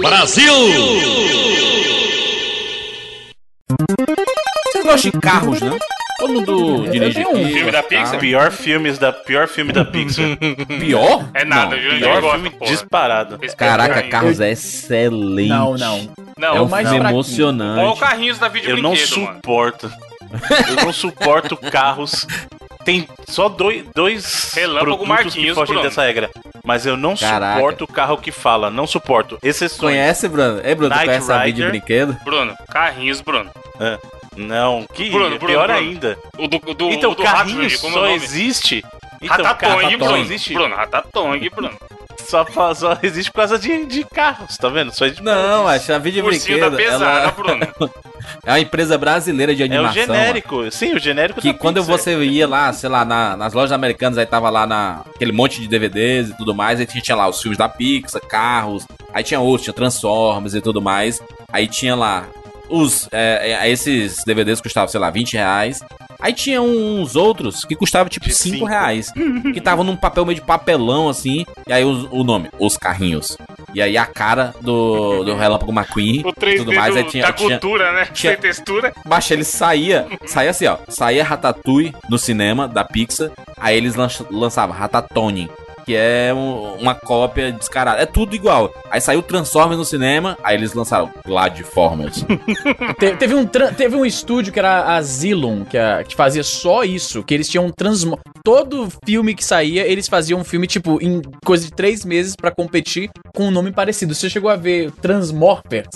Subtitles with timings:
[0.00, 0.52] Brasil!
[4.66, 5.76] Você gosta de carros, né?
[6.18, 8.18] Todo mundo dirige um filme da Pixar?
[8.18, 10.24] Pior filmes da pior filme da Pixar.
[10.80, 11.28] Pior?
[11.34, 12.70] É nada, Não, pior gosto, filme porra.
[12.70, 13.38] disparado.
[13.56, 14.02] Caraca.
[14.04, 15.48] Carros é excelente.
[15.48, 17.80] Não, É um mas filme pra- emocionante.
[17.80, 19.34] Qual o carrinhos da Eu não brinquedo, mano?
[19.36, 19.92] suporto.
[20.68, 22.26] Eu não suporto carros.
[22.84, 25.82] Tem só dois, dois Relâmpago produtos que fogem Bruno.
[25.82, 26.30] dessa regra.
[26.64, 27.54] Mas eu não Caraca.
[27.56, 28.70] suporto o carro que fala.
[28.70, 29.38] Não suporto.
[29.42, 29.78] Exceções.
[29.80, 30.60] Conhece, Bruno?
[30.62, 31.70] É, Bruno, tu Knight conhece a vídeo Rider.
[31.70, 32.16] brinquedo?
[32.24, 33.50] Bruno, carrinhos, Bruno.
[34.36, 35.78] Não, que Bruno, é Bruno, pior Bruno.
[35.80, 36.18] ainda.
[36.38, 38.14] O do, do, então, o do carrinho como é o só nome?
[38.14, 38.84] existe.
[39.20, 40.16] Então, Ratatouille, Bruno.
[40.18, 41.70] existe, Bruno, Ratatouille, Bruno.
[42.26, 44.94] Só, só existe por causa de, de carros, tá vendo?
[44.94, 47.66] Só existe Não, acho que a vídeo Ursinho da brinquedo pesada, ela Bruno.
[48.44, 49.94] é uma empresa brasileira de É o animação.
[50.14, 50.70] genérico.
[50.70, 51.98] Sim, o genérico Que da quando Pixar.
[51.98, 55.60] você ia lá, sei lá, na- nas lojas americanas, aí tava lá na, aquele monte
[55.60, 59.22] de DVDs e tudo mais, aí tinha, tinha lá os filmes da Pixar, carros, aí
[59.22, 61.20] tinha outros, tinha Transformers e tudo mais,
[61.52, 62.26] aí tinha lá
[62.68, 65.80] os, é, é, esses DVDs custavam, sei lá, 20 reais,
[66.20, 68.66] aí tinha uns outros que custavam tipo De 5 cinco.
[68.66, 69.10] reais,
[69.52, 73.36] que estavam num papel meio de papelão assim, e aí o, o nome, Os Carrinhos.
[73.74, 77.04] E aí a cara do, do Relâmpago McQueen O e 3D tudo mais, do, aí
[77.04, 78.08] tinha, da tinha, cultura, né?
[78.12, 78.92] tinha- Sem textura.
[79.06, 80.78] Baixa, ele saía, saía assim, ó.
[80.88, 85.50] Saía Ratatouille no cinema da Pixar, aí eles lanç- lançavam Ratatouille,
[85.88, 88.02] que é um- uma cópia descarada.
[88.02, 88.70] É tudo igual.
[88.90, 92.26] Aí saiu Transformers no cinema, aí eles lançaram Gladiformers.
[93.00, 96.84] Te- teve, um, teve um estúdio que era a Zilum, que, a- que fazia só
[96.84, 98.18] isso, que eles tinham um transmo...
[98.44, 102.50] Todo filme que saía, eles faziam um filme, tipo, em coisa de três meses pra
[102.50, 104.14] competir com um nome parecido.
[104.14, 105.88] Você chegou a ver Transmorphers?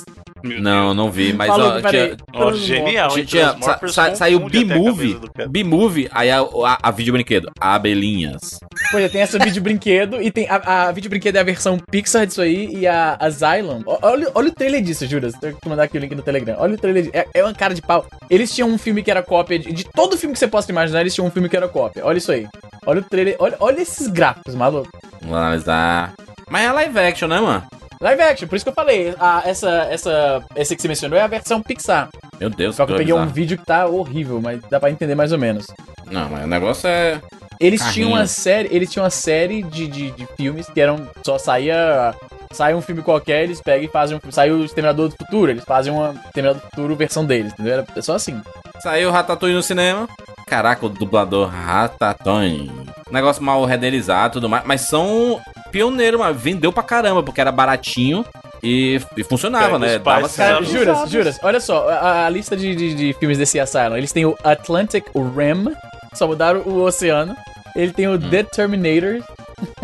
[0.45, 5.21] Não, não vi, mas Falou ó, tinha, Ó, genial, tinha, sa- sa- saiu B-Movie.
[5.49, 8.59] B-Movie, aí a, a, a vídeo brinquedo, Abelhinhas.
[8.91, 11.79] Pois é, tem essa vídeo brinquedo e tem a, a vídeo brinquedo é a versão
[11.91, 13.83] Pixar disso aí e a Asylum.
[13.87, 15.33] Ó, Olha, olha o trailer disso, Juras.
[15.41, 16.56] Tenho que mandar aqui o link no Telegram.
[16.59, 17.05] Olha o trailer.
[17.05, 17.15] disso.
[17.17, 18.05] É, é uma cara de pau.
[18.29, 21.01] Eles tinham um filme que era cópia de, de todo filme que você possa imaginar.
[21.01, 22.05] Eles tinham um filme que era cópia.
[22.05, 22.47] Olha isso aí.
[22.87, 23.37] Olha o trailer.
[23.39, 24.89] Olha, olha esses gráficos, maluco.
[25.21, 26.12] Vamos analisar.
[26.50, 27.62] Mas é live action, né, mano?
[28.03, 29.15] Live action, por isso que eu falei.
[29.19, 32.09] A, essa, essa, esse que você mencionou é a versão Pixar.
[32.41, 33.33] Meu Deus, Só que eu peguei um bizarro.
[33.33, 35.67] vídeo que tá horrível, mas dá pra entender mais ou menos.
[36.11, 37.21] Não, mas o negócio é.
[37.61, 37.95] Eles Carrinho.
[37.95, 42.13] tinham uma série, eles tinham uma série de, de, de filmes que eram só saía
[42.53, 45.65] sai um filme qualquer, eles pegam e fazem um, saiu o Exterminador do Futuro, eles
[45.65, 47.73] fazem uma Exterminador do Futuro versão deles, entendeu?
[47.73, 48.41] Era só assim.
[48.81, 50.09] Saiu Ratatouille no cinema.
[50.47, 52.71] Caraca, o dublador Ratatouille.
[53.11, 54.65] Negócio mal renderizado e tudo mais.
[54.67, 55.41] Mas são
[55.72, 56.34] pioneiros, mano.
[56.34, 58.25] Vendeu pra caramba, porque era baratinho
[58.62, 59.99] e, e funcionava, né?
[59.99, 63.97] Dava Cara, juras, juras, olha só, a, a lista de, de, de filmes desse Asylum,
[63.97, 65.75] eles têm o Atlantic Rim,
[66.12, 67.34] só mudaram o oceano.
[67.75, 69.22] Ele tem o The Terminator.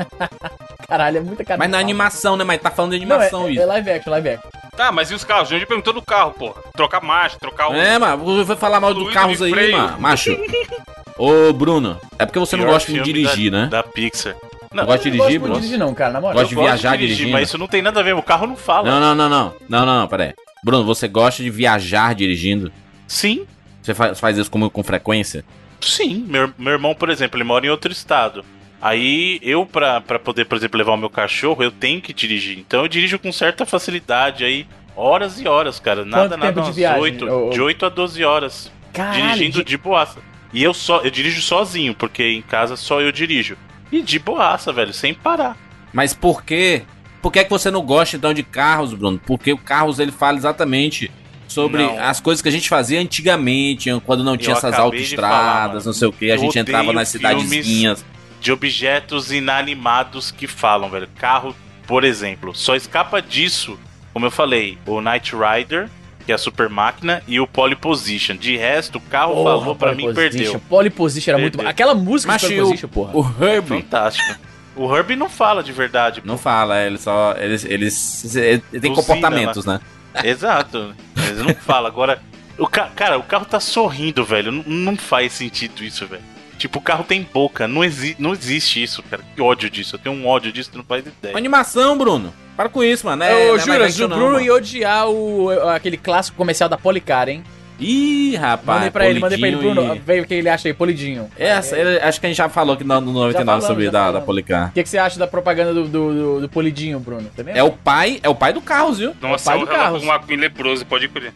[0.86, 1.58] Caralho, é muita cara.
[1.58, 2.44] Mas na animação, né?
[2.44, 3.66] Mas tá falando de Não, é, animação é isso.
[3.66, 4.50] live action, live action.
[4.76, 5.50] Tá, mas e os carros?
[5.50, 6.62] A gente perguntou do carro, porra.
[6.74, 7.74] Trocar marcha, trocar o.
[7.74, 9.98] É, mano, vai falar mal do carros aí, mano.
[9.98, 10.36] Macho.
[11.18, 13.66] Ô, Bruno, é porque você não Pior gosta de dirigir, da, né?
[13.66, 14.36] Da Pixar.
[14.72, 15.54] Não Não, gosta de não gosto dirigir, Bruno?
[15.54, 16.34] de dirigir não, cara, na moral.
[16.34, 17.32] Gosta de eu gosto viajar dirigir, dirigindo?
[17.38, 18.88] Mas isso não tem nada a ver, o carro não fala.
[18.90, 19.54] Não, não, não, não.
[19.68, 20.34] Não, não, não, pera aí.
[20.64, 22.70] Bruno, você gosta de viajar dirigindo?
[23.06, 23.46] Sim,
[23.82, 25.44] Você faz, faz isso com, com frequência?
[25.80, 26.24] sim.
[26.28, 28.44] Meu, meu irmão, por exemplo, ele mora em outro estado.
[28.80, 32.58] Aí eu, pra, pra poder, por exemplo, levar o meu cachorro, eu tenho que dirigir.
[32.58, 34.66] Então eu dirijo com certa facilidade aí.
[34.94, 36.04] Horas e horas, cara.
[36.04, 37.50] Nada, Quanto nada, tempo de viagem, 8, ô, ô?
[37.50, 38.72] de 8 a 12 horas.
[38.92, 40.18] Caralho, dirigindo de- de boaça.
[40.52, 43.56] E eu só, eu dirijo sozinho, porque em casa só eu dirijo.
[43.90, 45.56] E de boaça, velho, sem parar.
[45.92, 46.82] Mas por quê?
[47.22, 49.20] Por que, é que você não gosta então de carros, Bruno?
[49.26, 51.10] Porque o carros ele fala exatamente
[51.48, 51.98] sobre Não.
[51.98, 56.08] as coisas que a gente fazia antigamente, quando não tinha Eu essas autoestradas, não sei
[56.08, 58.04] o que, a gente entrava nas cidadezinhas.
[58.40, 61.08] De objetos inanimados que falam, velho.
[61.18, 61.56] Carro,
[61.86, 62.54] por exemplo.
[62.54, 63.78] Só escapa disso,
[64.12, 65.90] como eu falei, o Knight Rider,
[66.28, 68.36] que é a super máquina, e o Pole Position.
[68.36, 70.14] De resto, o carro Porra, falou pra mim Position.
[70.14, 70.60] perdeu.
[70.68, 71.64] Pole Position era muito Perdeu.
[71.64, 71.70] bom.
[71.70, 73.16] Aquela música Mas de Pole o, Position, porra.
[73.16, 74.38] o Herbie Fantástico.
[74.76, 76.20] O Herbie não fala de verdade.
[76.22, 77.34] não fala, ele só.
[77.38, 79.80] Eles, eles, ele tem Buzina, comportamentos, né?
[80.22, 80.94] Exato.
[81.16, 81.88] Ele não fala.
[81.88, 82.20] Agora,
[82.58, 82.90] o ca...
[82.94, 84.52] cara, o carro tá sorrindo, velho.
[84.52, 86.22] Não, não faz sentido isso, velho.
[86.58, 87.66] Tipo, o carro tem boca.
[87.66, 88.14] Não, exi...
[88.18, 89.22] não existe isso, cara.
[89.34, 89.96] Que ódio disso.
[89.96, 91.34] Eu tenho um ódio disso, tu não faz ideia.
[91.34, 92.34] Animação, Bruno.
[92.58, 93.22] Para com isso, mano.
[93.22, 97.44] É, Ô, é Juras, o Bruno ia odiar o, aquele clássico comercial da Policar, hein?
[97.78, 98.78] Ih, rapaz.
[98.78, 101.30] mandei pra ele, mandei pra ele, Bruno, e- veio o que ele acha aí, Polidinho.
[101.38, 104.10] Essa, ele- acho que a gente já falou aqui no, no 99 falamos, sobre da,
[104.10, 104.20] da.
[104.20, 104.70] Policar.
[104.70, 107.30] O que, que você acha da propaganda do, do, do- do Polidinho, Bruno?
[107.36, 107.56] Também?
[107.56, 109.12] É o pai, é o pai do Carros, viu?
[109.22, 110.02] Nossa, pai o do Carros.
[110.02, 111.32] relâmpago McQueen leproso, pode crer.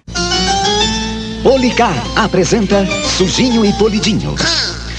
[1.44, 2.84] Policar apresenta
[3.16, 4.34] Sujinho e Polidinho.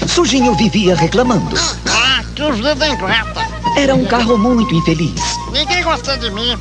[0.08, 1.56] Sujinho vivia reclamando.
[1.88, 3.40] Ah, que vida ingrata.
[3.76, 5.20] Era um carro muito infeliz.
[5.50, 6.56] Ninguém gosta de mim.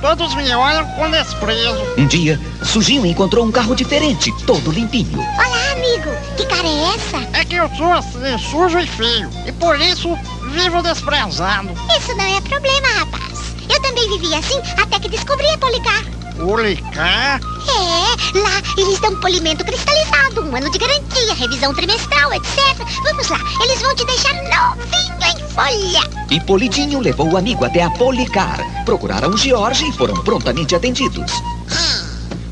[0.00, 1.82] Todos me olham com desprezo.
[1.98, 5.18] Um dia, Sujinho encontrou um carro diferente, todo limpinho.
[5.18, 6.10] Olá, amigo.
[6.36, 7.38] Que cara é essa?
[7.38, 9.30] É que eu sou assim, sujo e feio.
[9.46, 10.16] E por isso
[10.50, 11.70] vivo desprezado.
[11.98, 13.54] Isso não é problema, rapaz.
[13.68, 16.04] Eu também vivi assim até que descobri a Policar.
[16.36, 17.40] Policar?
[17.68, 22.76] É, lá eles dão polimento cristalizado, um ano de garantia, revisão trimestral, etc.
[23.04, 26.24] Vamos lá, eles vão te deixar novinho em folha.
[26.30, 28.58] E Polidinho levou o amigo até a Policar.
[28.84, 31.32] Procuraram o George e foram prontamente atendidos.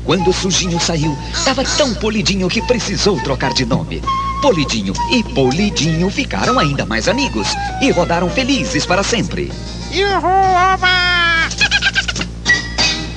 [0.05, 4.01] Quando Sujinho saiu, estava tão polidinho que precisou trocar de nome.
[4.41, 7.47] Polidinho e Polidinho ficaram ainda mais amigos
[7.81, 9.51] e rodaram felizes para sempre.
[9.91, 11.47] Ihu, oba!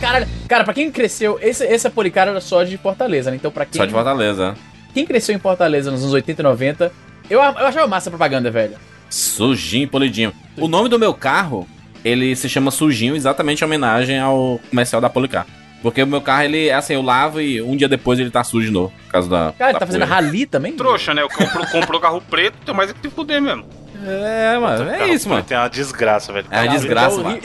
[0.07, 3.37] Caralho, cara, pra quem cresceu, esse, esse Policar era só de Fortaleza, né?
[3.37, 4.55] Então pra quem, Só de Fortaleza.
[4.95, 6.93] quem cresceu em Fortaleza nos anos 80 e 90,
[7.29, 8.77] eu, eu achava massa a propaganda, velho.
[9.11, 10.33] Sujinho e polidinho.
[10.57, 11.67] O nome do meu carro,
[12.05, 15.45] ele se chama Sujinho exatamente em homenagem ao comercial da Policar.
[15.83, 18.45] Porque o meu carro, ele é assim, eu lavo e um dia depois ele tá
[18.45, 18.93] sujo de novo.
[19.07, 19.55] Por causa da.
[19.59, 20.15] Cara, da tá fazendo poeira.
[20.15, 20.73] rali também?
[20.73, 21.23] Trouxa, né?
[21.23, 23.65] Eu compro, comprou carro preto, tem mais é que se fuder mesmo.
[24.05, 25.43] É, mano, é isso, mano.
[25.43, 26.47] Tem uma desgraça, velho.
[26.51, 27.39] É uma desgraça, mano.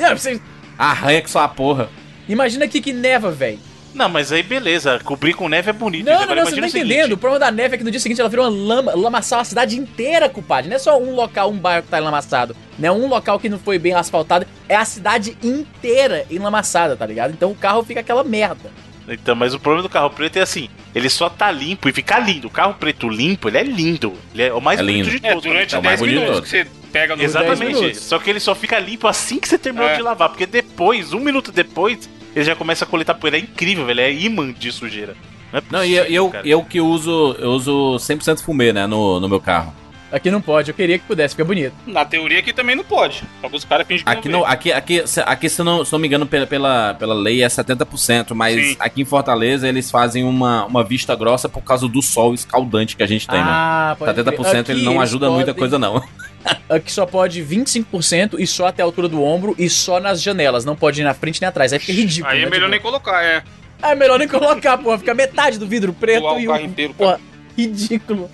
[0.78, 1.90] Arranha com sua porra.
[2.32, 3.60] Imagina aqui que neva, velho.
[3.94, 6.06] Não, mas aí beleza, cobrir com neve é bonito.
[6.06, 7.12] Não, não, Agora não, você não tá entendendo.
[7.12, 9.44] O problema da neve é que no dia seguinte ela virou uma lama, lamaçal a
[9.44, 10.70] cidade inteira, culpado.
[10.70, 12.56] Não é só um local, um bairro que tá enlamaçado.
[12.80, 14.48] Não é um local que não foi bem asfaltado.
[14.70, 17.32] É a cidade inteira enlamaçada, tá ligado?
[17.32, 18.72] Então o carro fica aquela merda.
[19.10, 22.18] Então, mas o problema do carro preto é assim, ele só tá limpo e fica
[22.18, 22.48] lindo.
[22.48, 24.14] O carro preto limpo, ele é lindo.
[24.34, 25.20] Ele é o mais É bonito lindo.
[25.20, 25.44] de É, todos.
[25.44, 27.76] durante É o mais 10 bonito minutos que você pega no 10 Exatamente.
[27.76, 28.00] minutos.
[28.04, 29.96] Só que ele só fica limpo assim que você terminou É.
[29.98, 30.30] de lavar.
[30.30, 33.38] Porque depois, um minuto depois, ele já começa a coletar poeira.
[33.38, 34.00] É incrível, velho.
[34.02, 35.16] É imã de sujeira.
[35.52, 38.88] Não, é Não, e eu, possível, eu, eu que uso, eu uso 100% fumê, né,
[38.88, 39.74] no, no meu carro.
[40.12, 41.74] Aqui não pode, eu queria que pudesse, fica bonito.
[41.88, 43.24] Na teoria aqui também não pode.
[43.50, 46.00] Os caras fingem que Aqui, não não, aqui, aqui, se- aqui se, não, se não
[46.00, 48.76] me engano, pela, pela, pela lei é 70%, mas Sim.
[48.78, 53.04] aqui em Fortaleza eles fazem uma, uma vista grossa por causa do sol escaldante que
[53.04, 53.46] a gente tem, né?
[53.50, 54.76] ah, pode 70% crer.
[54.76, 56.04] ele não ajuda eles muita podem- coisa, não.
[56.70, 60.64] Aqui só pode 25% e só até a altura do ombro e só nas janelas.
[60.66, 61.74] Não pode ir na frente nem atrás.
[61.74, 62.32] Aí fica ridículo.
[62.34, 63.44] Aí é né, melhor tipo- nem colocar, é.
[63.84, 64.98] É melhor nem colocar, pô.
[64.98, 66.66] Fica metade do vidro preto Doar o e carro o.
[66.66, 67.18] inteiro, Pô,
[67.58, 68.30] ridículo.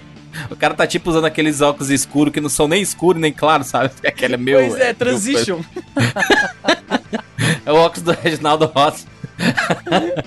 [0.51, 3.67] O cara tá tipo usando aqueles óculos escuros que não são nem escuros nem claros,
[3.67, 3.91] sabe?
[4.05, 4.59] Aquele é meu.
[4.59, 5.61] pois é, transition.
[7.65, 9.05] É o óculos do Reginaldo Rossi.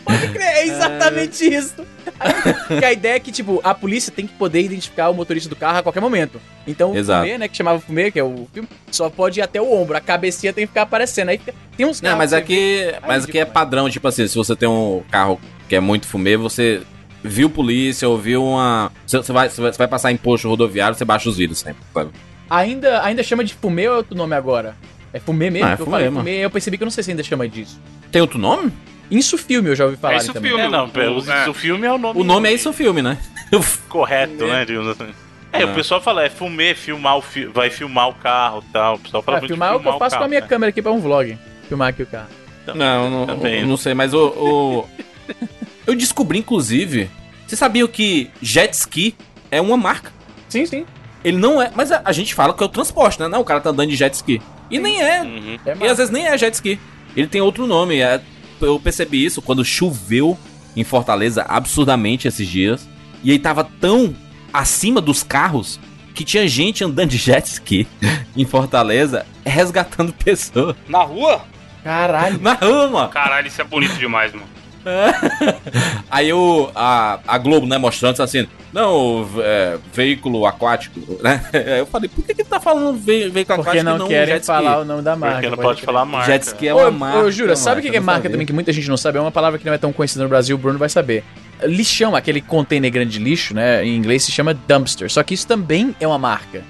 [0.05, 1.75] Pode crer, é exatamente isso.
[2.69, 5.57] Porque a ideia é que, tipo, a polícia tem que poder identificar o motorista do
[5.57, 6.41] carro a qualquer momento.
[6.67, 7.25] Então o Exato.
[7.25, 9.97] fumê, né, que chamava fumê, que é o filme, só pode ir até o ombro.
[9.97, 11.31] A cabecinha tem que ficar aparecendo.
[11.31, 14.35] Aí fica- tem uns Não, mas que aqui, mas aqui é padrão, tipo assim, se
[14.37, 16.83] você tem um carro que é muito fumê, você
[17.25, 18.93] viu polícia ou viu uma.
[19.07, 22.11] Você vai, você vai- passar em posto rodoviário, você baixa os vidros sempre, sabe?
[22.49, 24.75] Ainda, ainda chama de fumê ou é outro nome agora?
[25.13, 25.67] É fumê mesmo?
[25.69, 27.23] Ah, é que eu fumê, falei fumê, eu percebi que eu não sei se ainda
[27.23, 27.81] chama disso.
[28.13, 28.73] Tem outro nome?
[29.11, 30.51] Isso filme eu já ouvi falar É isso também.
[30.51, 30.65] filme.
[30.65, 31.49] É, não, pera, o, É.
[31.49, 32.21] o filme é o nome.
[32.21, 33.19] O nome é isso o filme, né?
[33.89, 34.65] correto, né?
[34.65, 35.11] digamos assim.
[35.53, 35.65] É, É.
[35.65, 38.95] o pessoal fala, é fumê, filmar o fi vai filmar o carro e tal.
[38.95, 40.47] O pessoal fala muito de filmar é o que eu faço com a minha né?
[40.47, 41.37] câmera aqui pra um vlog.
[41.69, 42.29] Filmar aqui o carro.
[42.75, 43.65] Não, não, Também.
[43.67, 44.27] não sei, mas o.
[44.29, 44.89] o-
[45.87, 47.11] Eu descobri, inclusive.
[47.47, 49.17] Você sabia que jet ski
[49.51, 50.13] é uma marca?
[50.49, 50.87] Sim, sim.
[51.25, 51.73] Ele não é.
[51.75, 53.27] Mas a, a gente fala que é o transporte, né?
[53.27, 54.41] Não, o cara tá andando de jet ski.
[54.71, 55.23] E nem é.
[55.23, 55.59] Uhum.
[55.67, 56.79] É E às vezes nem é jet ski.
[57.17, 57.99] Ele tem outro nome.
[57.99, 58.21] é-
[58.61, 60.39] eu percebi isso quando choveu
[60.77, 62.89] em Fortaleza absurdamente esses dias.
[63.23, 64.15] E aí tava tão
[64.53, 65.79] acima dos carros
[66.15, 67.87] que tinha gente andando de jet ski
[68.37, 70.77] em Fortaleza resgatando pessoas.
[70.89, 71.43] Na rua?
[71.83, 72.39] Caralho.
[72.41, 73.09] Na rua, mano.
[73.09, 74.47] Caralho, isso é bonito demais, mano.
[76.11, 81.43] Aí o, a, a Globo, né, mostrando assim, não, é, veículo aquático, né?
[81.79, 84.43] Eu falei, por que que tá falando ve veículo Porque aquático e não querem jet
[84.43, 84.47] ski?
[84.47, 85.35] falar o nome da marca.
[85.37, 86.33] Porque não pode pode falar marca.
[86.33, 87.19] Jet ski é Ô, uma marca.
[87.21, 88.31] ô, Jura, sabe o que que é eu não marca sabia.
[88.33, 89.19] também que muita gente não sabe?
[89.19, 91.25] É uma palavra que não é tão conhecida no Brasil, o Bruno vai saber.
[91.63, 93.85] Lixão, aquele container grande de lixo, né?
[93.85, 95.11] Em inglês se chama dumpster.
[95.11, 96.63] Só que isso também é uma marca.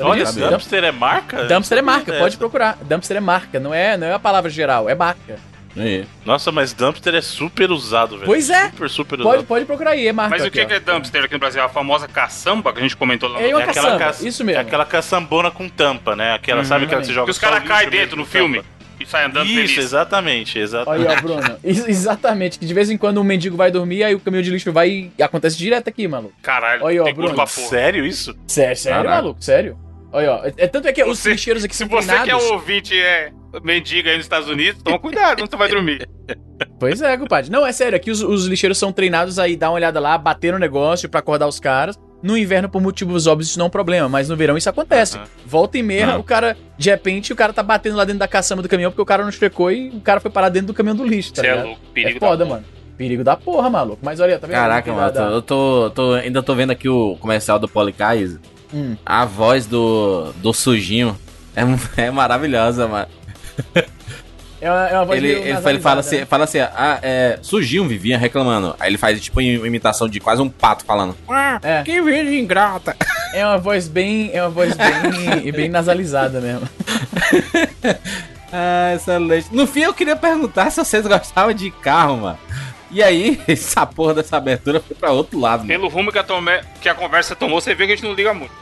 [0.00, 0.38] Olha, disso?
[0.40, 1.44] dumpster é marca?
[1.44, 2.20] Dumpster é marca, Essa.
[2.20, 2.78] pode procurar.
[2.82, 5.38] Dumpster é marca, não é, não é a palavra geral, é marca.
[5.74, 6.04] Aí.
[6.26, 8.26] Nossa, mas dumpster é super usado, velho.
[8.26, 8.66] Pois é.
[8.70, 9.44] Super, super Pode, usado.
[9.46, 10.30] pode procurar aí, é marca.
[10.30, 10.76] Mas o aqui, que, ó.
[10.76, 11.62] é dumpster aqui no Brasil?
[11.62, 14.28] A famosa caçamba que a gente comentou lá no É uma É aquela, caçamba, ca...
[14.28, 14.58] isso mesmo.
[14.58, 16.34] é aquela caçambona com tampa, né?
[16.34, 18.68] Aquela, sabe aquela que você joga Que os o caras caem dentro no filme tampa?
[19.02, 19.78] E saem andando Isso, feliz.
[19.78, 21.06] exatamente, Aí, exatamente.
[21.10, 21.58] ó, Bruno.
[21.64, 24.50] Ex- exatamente, que de vez em quando um mendigo vai dormir, aí o caminhão de
[24.50, 26.34] lixo vai e acontece direto aqui, maluco.
[26.42, 27.46] Caralho, Aí, ó, tem Bruno.
[27.46, 28.34] Sério isso?
[28.46, 29.22] Sério, sério, Caraca.
[29.22, 29.78] maluco, sério.
[30.12, 30.42] Olha, ó.
[30.58, 32.50] É, tanto é que os lixeiros aqui Se são você que é treinados.
[32.50, 33.30] ouvinte é
[33.64, 36.06] mendiga aí nos Estados Unidos, toma cuidado, não você vai dormir.
[36.78, 37.50] Pois é, compadre.
[37.50, 40.52] Não, é sério, aqui os, os lixeiros são treinados aí, dar uma olhada lá, bater
[40.52, 41.96] no negócio pra acordar os caras.
[42.22, 45.18] No inverno, por motivos óbvios, isso não é um problema, mas no verão isso acontece.
[45.44, 48.62] Volta e meia, o cara, de repente, o cara tá batendo lá dentro da caçamba
[48.62, 50.96] do caminhão porque o cara não checou e o cara foi parar dentro do caminhão
[50.96, 51.66] do lixo, tá Você é ligado?
[51.66, 52.56] louco, É perigo da foda, porra.
[52.56, 52.66] mano.
[52.96, 53.98] Perigo da porra, maluco.
[54.02, 54.54] Mas olha, tá vendo?
[54.56, 57.66] Caraca, mano, eu tô- da- eu tô, tô- ainda tô vendo aqui o comercial do
[57.66, 58.38] Policais.
[58.72, 58.94] Hum.
[59.04, 61.18] A voz do, do sujinho
[61.56, 61.62] é,
[62.06, 63.08] é maravilhosa, mano.
[64.62, 66.24] É uma, é uma voz Ele, ele, ele fala assim, né?
[66.24, 68.76] fala assim, ah, é, sujinho vivia reclamando.
[68.78, 71.16] Aí ele faz tipo uma imitação de quase um pato falando.
[71.64, 71.82] É.
[71.82, 72.96] Que vida ingrata.
[73.34, 74.30] É uma voz bem.
[74.32, 75.50] É uma voz bem.
[75.50, 76.68] bem nasalizada mesmo.
[78.54, 79.46] Ah, excelente.
[79.50, 82.38] No fim eu queria perguntar se vocês gostavam de carro, mano.
[82.90, 85.68] E aí, essa porra dessa abertura foi pra outro lado, mano.
[85.68, 88.12] Pelo rumo que a, tome- que a conversa tomou, você vê que a gente não
[88.12, 88.52] liga muito.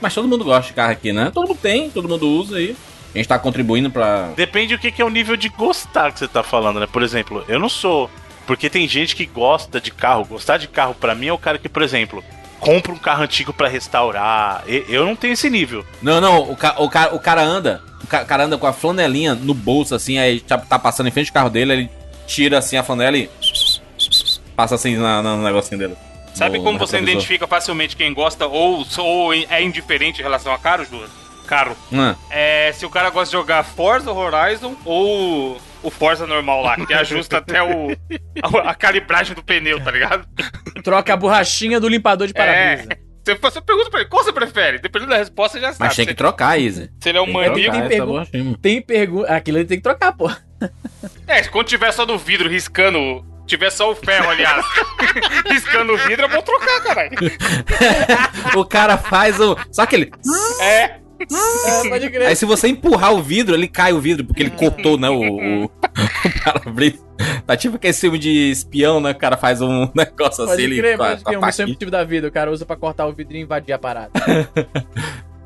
[0.00, 1.32] Mas todo mundo gosta de carro aqui, né?
[1.34, 2.76] Todo mundo tem, todo mundo usa aí.
[3.16, 4.30] A gente tá contribuindo pra.
[4.36, 6.86] Depende do que, que é o nível de gostar que você tá falando, né?
[6.86, 8.10] Por exemplo, eu não sou.
[8.46, 10.24] Porque tem gente que gosta de carro.
[10.24, 12.22] Gostar de carro, pra mim, é o cara que, por exemplo,
[12.60, 14.62] compra um carro antigo pra restaurar.
[14.68, 15.84] E- Eu não tenho esse nível.
[16.02, 17.82] Não, não, o, ca o, ca o cara anda.
[18.04, 21.10] O ca- cara anda com a flanelinha no bolso, assim, aí tá, tá passando em
[21.10, 21.90] frente do carro dele, ele
[22.26, 23.28] tira assim a flanela e.
[24.54, 25.94] Passa assim na, na- no negocinho dele.
[26.34, 27.14] Sabe No- como no você retrovisor.
[27.14, 31.08] identifica facilmente quem gosta ou, ou é indiferente em relação a carro, Júlio?
[31.46, 31.76] Carro.
[31.92, 32.14] Hum.
[32.30, 36.92] É se o cara gosta de jogar Forza Horizon ou o Forza normal lá, que
[36.92, 37.92] ajusta até o
[38.42, 40.26] a, a calibragem do pneu, tá ligado?
[40.82, 42.88] Troca a borrachinha do limpador de para-brisa.
[42.90, 43.06] É.
[43.26, 44.78] Você, pergunta pra ele, qual você prefere?
[44.78, 45.88] Dependendo da resposta, você já sabe.
[45.88, 46.90] Mas tem que se, trocar, Izzy.
[47.00, 47.72] se ele é um Tem que maníaco.
[47.72, 48.58] trocar tem essa pergu-.
[48.58, 49.34] Tem pergunta.
[49.34, 50.30] Aquilo ele tem que trocar, pô.
[51.26, 53.24] É, quando tiver só no vidro riscando.
[53.46, 54.64] Tiver só o ferro, aliás,
[55.48, 57.12] riscando o vidro, é bom trocar, caralho.
[58.58, 59.56] o cara faz o.
[59.70, 60.10] Só que ele.
[60.60, 60.96] É.
[61.20, 62.26] É, pode crer.
[62.28, 65.08] Aí se você empurrar o vidro, ele cai o vidro, porque ele cortou, né?
[65.10, 65.68] O, o, o
[66.44, 66.98] para-brisa.
[67.46, 69.12] Tá tipo aquele filme de espião, né?
[69.12, 70.76] O cara faz um negócio assim, Pode ele.
[70.78, 71.38] crer, a- pode crer.
[71.38, 71.68] Um faquinha.
[71.68, 72.28] motivo da vida.
[72.28, 74.10] O cara usa pra cortar o vidro e invadir a parada.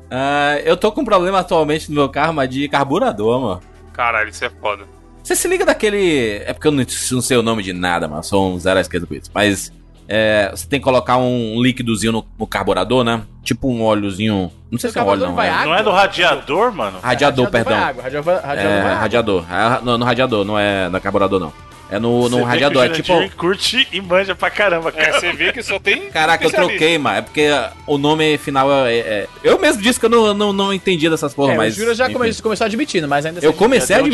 [0.09, 3.61] Ah, eu tô com um problema atualmente no meu carro, mas de carburador, mano.
[3.93, 4.83] Caralho, isso é foda.
[5.23, 6.41] Você se liga daquele.
[6.45, 8.23] É porque eu não, não sei o nome de nada, mano.
[8.23, 9.29] Sou um zero à esquerda com isso.
[9.33, 9.71] Mas.
[10.13, 13.21] É, você tem que colocar um líquidozinho no, no carburador, né?
[13.43, 14.51] Tipo um óleozinho.
[14.69, 15.35] Não sei se é um óleo, não.
[15.35, 15.65] vai É, água?
[15.67, 16.99] Não é do radiador, mano?
[17.01, 17.81] radiador, vai perdão.
[17.81, 19.45] água, Radiador, vai- radiador É, radiador.
[19.49, 21.53] É, no, no radiador, não é no carburador, não.
[21.91, 22.85] É no, Você no radiador.
[22.85, 23.35] É que o tipo.
[23.35, 25.19] Curte e manja pra caramba, É, cara.
[25.19, 26.09] você vê que só tem.
[26.09, 27.17] Caraca, eu troquei, mano.
[27.17, 27.47] É porque
[27.85, 28.97] o nome final é.
[28.97, 31.73] é- Eu mesmo disse que eu não, não, não entendi dessas porra, É, mas.
[31.75, 34.09] o Jura já come- começou admitindo, mas ainda Eu assim- comecei Já deu um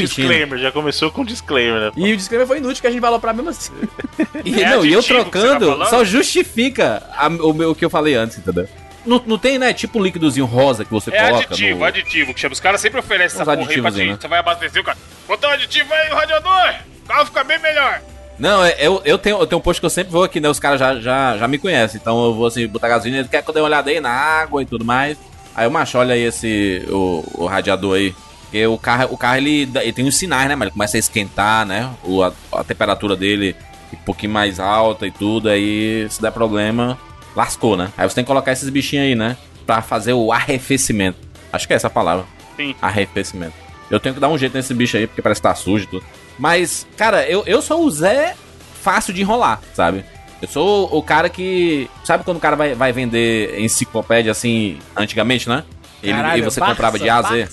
[0.57, 1.91] já começou com disclaimer, né?
[1.95, 3.71] E o disclaimer foi inútil que a gente falou pra mesmo assim.
[4.43, 5.89] E, É não, e eu tá trocando falando?
[5.89, 8.67] só justifica a- o, o que eu falei antes, entendeu?
[9.07, 9.73] Não, não tem, né?
[9.73, 11.45] Tipo um líquidozinho rosa que você É coloca.
[11.47, 11.85] aditivo, no...
[11.85, 12.53] aditivo, que chama.
[12.53, 14.05] Os caras sempre oferecem essa porra aí pra ti.
[14.05, 14.17] né?
[14.19, 14.97] Você vai abastecer o cara.
[15.27, 16.73] Botar um aditivo aí no radiador!
[17.03, 18.01] O carro fica bem melhor.
[18.37, 20.47] Não, é- eu, eu, tenho, eu tenho um posto que eu sempre vou aqui, né?
[20.49, 21.99] Os caras já, já, já me conhecem.
[22.01, 24.11] Então eu vou assim, botar gasolina, ele quer que eu dê uma olhada aí na
[24.11, 25.17] água e tudo mais.
[25.55, 26.85] Aí o macho, olha aí esse.
[26.89, 28.13] O, o radiador aí.
[28.43, 30.55] Porque o carro, o carro ele, ele tem uns sinais, né?
[30.55, 31.89] Mas ele começa a esquentar, né?
[32.03, 33.55] O, a, a temperatura dele
[33.91, 35.49] um pouquinho mais alta e tudo.
[35.49, 36.97] Aí se der problema,
[37.37, 37.91] lascou, né?
[37.97, 39.37] Aí você tem que colocar esses bichinhos aí, né?
[39.65, 41.17] Pra fazer o arrefecimento.
[41.53, 42.25] Acho que é essa a palavra.
[42.57, 42.73] Sim.
[42.81, 43.53] Arrefecimento.
[43.89, 45.87] Eu tenho que dar um jeito nesse bicho aí, porque parece que tá sujo e
[45.87, 46.05] tudo.
[46.37, 48.35] Mas, cara, eu, eu sou o Zé
[48.81, 50.03] fácil de enrolar, sabe?
[50.41, 51.89] Eu sou o cara que.
[52.03, 55.63] Sabe quando o cara vai, vai vender enciclopédia assim, antigamente, né?
[56.03, 57.47] Ele, Caralho, e você Barça, comprava de A a Z?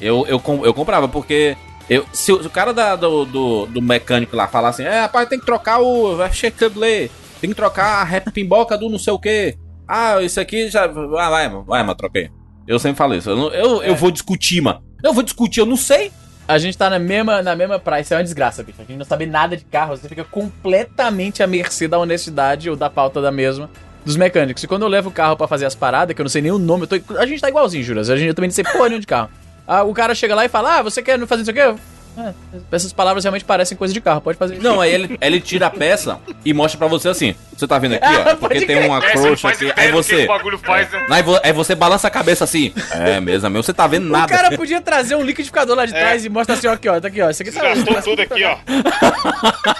[0.00, 1.56] Eu, eu, eu comprava, porque.
[1.88, 5.40] Eu, se, o- cara da- do, do, do mecânico lá falar assim, é, rapaz, tem
[5.40, 7.08] que trocar o Checablé,
[7.40, 9.56] tem que trocar a repimboca do não sei o que.
[9.88, 10.84] Ah, isso aqui já.
[10.84, 12.30] Ah, vai, mano, vai, mano, troquei.
[12.66, 13.28] Eu sempre falo isso.
[13.30, 14.82] Eu, eu, eu vou discutir, mano.
[15.02, 16.12] Eu vou discutir, eu não sei.
[16.46, 18.78] A gente tá na mesma, na mesma praia, isso é uma desgraça, bicho.
[18.80, 22.76] A gente não sabe nada de carro, você fica completamente à mercê da honestidade ou
[22.76, 23.70] da pauta da mesma
[24.04, 24.62] dos mecânicos.
[24.62, 26.50] E quando eu levo o carro pra fazer as paradas, que eu não sei nem
[26.52, 28.10] o nome, eu tô- a gente tá igualzinho, Juras.
[28.10, 29.28] A gente também não sei porra nenhuma de carro.
[29.66, 31.80] Ah, o cara chega lá e fala: Ah, você quer fazer isso aqui?
[32.18, 32.32] Ah,
[32.72, 34.62] essas palavras realmente parecem coisa de carro, pode fazer isso.
[34.62, 37.34] Não, aí ele, ele tira a peça e mostra pra você assim.
[37.56, 38.34] Você tá vendo aqui, ó?
[38.36, 39.72] Porque tem uma É, crosta aqui.
[39.76, 40.26] Aí você.
[40.26, 41.06] o faz, né?
[41.10, 42.72] Aí vo- aí você balança a cabeça assim.
[42.90, 44.32] É mesmo, meu, você tá vendo O nada.
[44.32, 46.00] cara podia trazer um liquidificador lá de É.
[46.00, 47.30] trás e mostra assim, ó, aqui, ó, tá aqui, ó.
[47.30, 48.56] Isso aqui sabe- Gastou tudo aqui, ó.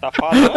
[0.00, 0.52] tá falando?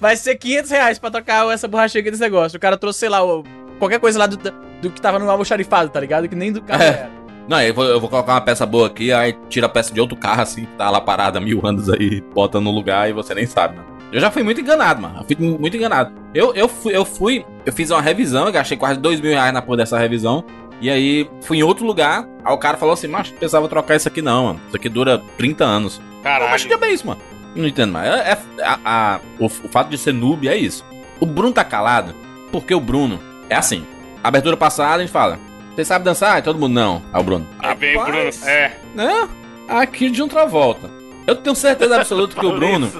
[0.00, 2.56] Vai ser 500 reais pra trocar essa borrachinha aqui desse negócio.
[2.56, 3.44] O cara trouxe, sei lá, o-
[3.78, 6.28] qualquer coisa lá do, do que tava no almoxarifado, tá ligado?
[6.28, 6.86] Que nem do carro É.
[6.88, 7.10] era.
[7.48, 10.00] Não, eu vou, eu vou colocar uma peça boa aqui, aí tira a peça de
[10.00, 13.12] outro carro assim, que tá lá parada há mil anos aí, bota no lugar e
[13.12, 13.88] você nem sabe, mano.
[14.12, 15.18] Eu já fui muito enganado, mano.
[15.20, 16.12] Eu fui mu- muito enganado.
[16.34, 19.52] Eu, eu, fui, eu fui, eu fiz uma revisão, eu gastei quase dois mil reais
[19.52, 20.44] na porra dessa revisão.
[20.80, 24.08] E aí fui em outro lugar, aí o cara falou assim, mas precisava trocar isso
[24.08, 24.60] aqui não, mano.
[24.68, 25.96] Isso aqui dura 30 anos.
[25.98, 26.78] Pô, mas Caralho.
[26.78, 27.20] que é isso, mano?
[27.56, 28.08] Não entendo mais.
[28.08, 30.84] É, é- a- a- o, o fato de ser noob é isso.
[31.18, 32.14] O Bruno tá calado
[32.52, 33.18] porque o Bruno
[33.50, 33.84] é assim.
[34.22, 35.38] Abertura passada, a gente fala.
[35.78, 36.34] Você sabe dançar?
[36.34, 37.00] Aí todo mundo não.
[37.12, 37.46] Aí o Bruno.
[37.60, 38.30] Aí vem o Bruno.
[38.44, 38.72] É.
[38.96, 39.28] Né?
[39.68, 40.90] Aqui de outra volta.
[41.24, 42.90] Eu tenho certeza absoluta que o Bruno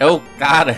[0.00, 0.76] é o cara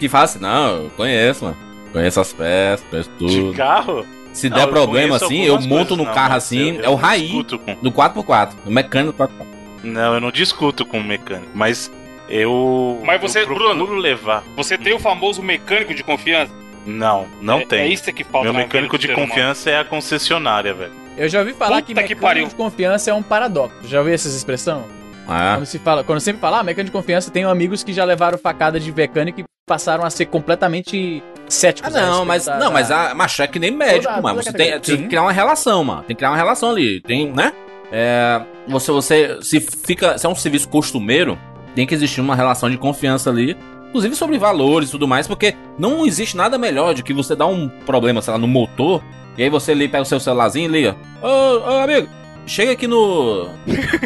[0.00, 1.56] que fala assim: não, eu conheço, mano.
[1.92, 3.54] Conheço as peças, conheço De tudo.
[3.56, 4.04] carro?
[4.32, 6.76] Se Não, der eu problema assim, eu monto coisas, no não, carro assim.
[6.78, 9.46] eu- é o eu Raí discuto com- do 4x4, o mecânico do 4x4.
[9.84, 11.88] Não, eu não discuto com o mecânico, mas
[12.28, 13.00] eu.
[13.04, 14.42] Mas você, eu Bruno- levar.
[14.56, 16.52] Você tem o famoso mecânico de confiança?
[16.86, 17.80] Não, não é, tem.
[17.80, 19.28] É isso que falta Meu mecânico de ser humano.
[19.28, 20.92] confiança é a concessionária, velho.
[21.18, 22.46] Eu já ouvi falar Puta que que mecânico pariu.
[22.46, 23.76] de confiança é um paradoxo.
[23.84, 24.84] Já ouviu essa expressão?
[25.28, 28.04] Ah, Quando se fala, quando sempre fala, ah, mecânico de confiança, tenho amigos que já
[28.04, 31.92] levaram facada de mecânico e passaram a ser completamente Ah, céticos.
[31.96, 34.38] a não, respeito mas, da- não, mas a macho é que nem médico, Toda- mano.
[34.38, 36.02] toda Você tem, tem que criar uma relação, mano.
[36.02, 37.00] Tem que criar uma relação ali.
[37.00, 37.52] Tem, né?
[37.90, 41.36] É, você, você, se fica, se é um serviço costumeiro,
[41.74, 43.56] tem que existir uma relação de confiança ali.
[43.96, 47.46] Inclusive sobre valores e tudo mais, porque não existe nada melhor do que você dar
[47.46, 49.02] um problema, sei lá, no motor,
[49.38, 50.94] e aí você ali pega o seu celularzinho e liga.
[51.22, 52.06] Ô, ô, amigo,
[52.46, 53.48] chega aqui no.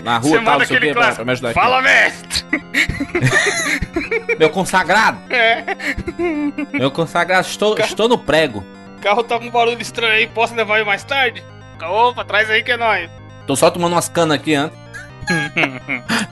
[0.04, 1.58] Na rua Você tal, não sei o aquele quê, pra, pra me ajudar aqui.
[1.58, 2.44] Fala, mestre!
[4.38, 5.18] Meu consagrado!
[5.28, 5.64] É,
[6.72, 8.64] Meu consagrado, estou, estou no prego.
[8.96, 11.42] o carro tá com um barulho estranho aí, posso levar ele mais tarde?
[11.82, 13.10] Opa, traz aí que é nóis.
[13.44, 14.78] Tô só tomando umas canas aqui antes.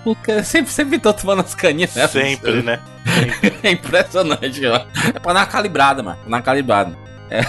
[0.05, 1.95] O cara sempre, sempre tô tomando umas caninhas.
[1.95, 2.07] né?
[2.09, 2.81] Sempre, né?
[3.63, 4.85] É impressionante, ó.
[5.15, 6.17] É pra dar uma calibrada, mano.
[6.19, 6.97] Pra dar uma calibrada.
[7.31, 7.41] É.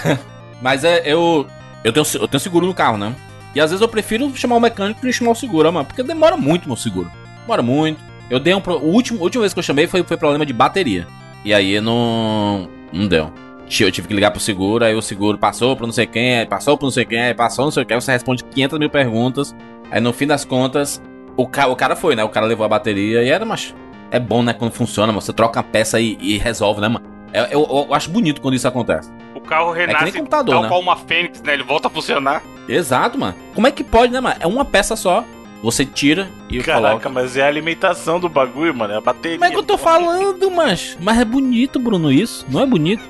[0.61, 1.47] Mas é, eu.
[1.83, 3.13] Eu tenho, eu tenho seguro no carro, né?
[3.55, 5.85] E às vezes eu prefiro chamar o mecânico e chamar o seguro, mano.
[5.85, 7.11] Porque demora muito meu seguro.
[7.41, 7.99] Demora muito.
[8.29, 8.61] Eu dei um.
[8.61, 8.77] Pro...
[8.77, 11.07] O último, a última vez que eu chamei foi, foi problema de bateria.
[11.43, 12.69] E aí não.
[12.91, 13.31] Não deu.
[13.79, 16.45] Eu tive que ligar pro seguro, aí o seguro passou pro não sei quem, aí
[16.45, 18.79] passou pro não sei quem, aí passou não sei o que, aí você responde 500
[18.79, 19.55] mil perguntas.
[19.91, 20.99] Aí no fim das contas,
[21.41, 22.23] o, ca o cara foi, né?
[22.23, 23.73] O cara levou a bateria e era, mas
[24.11, 24.53] é bom, né?
[24.53, 25.21] Quando funciona, mano.
[25.21, 27.05] Você troca a peça e, e resolve, né, mano?
[27.31, 29.11] É- Eu, eu- eu acho bonito quando isso acontece.
[29.35, 30.67] O carro É que renasce nem computador, tal né?
[30.69, 31.53] qual uma fênix, né?
[31.53, 32.41] Ele volta a funcionar.
[32.67, 33.35] Exato, mano.
[33.53, 34.35] Como é que pode, né, mano?
[34.39, 35.23] É uma peça só.
[35.61, 37.09] Você tira e Caraca, coloca.
[37.09, 38.93] mas é a alimentação do bagulho, mano.
[38.93, 39.37] É a bateria.
[39.37, 42.45] Como é que eu tô falando, mas Mas é bonito, Bruno, isso.
[42.49, 43.03] Não é bonito?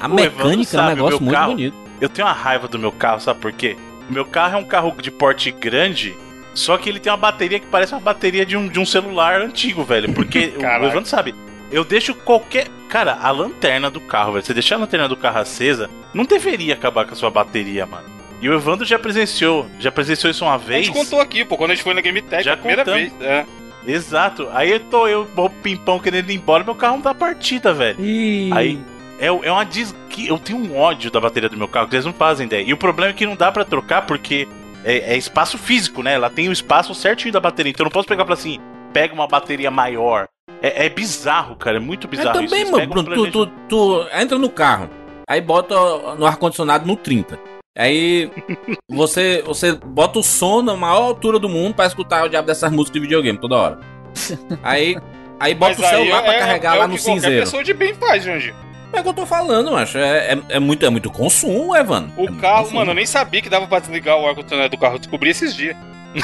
[0.00, 1.76] A mecânica é um negócio meu muito carro- bonito.
[2.00, 3.76] Eu tenho uma raiva do meu carro, sabe por quê?
[4.08, 6.14] O meu carro é um carro de porte grande,
[6.54, 9.40] só que ele tem uma bateria que parece uma bateria de um, de um celular
[9.40, 10.12] antigo, velho.
[10.12, 10.84] Porque o.
[10.84, 11.34] Evandro sabe,
[11.70, 12.68] eu deixo qualquer.
[12.88, 14.44] Cara, a lanterna do carro, velho.
[14.44, 18.04] Você deixar a lanterna do carro acesa, não deveria acabar com a sua bateria, mano.
[18.40, 20.86] E o Evandro já presenciou, já presenciou isso uma A vez.
[20.86, 23.12] gente contou aqui, pô, quando a gente foi na Game Tech, Já a primeira contamos.
[23.12, 23.22] vez.
[23.22, 23.46] É.
[23.86, 24.48] Exato.
[24.52, 28.00] Aí eu tô eu, o pimpão querendo ir embora, meu carro não dá partida, velho.
[28.04, 28.78] Ih, Aí
[29.18, 29.94] é, é uma des...
[30.08, 32.64] que Eu tenho um ódio da bateria do meu carro, que eles não fazem ideia.
[32.66, 34.48] E o problema é que não dá pra trocar porque
[34.84, 36.14] é, é espaço físico, né?
[36.14, 37.70] Ela tem o espaço certinho da bateria.
[37.70, 38.58] Então eu não posso pegar falar assim,
[38.92, 40.26] pega uma bateria maior.
[40.60, 41.76] É, é bizarro, cara.
[41.76, 42.44] É muito É bizarro isso.
[42.54, 44.88] também, Eles mano, um Bruno, tu, tu, tu entra no carro,
[45.28, 45.74] aí bota
[46.16, 47.38] no ar-condicionado no 30.
[47.76, 48.30] Aí
[48.90, 52.70] você, você bota o som na maior altura do mundo pra escutar o diabo dessas
[52.70, 53.78] músicas de videogame toda hora.
[54.62, 54.94] Aí,
[55.40, 57.44] aí bota o celular pra carregar lá o no que qualquer cinzeiro.
[57.44, 58.54] pessoa de bem faz, Jandir.
[58.92, 59.96] É o que eu tô falando, macho.
[59.98, 62.08] É, é, é muito, é muito consumo, Evan.
[62.16, 62.78] O É carro, consumo.
[62.78, 64.94] mano, eu nem sabia que dava pra desligar o ar-condicionado do carro.
[64.96, 65.76] Eu descobri esses dias.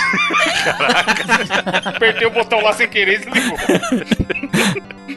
[0.64, 1.88] Caraca.
[1.88, 3.58] Apertei o botão lá sem querer e desligou.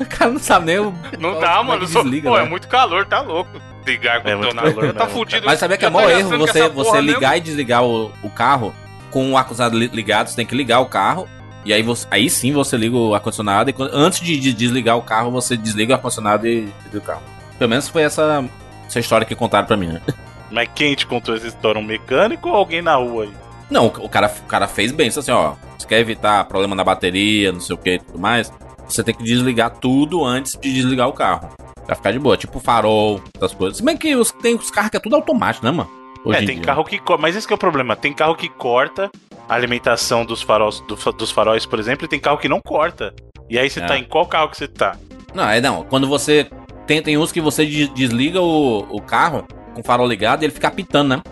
[0.00, 0.94] O cara não sabe nem o.
[1.18, 1.86] Não dá, é mano.
[1.86, 2.44] Só, desliga, pô, né?
[2.44, 3.50] é muito calor, tá louco.
[3.86, 4.74] Ligar É muito ar-condicionado.
[4.74, 5.46] calor tá mesmo, fudido.
[5.46, 8.12] Mas sabia que é Já tá maior erro com você, você ligar e desligar o,
[8.22, 8.74] o carro
[9.10, 10.28] com o ar-condicionado li- ligado.
[10.28, 11.28] Você tem que ligar o carro.
[11.64, 13.70] E aí, você, aí sim você liga o ar-condicionado.
[13.70, 17.22] E antes de, de desligar o carro, você desliga o ar-condicionado e desliga o carro.
[17.58, 18.44] Pelo menos foi essa,
[18.86, 20.00] essa história que contaram pra mim, né?
[20.50, 21.80] Mas quem te contou essa história?
[21.80, 23.32] Um mecânico ou alguém na rua aí?
[23.70, 25.08] Não, o, cara, o cara fez bem.
[25.08, 25.54] Assim, ó.
[25.78, 28.52] Você quer evitar problema na bateria, não sei o que e tudo mais.
[28.88, 31.48] Você tem que desligar tudo antes de desligar o carro.
[31.86, 32.36] Pra ficar de boa.
[32.36, 33.76] Tipo farol, essas coisas.
[33.76, 35.88] Se bem que os, tem os carros que é tudo automático, né, mano?
[36.24, 36.64] Hoje é, em tem dia.
[36.64, 37.22] carro que corta.
[37.22, 37.94] Mas esse que é o problema.
[37.94, 39.10] Tem carro que corta
[39.50, 43.12] a alimentação dos faróis, do dos faróis, por exemplo, e tem carro que não corta.
[43.50, 43.86] E aí você É.
[43.86, 44.96] tá em qual carro que você tá?
[45.34, 45.82] Não, é não.
[45.84, 46.48] Quando você.
[46.86, 50.46] Tem, tem uns que você de- desliga o, o carro com o farol ligado e
[50.46, 51.22] ele fica apitando, né?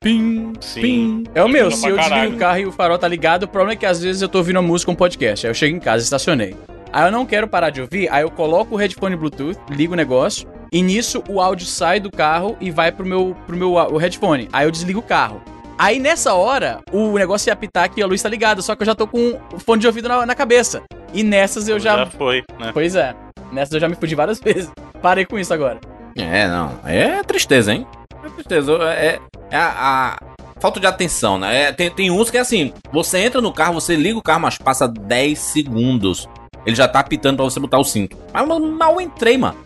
[0.00, 0.80] Pim, Sim.
[0.80, 1.24] pim.
[1.34, 2.14] É o meu, se eu caralho.
[2.14, 4.28] desligo o carro e o farol tá ligado, o problema é que às vezes eu
[4.28, 6.56] tô ouvindo uma música, um podcast, aí eu chego em casa, estacionei.
[6.92, 9.96] Aí eu não quero parar de ouvir, aí eu coloco o headphone Bluetooth, ligo o
[9.96, 13.96] negócio, e nisso o áudio sai do carro e vai pro meu, pro meu o
[13.98, 14.48] headphone.
[14.52, 15.42] Aí eu desligo o carro.
[15.78, 18.86] Aí nessa hora, o negócio ia apitar que a luz tá ligada, só que eu
[18.86, 20.82] já tô com o fone de ouvido na, na cabeça.
[21.12, 21.96] E nessas eu já...
[21.96, 22.70] Já foi, né?
[22.72, 23.14] Pois é,
[23.52, 24.70] nessas eu já me fudi várias vezes.
[25.02, 25.78] Parei com isso agora.
[26.16, 26.78] É, não.
[26.84, 27.86] É tristeza, hein?
[28.24, 28.72] É tristeza.
[28.92, 30.16] É, é a, a
[30.60, 31.64] falta de atenção, né?
[31.64, 34.40] É, tem, tem uns que é assim: você entra no carro, você liga o carro,
[34.40, 36.28] mas passa 10 segundos
[36.66, 38.16] ele já tá apitando pra você botar o cinto.
[38.32, 39.56] Mas eu mal entrei, mano.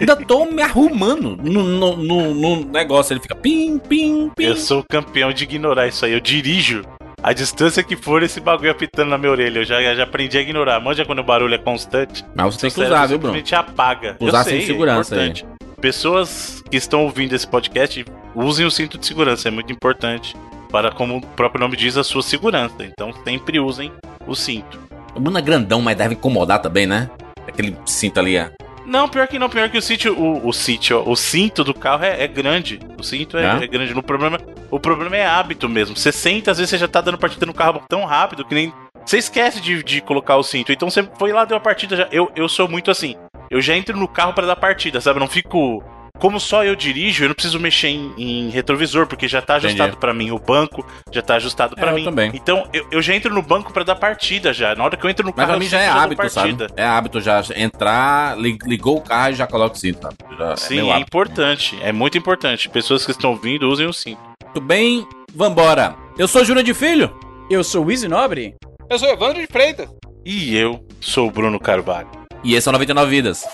[0.00, 3.12] Ainda tô me arrumando no, no, no- no negócio.
[3.12, 4.44] Ele fica pim, pim, pim.
[4.44, 6.12] Eu sou campeão de ignorar isso aí.
[6.12, 6.82] Eu dirijo.
[7.22, 10.40] A distância que for esse bagulho apitando na minha orelha, eu já, já aprendi a
[10.40, 10.80] ignorar.
[10.80, 12.24] Manja quando o barulho é constante.
[12.34, 13.34] Mas você tem que usar, viu, Bruno?
[13.34, 14.16] simplesmente apaga.
[14.20, 15.46] Usar sei, sem segurança é importante.
[15.80, 20.34] Pessoas que estão ouvindo esse podcast, usem o cinto de segurança, é muito importante.
[20.70, 22.74] Para, como o próprio nome diz, a sua segurança.
[22.84, 23.90] Então sempre usem
[24.26, 24.78] o cinto.
[25.14, 27.10] O Bruno é grandão, mas deve incomodar também, né?
[27.46, 28.46] Aquele cinto ali, ó.
[28.86, 31.74] Não, pior que não, pior que o sítio, o, o sítio, ó, o cinto do
[31.74, 32.80] carro é, é grande.
[32.98, 33.64] O cinto é, É?
[33.64, 33.92] é grande.
[33.92, 34.40] No problema,
[34.70, 35.94] o problema é hábito mesmo.
[35.96, 38.72] Você senta, às vezes você já tá dando partida no carro tão rápido que nem.
[39.04, 40.72] Você esquece de, de colocar o cinto.
[40.72, 42.08] Então você foi lá, deu a partida já.
[42.10, 43.14] Eu, eu sou muito assim.
[43.50, 45.18] Eu já entro no carro pra dar partida, sabe?
[45.18, 45.82] Eu não fico.
[46.18, 49.82] Como só eu dirijo, eu não preciso mexer em, em retrovisor, porque já tá ajustado
[49.90, 49.96] Entendi.
[50.00, 50.30] pra mim.
[50.32, 52.04] O banco já tá ajustado pra É, eu mim.
[52.04, 52.30] também.
[52.34, 54.74] Então eu, eu já entro no banco pra dar partida já.
[54.74, 56.28] Na hora que eu entro no Mas carro, pra eu mim já é dou hábito,
[56.30, 56.56] sabe?
[56.76, 60.16] É hábito já entrar, li- ligou o carro e já coloca o cinto, sabe?
[60.36, 61.08] Já Sim, é meu é hábito.
[61.08, 61.78] importante.
[61.82, 62.68] É muito importante.
[62.68, 64.20] Pessoas que estão ouvindo, usem o cinto.
[64.44, 65.94] Muito bem, vambora.
[66.18, 67.16] Eu sou Júnior de Filho.
[67.48, 68.54] Eu sou o Easy Nobre.
[68.90, 69.88] Eu sou Evandro de Freitas.
[70.24, 72.08] E eu sou o Bruno Carvalho.
[72.42, 73.44] E esse é o 99 Vidas.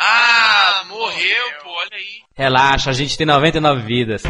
[0.00, 2.22] Ah, morreu, pô, olha aí.
[2.36, 4.22] Relaxa, a gente tem 99 vidas.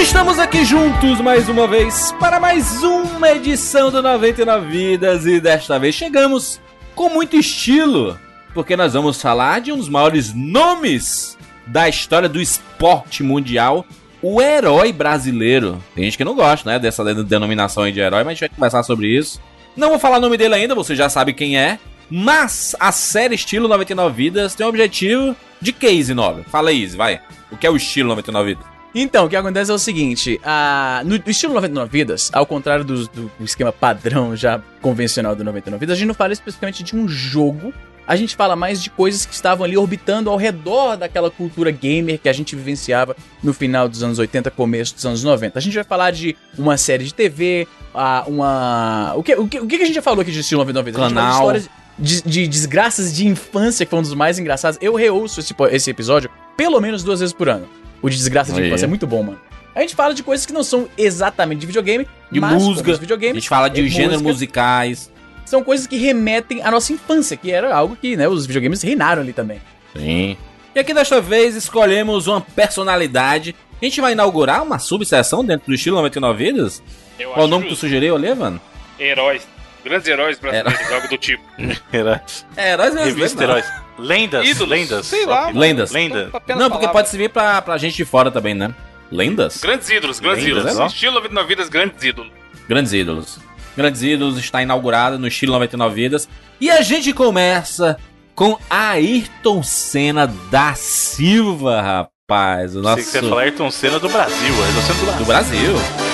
[0.00, 5.78] Estamos aqui juntos mais uma vez para mais uma edição do 99 Vidas e desta
[5.78, 6.58] vez chegamos
[6.94, 8.18] com muito estilo,
[8.54, 11.36] porque nós vamos falar de um dos maiores nomes
[11.66, 13.84] da história do esporte mundial,
[14.22, 15.78] o herói brasileiro.
[15.94, 18.82] Tem gente que não gosta, né, dessa denominação de herói, mas a gente vai conversar
[18.82, 19.38] sobre isso.
[19.76, 21.78] Não vou falar o nome dele ainda, você já sabe quem é,
[22.10, 26.44] mas a série estilo 99 Vidas tem o objetivo de Easy 9?
[26.44, 27.20] Fala aí, vai.
[27.52, 28.69] O que é o estilo 99 Vidas?
[28.94, 32.84] Então, o que acontece é o seguinte: a, no, no estilo 99 Vidas, ao contrário
[32.84, 36.96] do, do- esquema padrão já convencional do 99 Vidas, a gente não fala especificamente de
[36.96, 37.72] um jogo.
[38.06, 42.18] A gente fala mais de coisas que estavam ali orbitando ao redor daquela cultura gamer
[42.18, 45.56] que a gente vivenciava no final dos anos 80, começo dos anos 90.
[45.56, 49.12] A gente vai falar de uma série de TV, a, uma.
[49.14, 51.00] O que, o, que, o que a gente já falou aqui de estilo 99 Vidas?
[51.04, 51.56] A gente falou de Canal.
[51.56, 54.76] histórias de, de desgraças de infância, que foi um dos mais engraçados.
[54.82, 57.68] Eu reouço esse, esse episódio pelo menos duas vezes por ano.
[58.02, 59.40] O de desgraça de infância é muito bom, mano.
[59.74, 62.90] A gente fala de coisas que não são exatamente de videogame, De mas música.
[62.90, 65.10] os A videogames gente fala de é gêneros musicais.
[65.44, 69.22] são coisas que remetem à nossa infância, que era algo que, né, os videogames reinaram
[69.22, 69.60] ali também.
[69.94, 70.36] Sim.
[70.74, 73.54] E aqui desta vez escolhemos uma personalidade.
[73.80, 76.82] A gente vai inaugurar uma subseção dentro do estilo 99 Vidas.
[77.18, 77.86] Eu Qual o nome que tu justo.
[77.86, 78.60] sugeriu ali, mano?
[78.98, 79.46] Heróis.
[79.84, 81.42] Grandes heróis brasileiros, algo do tipo.
[81.92, 82.46] Heróis.
[82.56, 83.16] É, heróis brasileiros.
[83.16, 83.42] Revista.
[83.44, 83.64] Heróis.
[83.98, 84.46] Lendas.
[84.48, 84.68] Ídolos.
[84.70, 85.06] Lendas.
[85.06, 85.50] Sei lá.
[85.50, 85.90] Lendas.
[85.90, 86.30] Lenda.
[86.32, 88.74] Apenas Não, porque pode servir pra, pra gente de fora também, né?
[89.10, 89.58] Lendas?
[89.60, 90.78] Grandes ídolos, grandes Lendas, ídolos.
[90.78, 90.86] né?
[90.86, 92.32] Estilo 99 vidas, grandes ídolos.
[92.68, 93.38] Grandes ídolos.
[93.76, 96.28] Grandes ídolos está inaugurada no estilo 99 Vidas.
[96.60, 97.96] E a gente começa
[98.34, 102.70] com Ayrton Senna da Silva, rapaz.
[102.70, 102.96] O Sei nosso...
[102.96, 104.54] que você ia falar Ayrton Senna do Brasil.
[104.64, 106.09] Ayrton Senna do Do Brasil.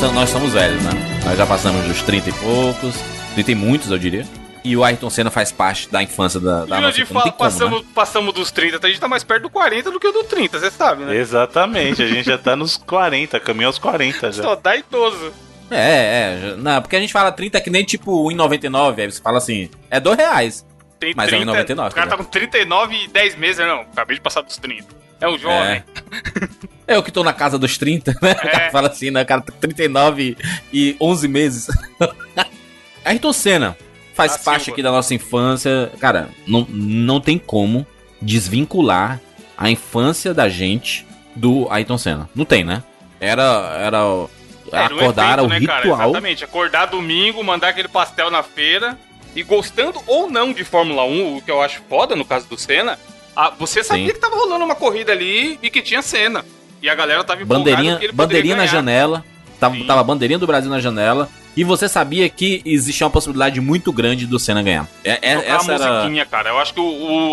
[0.00, 0.90] Nós, nós somos velhos, né?
[1.24, 2.96] Nós já passamos dos 30 e poucos.
[3.34, 4.26] 30 e muitos, eu diria.
[4.64, 7.80] E o Ayrton Senna faz parte da infância da, da E nossa tem como, passamos,
[7.82, 7.86] né?
[7.94, 10.58] passamos dos 30, a gente tá mais perto do 40 do que o do 30,
[10.58, 11.14] você sabe, né?
[11.14, 14.42] Exatamente, a gente já tá nos 40, caminho aos 40 já.
[14.42, 15.32] Só dá idoso.
[15.70, 16.56] É, é.
[16.56, 18.98] Não, porque a gente fala 30 que nem tipo 1,99.
[19.00, 20.66] Aí você fala assim, é 2 reais.
[20.98, 23.80] Tem Mas é 30, 1,99, O cara tá com 39 e 10 meses, não.
[23.80, 24.86] Acabei de passar dos 30.
[25.20, 25.58] É um jovem.
[25.60, 25.84] É
[26.98, 28.32] o que tô na casa dos 30, né?
[28.32, 28.70] O cara É.
[28.70, 29.22] fala assim, né?
[29.22, 30.36] O cara tem 39
[30.72, 31.66] e 11 meses.
[33.04, 33.76] Ayrton Senna
[34.14, 35.90] faz Da parte aqui da nossa infância.
[35.98, 37.86] Cara, não, não tem como
[38.20, 39.20] desvincular
[39.56, 42.28] a infância da gente do Ayrton Senna.
[42.34, 42.82] Não tem, né?
[43.20, 43.42] Era,
[43.80, 44.30] era o-
[44.72, 45.82] Era um acordar, evento, o né, cara?
[45.82, 46.10] ritual.
[46.10, 46.44] Exatamente.
[46.44, 48.98] Acordar domingo, mandar aquele pastel na feira.
[49.36, 52.56] E gostando ou não de Fórmula 1, o que eu acho foda no caso do
[52.56, 52.98] Senna,
[53.34, 54.12] a- você sabia Sim.
[54.12, 56.44] que tava rolando uma corrida ali e que tinha Senna.
[56.84, 59.24] E a galera tava bandeirinha, bandeirinha na janela.
[59.58, 59.86] Tava, Sim.
[59.86, 61.30] tava a bandeirinha do Brasil na janela.
[61.56, 64.86] E você sabia que existia uma possibilidade muito grande do Senna ganhar.
[65.02, 65.94] É, é- essa a era.
[65.94, 66.50] musiquinha, cara.
[66.50, 66.84] Eu acho que o,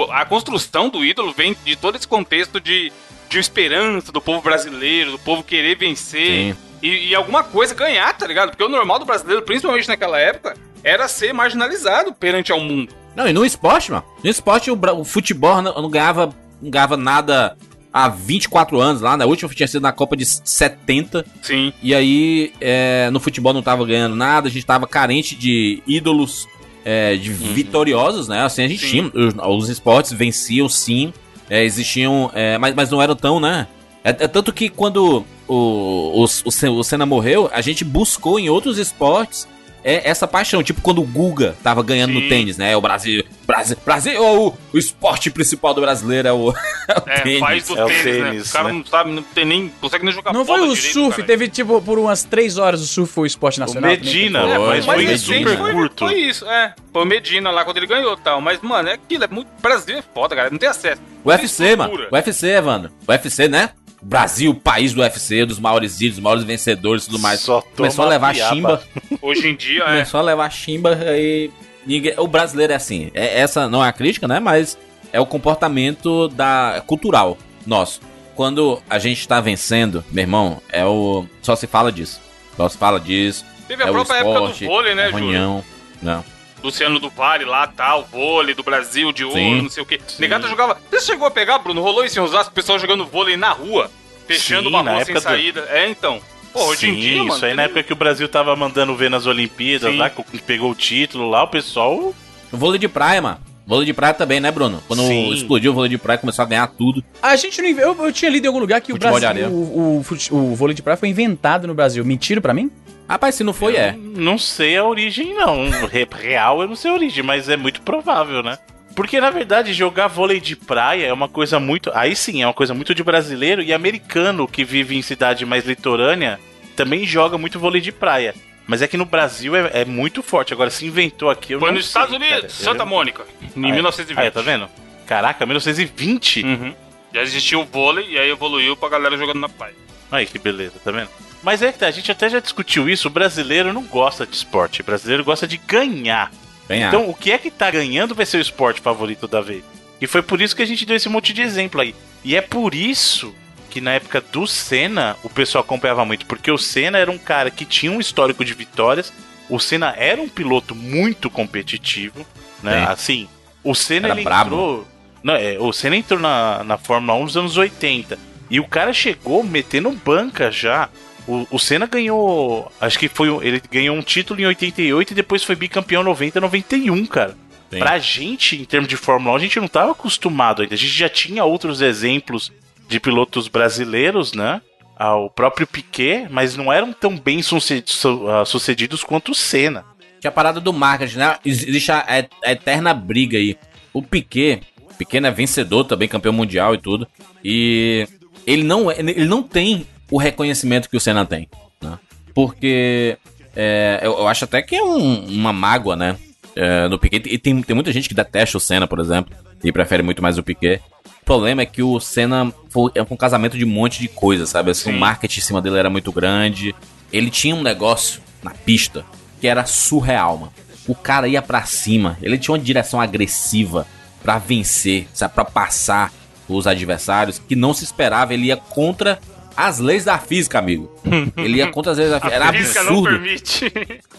[0.06, 2.94] o- a construção do ídolo vem de todo esse contexto de,
[3.28, 8.26] de esperança do povo brasileiro, do povo querer vencer e, e alguma coisa ganhar, tá
[8.26, 8.52] ligado?
[8.52, 12.94] Porque o normal do brasileiro, principalmente naquela época, era ser marginalizado perante ao mundo.
[13.14, 14.06] Não, e no esporte, mano.
[14.24, 17.58] No esporte, o, o futebol não, não ganhava, não ganhava nada
[17.94, 19.18] há 24 anos lá.
[19.18, 21.26] Na última tinha sido na Copa de 70.
[21.42, 21.74] Sim.
[21.82, 24.48] E aí, é, no futebol não tava ganhando nada.
[24.48, 26.48] A gente tava carente de ídolos
[26.86, 28.42] é, de vitoriosos, né?
[28.42, 29.10] Assim, a gente Sim.
[29.10, 29.28] tinha.
[29.48, 31.14] Os, os esportes venciam, sim.
[31.50, 33.68] é, existiam, é, mas, mas não eram tão, né?
[34.04, 38.50] É, é tanto que quando o, o, o, o Senna morreu, a gente buscou em
[38.50, 39.48] outros esportes
[39.84, 40.62] é, essa paixão.
[40.64, 42.30] Tipo quando o Guga tava ganhando no Sim.
[42.30, 42.76] tênis, né?
[42.76, 43.24] O Brasil.
[43.46, 46.52] Brasil, Brasil é o, o esporte principal do brasileiro, é o,
[46.88, 47.40] é o É, tênis.
[47.40, 48.30] faz do É o tênis, né?
[48.30, 48.74] tênis, O cara né?
[48.74, 49.72] não sabe, não tem nem.
[49.82, 51.28] consegue nem jogar Não foi o direito, surf, cara.
[51.28, 53.90] teve tipo por umas três horas o surf foi o esporte O nacional.
[53.90, 56.06] Medina, Foi, mas o foi super curto.
[56.06, 56.74] Foi isso, é.
[56.94, 58.40] Foi o Medina lá quando ele ganhou e tal.
[58.42, 59.48] Mas, mano, é aquilo, é muito.
[59.62, 60.50] Brasil é foda, cara.
[60.50, 61.02] Não tem acesso.
[61.24, 61.94] O UFC, mano.
[62.12, 62.92] O UFC, Evandro.
[63.08, 63.70] O UFC, né?
[64.02, 67.40] Brasil, país do UFC, dos maiores ídolos, dos maiores vencedores e tudo mais.
[67.40, 68.56] Só Começou a levar piaba.
[68.56, 68.84] chimba.
[69.22, 69.86] Hoje em dia, é.
[69.86, 71.50] Começou a levar chimba e.
[71.86, 73.12] Ninguém, o brasileiro é assim.
[73.14, 74.40] É, essa não é a crítica, né?
[74.40, 74.78] Mas
[75.14, 78.02] é o comportamento da cultural nosso.
[78.36, 81.26] Quando a gente tá vencendo, meu irmão, é o.
[81.42, 82.20] Só se fala disso.
[82.56, 83.46] Só se fala disso.
[83.68, 85.64] Teve a é o própria esporte, época do vôlei, né, é Júlio?
[86.02, 86.26] Não.
[86.64, 89.62] Luciano do Vale lá, tal, vôlei do Brasil, de ouro, Sim.
[89.64, 90.00] não sei o quê.
[90.20, 90.78] Negata jogava.
[90.90, 91.82] Você chegou a pegar, Bruno?
[91.82, 93.90] Rolou isso em Osasco, o pessoal jogando vôlei na rua,
[94.28, 95.68] fechando Sim, uma rua sem época do- saída.
[95.70, 96.20] É, então.
[96.54, 97.36] Pô, hoje em Sim, dia, mano.
[97.36, 99.98] Isso aí na época que o Brasil tava mandando ver nas Olimpíadas Sim.
[99.98, 102.14] lá, que pegou o título lá, o pessoal.
[102.52, 103.40] Vôlei de praia, mano.
[103.66, 104.84] Vôlei de praia também, né, Bruno?
[104.86, 105.32] Quando Sim.
[105.32, 107.02] explodiu o vôlei de praia, começou a ganhar tudo.
[107.22, 110.04] A gente não eu, eu tinha lido em algum lugar que o Futebol Brasil, o,
[110.32, 112.04] o, o vôlei de praia foi inventado no Brasil.
[112.04, 112.70] Mentira pra mim?
[113.12, 113.94] Rapaz, se não foi, é.
[113.98, 115.70] Não sei a origem, não.
[115.88, 118.58] Re- Real eu não sei a origem, mas é muito provável, né?
[118.96, 121.92] Porque, na verdade, jogar vôlei de praia é uma coisa muito.
[121.94, 125.66] Aí sim, é uma coisa muito de brasileiro e americano que vive em cidade mais
[125.66, 126.40] litorânea
[126.76, 128.34] também joga muito vôlei de praia.
[128.68, 130.54] Mas é que no Brasil é, é muito forte.
[130.54, 132.50] Agora, se inventou aqui, eu Foi não nos sei, Estados Unidos, cara.
[132.50, 133.24] Santa Eu- Mônica,
[133.56, 133.72] em é.
[133.74, 134.18] 1920.
[134.26, 134.70] Aí, tá vendo?
[135.06, 136.44] Caraca, 1920?
[136.46, 136.74] Uhum.
[137.14, 139.76] Já existia o vôlei e aí evoluiu pra galera jogando na praia.
[140.10, 141.10] Aí que beleza, tá vendo?
[141.44, 144.36] Mas é que tá, a gente até já discutiu isso, o brasileiro não gosta de
[144.36, 146.32] esporte, o brasileiro gosta de ganhar.
[146.68, 146.88] Ganhar.
[146.88, 149.64] Então, o que é que tá ganhando vai ser o esporte favorito da vez.
[150.00, 151.96] E foi por isso que a gente deu esse monte de exemplo aí.
[152.24, 153.34] E é por isso
[153.70, 157.50] que na época do Senna o pessoal acompanhava muito, porque o Senna era um cara
[157.50, 159.14] que tinha um histórico de vitórias,
[159.50, 162.26] o Senna era um piloto muito competitivo,
[162.62, 162.86] né?
[162.86, 162.92] Sim.
[162.92, 163.30] Assim,
[163.64, 164.88] o Senna Era ele entrou.
[165.24, 168.18] Não, é, o Senna entrou na, na Fórmula 1 nos anos 80.
[168.50, 170.90] E o cara chegou metendo banca já.
[171.28, 172.72] O, o Senna ganhou.
[172.80, 173.30] Acho que foi.
[173.46, 177.36] Ele ganhou um título em 88 e depois foi bicampeão 90 91, cara.
[177.72, 177.80] Sim.
[177.80, 180.74] Pra gente, em termos de Fórmula 1, a gente não tava acostumado ainda.
[180.74, 182.52] A gente já tinha outros exemplos
[182.90, 184.62] de pilotos brasileiros, né?
[184.98, 189.86] Ah, o próprio Piquet, mas não eram tão bem ah, sucedidos quanto o Senna.
[190.20, 191.38] Tinha a parada do marketing, né?
[191.46, 193.58] Existe a, a- a eterna briga aí.
[193.94, 194.62] O Piquet,
[194.98, 197.08] Piquet é vencedor também, campeão mundial e tudo.
[197.44, 198.08] E
[198.46, 201.48] ele não, é- ele não tem o reconhecimento que o Senna tem,
[201.82, 201.98] né?
[202.36, 203.18] Porque
[203.56, 206.18] é, eu, eu acho até que é um- uma mágoa, né?
[206.56, 207.24] É, no Piquet.
[207.30, 210.38] E tem, tem muita gente que detesta o Senna, por exemplo, e prefere muito mais
[210.38, 210.82] o Piquet.
[211.22, 214.46] O problema é que o Senna foi é um casamento de um monte de coisa,
[214.46, 214.72] sabe?
[214.72, 216.76] Assim, o marketing em cima dele era muito grande.
[217.12, 219.06] Ele tinha um negócio na pista
[219.40, 220.54] que era surreal, mano.
[220.88, 223.86] O cara ia pra cima, ele tinha uma direção agressiva
[224.24, 225.34] pra vencer, sabe?
[225.34, 226.12] Pra passar
[226.50, 228.34] os adversários que não se esperava.
[228.34, 229.20] Ele ia contra
[229.68, 230.92] as leis da física, amigo.
[231.38, 232.36] Ele ia contra as leis da física.
[232.36, 233.20] Era A física não absurdo.
[233.20, 233.74] permite.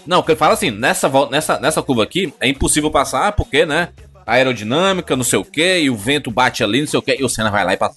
[0.06, 3.64] Não, porque ele fala assim, nessa, volta, nessa, nessa curva aqui é impossível passar, porque,
[3.66, 3.88] né?
[4.26, 7.16] A aerodinâmica, não sei o que, e o vento bate ali, não sei o que,
[7.18, 7.96] e o Senna vai lá e passa.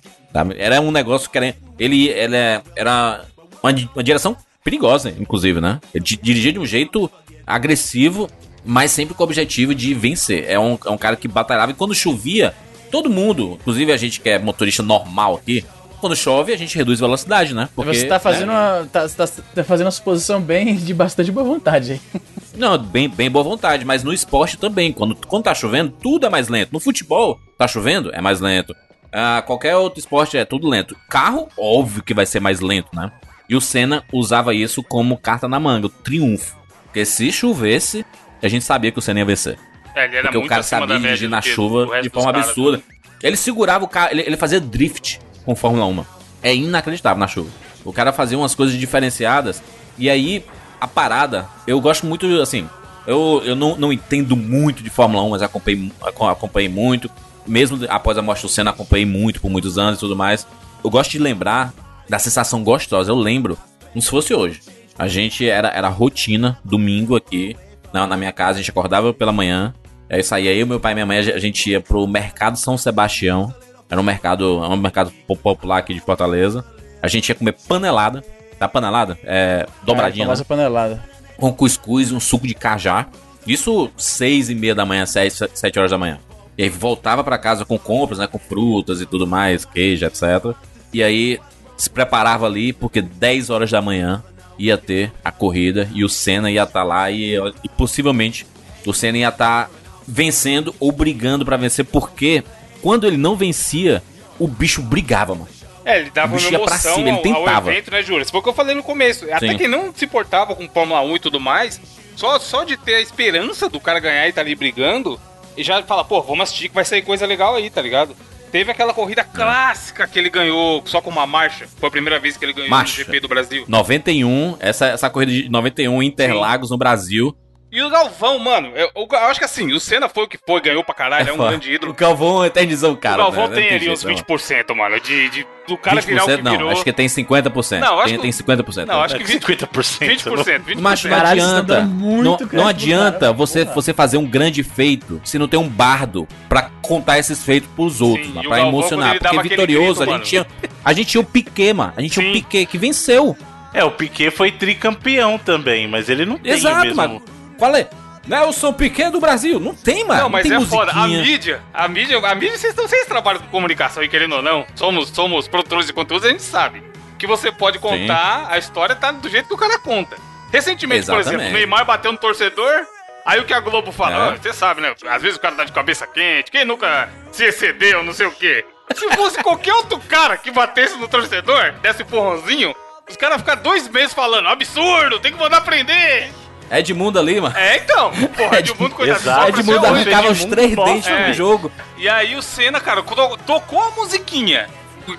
[0.57, 1.55] Era um negócio que era.
[1.77, 3.23] Ele, ele é- era
[3.63, 5.79] uma, uma direção perigosa, inclusive, né?
[5.93, 7.09] Ele di- dirigia de um jeito
[7.45, 8.27] agressivo,
[8.65, 10.45] mas sempre com o objetivo de vencer.
[10.49, 12.53] É um, é um cara que batalhava e quando chovia,
[12.91, 15.63] todo mundo, inclusive a gente que é motorista normal aqui,
[16.05, 17.67] quando chove, a gente reduz velocidade, né?
[17.75, 18.53] você tá fazendo, né?
[18.53, 22.21] uma, tá, tá, tá fazendo uma suposição bem de bastante boa vontade aí.
[22.55, 24.93] Não, bem, bem boa vontade, mas no esporte também.
[24.93, 26.71] Quando, quando tá chovendo, tudo é mais lento.
[26.71, 28.75] No futebol, tá chovendo, é mais lento.
[29.11, 30.95] Ah, qualquer outro esporte é tudo lento.
[31.09, 33.11] Carro, óbvio que vai ser mais lento, né?
[33.49, 36.55] E o Senna usava isso como carta na manga, o triunfo.
[36.83, 38.05] Porque se chovesse,
[38.43, 39.57] a gente sabia que o Senna ia vencer.
[39.95, 42.77] É, ele era Porque o cara sabia dirigir na chuva de forma absurda.
[42.77, 42.83] né?
[43.23, 46.05] Ele segurava o carro, ele, ele fazia drift com Fórmula 1.
[46.43, 47.49] É inacreditável na chuva.
[47.83, 49.61] O cara fazia umas coisas diferenciadas.
[49.97, 50.43] E aí,
[50.81, 52.67] a parada, eu gosto muito, assim.
[53.07, 57.09] Eu, eu não, não entendo muito de Fórmula 1, mas acompanhei, aco- acompanhei muito.
[57.45, 60.47] Mesmo após a morte do Senna, acompanhei muito por muitos anos e tudo mais.
[60.83, 61.71] Eu gosto de lembrar
[62.09, 63.11] da sensação gostosa.
[63.11, 63.57] Eu lembro,
[63.93, 64.61] como se fosse hoje.
[64.97, 67.55] A gente era, era rotina, domingo aqui,
[67.93, 69.73] na, na minha casa, a gente acordava pela manhã.
[70.09, 73.53] Aí saía eu, meu pai e minha mãe, a gente ia pro Mercado São Sebastião.
[73.89, 76.65] Era um mercado, é um mercado po- popular aqui de Fortaleza.
[77.01, 78.23] A gente ia comer panelada.
[78.57, 79.17] Tá panelada?
[79.23, 80.27] É dobradinha, né?
[80.29, 81.03] famosa panelada.
[81.37, 83.07] com cuscuz, um suco de cajá.
[83.45, 86.19] Isso seis e meia da manhã, sete, sete horas da manhã.
[86.57, 88.27] E aí voltava pra casa com compras, né?
[88.27, 90.55] Com frutas e tudo mais, queijo, etc.
[90.93, 91.37] E aí
[91.77, 94.23] se preparava ali, porque 10 horas da manhã
[94.57, 98.47] ia ter a corrida e o Senna ia estar lá e, e possivelmente
[98.87, 99.69] o Senna ia estar
[100.07, 102.41] vencendo ou brigando pra vencer, porque
[102.85, 104.03] quando ele não vencia,
[104.37, 105.47] o bicho brigava, mano.
[105.83, 107.71] É, ele dava uma emoção cima, ao, tentava.
[107.71, 108.21] ao evento, né, Júlio?
[108.21, 109.25] Isso foi o que eu falei no começo.
[109.33, 109.57] Até Sim.
[109.57, 111.81] quem não se portava com Fórmula 1 e tudo mais,
[112.15, 115.19] só, só de ter a esperança do cara ganhar e tá ali brigando,
[115.57, 118.15] e já fala, pô, vamos assistir que vai sair coisa legal aí, tá ligado?
[118.51, 121.67] Teve aquela corrida clássica que ele ganhou só com uma marcha.
[121.79, 122.99] Foi a primeira vez que ele ganhou Marcha.
[122.99, 123.65] no GP do Brasil.
[123.67, 127.35] 91, essa, essa corrida de 91 Interlagos no Brasil.
[127.75, 130.61] E o Galvão, mano, eu, eu acho que assim, o Senna foi o que foi,
[130.61, 131.91] ganhou pra caralho, é, um grande ídolo.
[131.91, 133.15] O Galvão eternizou o cara.
[133.15, 133.55] o Galvão né?
[133.55, 136.41] tem Não ali uns jeito, 20%, mano, de, de do cara 20% virar o que
[136.41, 136.69] não, virou.
[136.69, 137.79] acho que tem 50%.
[137.79, 138.85] Não, acho tem, que- tem 50%.
[138.85, 139.67] Não, acho É que que 20%.
[139.67, 140.07] 50%.
[140.07, 140.79] 20%, 20%.
[140.79, 141.81] Mas não adianta.
[141.81, 145.67] muito Não, não adianta cara, você, você fazer um grande feito se não tem um
[145.67, 149.19] bardo pra contar esses feitos pros outros, Sim, pra emocionar.
[149.19, 150.47] Porque vitorioso, grito, a gente tinha.
[150.81, 151.91] A gente tinha o Piquet, mano.
[151.97, 152.39] A gente tinha o Sim.
[152.41, 153.35] Piquet que venceu.
[153.73, 156.95] É, o Piquet foi tricampeão também, mas ele não tem o Exato, mesmo...
[156.95, 157.21] mano.
[157.57, 157.87] Falei.
[158.27, 159.59] Nelson Piquet do Brasil.
[159.59, 160.21] Não tem, mano.
[160.23, 160.91] Não, mas tem é foda.
[160.91, 161.21] A musiquinha.
[161.23, 165.09] mídia, a mídia, a mídia, vocês, vocês trabalham com comunicação e querendo ou não, somos,
[165.09, 166.83] somos produtores de conteúdo, a gente sabe
[167.19, 170.17] que você pode contar, a história tá do jeito que o cara conta.
[170.51, 171.35] Recentemente, por Exatamente.
[171.43, 172.87] exemplo, o Neymar bateu no torcedor,
[173.25, 174.29] aí o que a Globo fala, É.
[174.29, 174.95] "Ah, você sabe, né?
[175.07, 178.31] Às vezes o cara tá de cabeça quente, quem nunca se excedeu, não sei o
[178.31, 178.65] quê.
[178.95, 182.75] Se fosse qualquer outro cara que batesse no torcedor, desse empurrãozinho,
[183.07, 186.29] os caras ficam dois meses falando, absurdo, tem que mandar prender.
[186.71, 187.55] Edmundo ali, mano.
[187.55, 189.49] É, então, porra, Edmundo, coitado, Exato.
[189.49, 191.27] Edmundo arrancava os três dentes é.
[191.27, 191.71] no jogo.
[191.97, 194.67] E aí o Senna, cara, to- tocou a musiquinha.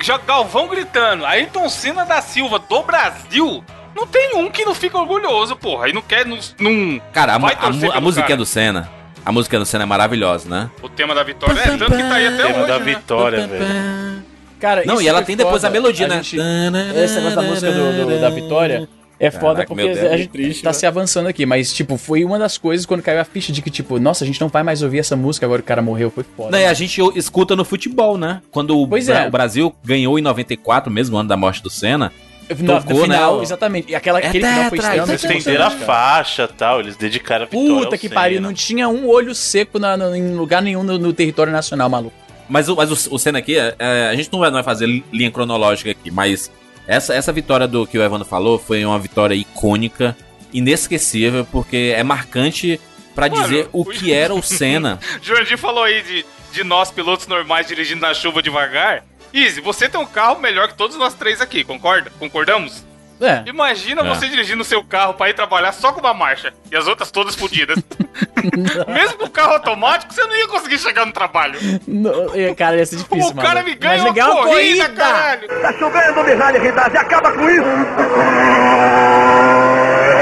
[0.02, 1.24] Já Galvão gritando.
[1.24, 3.64] Ayrton Senna da Silva do Brasil.
[3.94, 5.88] Não tem um que não fica orgulhoso, porra.
[5.88, 6.26] E não quer.
[6.26, 8.36] Não, não Cara, a, a, mu- a musiquinha cara.
[8.36, 8.90] do Senna.
[9.24, 10.70] A música do Senna é maravilhosa, né?
[10.82, 11.58] O tema da vitória.
[11.60, 12.66] É, tanto que tá aí até Tema hoje.
[12.68, 12.84] da né?
[12.84, 14.24] vitória, velho.
[14.60, 15.68] Cara, Não, isso e ela tem depois foda.
[15.68, 16.16] a melodia, né?
[16.22, 20.16] gente- Esse negócio da música do, do- da Vitória é foda Caraca, porque Deus, a
[20.16, 20.72] gente triste, tá né?
[20.74, 23.70] se avançando aqui, mas, tipo, foi uma das coisas quando caiu a ficha de que,
[23.70, 26.10] tipo, nossa, a gente não vai mais ouvir essa música agora que o cara morreu,
[26.10, 26.50] foi foda.
[26.50, 28.42] Não, e a gente escuta no futebol, né?
[28.50, 29.28] Quando o, Pois Bra- é.
[29.28, 32.12] o Brasil ganhou em 94, mesmo ano da morte do Senna.
[32.58, 33.42] no, no tocou, final, né?
[33.42, 33.90] exatamente.
[33.90, 36.96] E aquela, É aquele final foi tetra, extremamente Eles estenderam a faixa e tal, eles
[36.96, 38.14] dedicaram a vitória Puta ao que Senna.
[38.20, 41.88] pariu, não tinha um olho seco na, na- em lugar nenhum no, no território nacional,
[41.88, 42.14] maluco.
[42.48, 44.62] Mas, o, mas o, o Senna aqui, é, é, a gente não vai, não vai
[44.62, 46.48] fazer linha cronológica aqui, mas
[46.86, 50.16] essa, essa vitória do que o Evandro falou foi uma vitória icônica,
[50.52, 52.80] inesquecível, porque é marcante
[53.14, 54.98] pra Mano, dizer o que era o Senna.
[55.22, 59.04] Jurandir falou aí de, de nós, pilotos normais, dirigindo na chuva devagar.
[59.32, 62.10] Easy, você tem um carro melhor que todos nós três aqui, concorda?
[62.18, 62.84] Concordamos?
[63.20, 63.42] É.
[63.48, 64.08] Imagina É.
[64.08, 67.10] você dirigindo o seu carro pra ir trabalhar só com uma marcha e as outras
[67.10, 67.78] todas fodidas.
[68.92, 71.58] Mesmo com o carro automático, você não ia conseguir chegar no trabalho.
[71.86, 73.70] No- é, cara, ia ser difícil, o cara maluco.
[73.70, 75.48] me ganha Mas uma legal, corrida, caralho.
[75.60, 77.62] Tá chovendo, Mihaly Ridade, acaba com isso!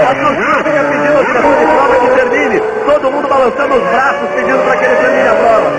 [0.05, 4.85] A torcida pedindo a prova que termine, todo mundo balançando os braços pedindo para que
[4.85, 5.71] ele termine a prova.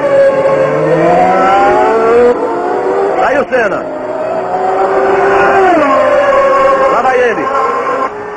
[3.28, 3.86] Aí o Senna.
[6.94, 7.46] Lá vai ele.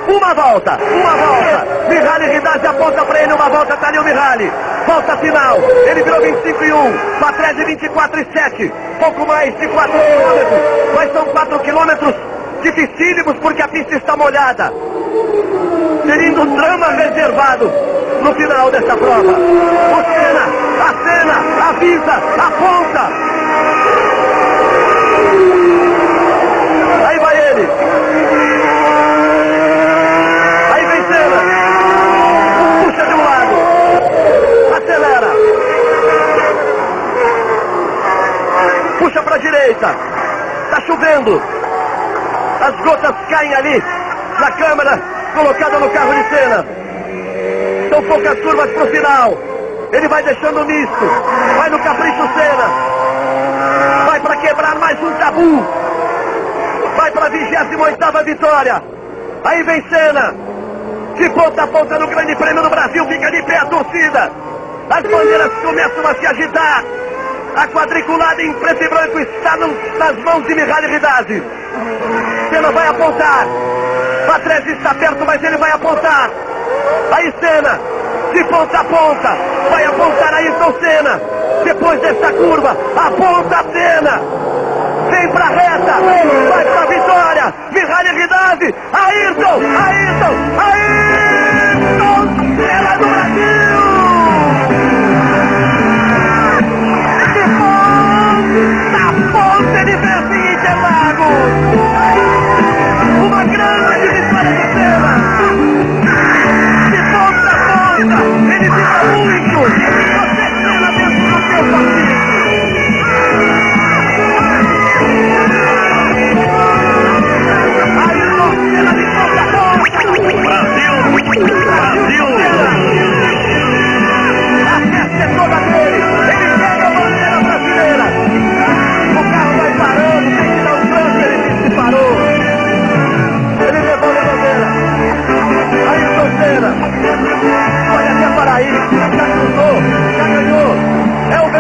[0.09, 1.67] Uma volta, uma volta.
[1.89, 4.51] Mihaly Ridade aponta para ele uma volta, tá ali o Mihaly.
[4.87, 5.59] Volta final.
[5.87, 6.99] Ele virou 25 e 1.
[7.21, 8.73] Patrese 24 e 7.
[8.99, 10.61] Pouco mais de 4 quilômetros.
[10.95, 12.15] Mas são 4 quilômetros
[12.63, 14.73] dificílimos porque a pista está molhada.
[16.07, 17.71] Tendo drama reservado
[18.23, 19.31] no final dessa prova.
[19.31, 20.49] O Senna,
[20.81, 22.15] a Senna, avisa,
[22.47, 23.29] aponta.
[38.99, 39.95] Puxa pra direita.
[40.71, 41.43] Tá chovendo.
[42.61, 43.83] As gotas caem ali
[44.41, 45.01] na câmera
[45.35, 46.67] colocada no carro de cena.
[47.91, 49.39] São poucas curvas pro final.
[49.93, 51.07] Ele vai deixando misto.
[51.57, 52.89] Vai no capricho cena.
[54.07, 55.67] Vai para quebrar mais um tabu.
[56.97, 58.83] Vai para a 28 vitória.
[59.45, 60.35] Aí vem cena.
[61.15, 64.31] De ponta a ponta no Grande Prêmio do Brasil, fica de pé a torcida.
[64.91, 66.85] As bandeiras começam a se agitar.
[67.57, 71.43] A quadriculada em preto e branco está nas mãos de Mihaly Ridazzi.
[72.51, 73.47] Senna vai apontar.
[74.27, 76.31] Patrese está perto, mas ele vai apontar.
[77.13, 77.81] Aí Senna,
[78.33, 79.37] de ponta a ponta,
[79.71, 81.21] vai apontar Ayrton Senna.
[81.65, 84.21] Depois dessa curva, aponta Senna.
[85.11, 85.93] Vem pra reta,
[86.49, 87.55] vai pra vitória.
[87.73, 91.08] Mihaly Ridazzi, Ayrton, Ayrton, Ayrton
[108.59, 110.09] ponta, ele fica muito.
[110.09, 110.18] Você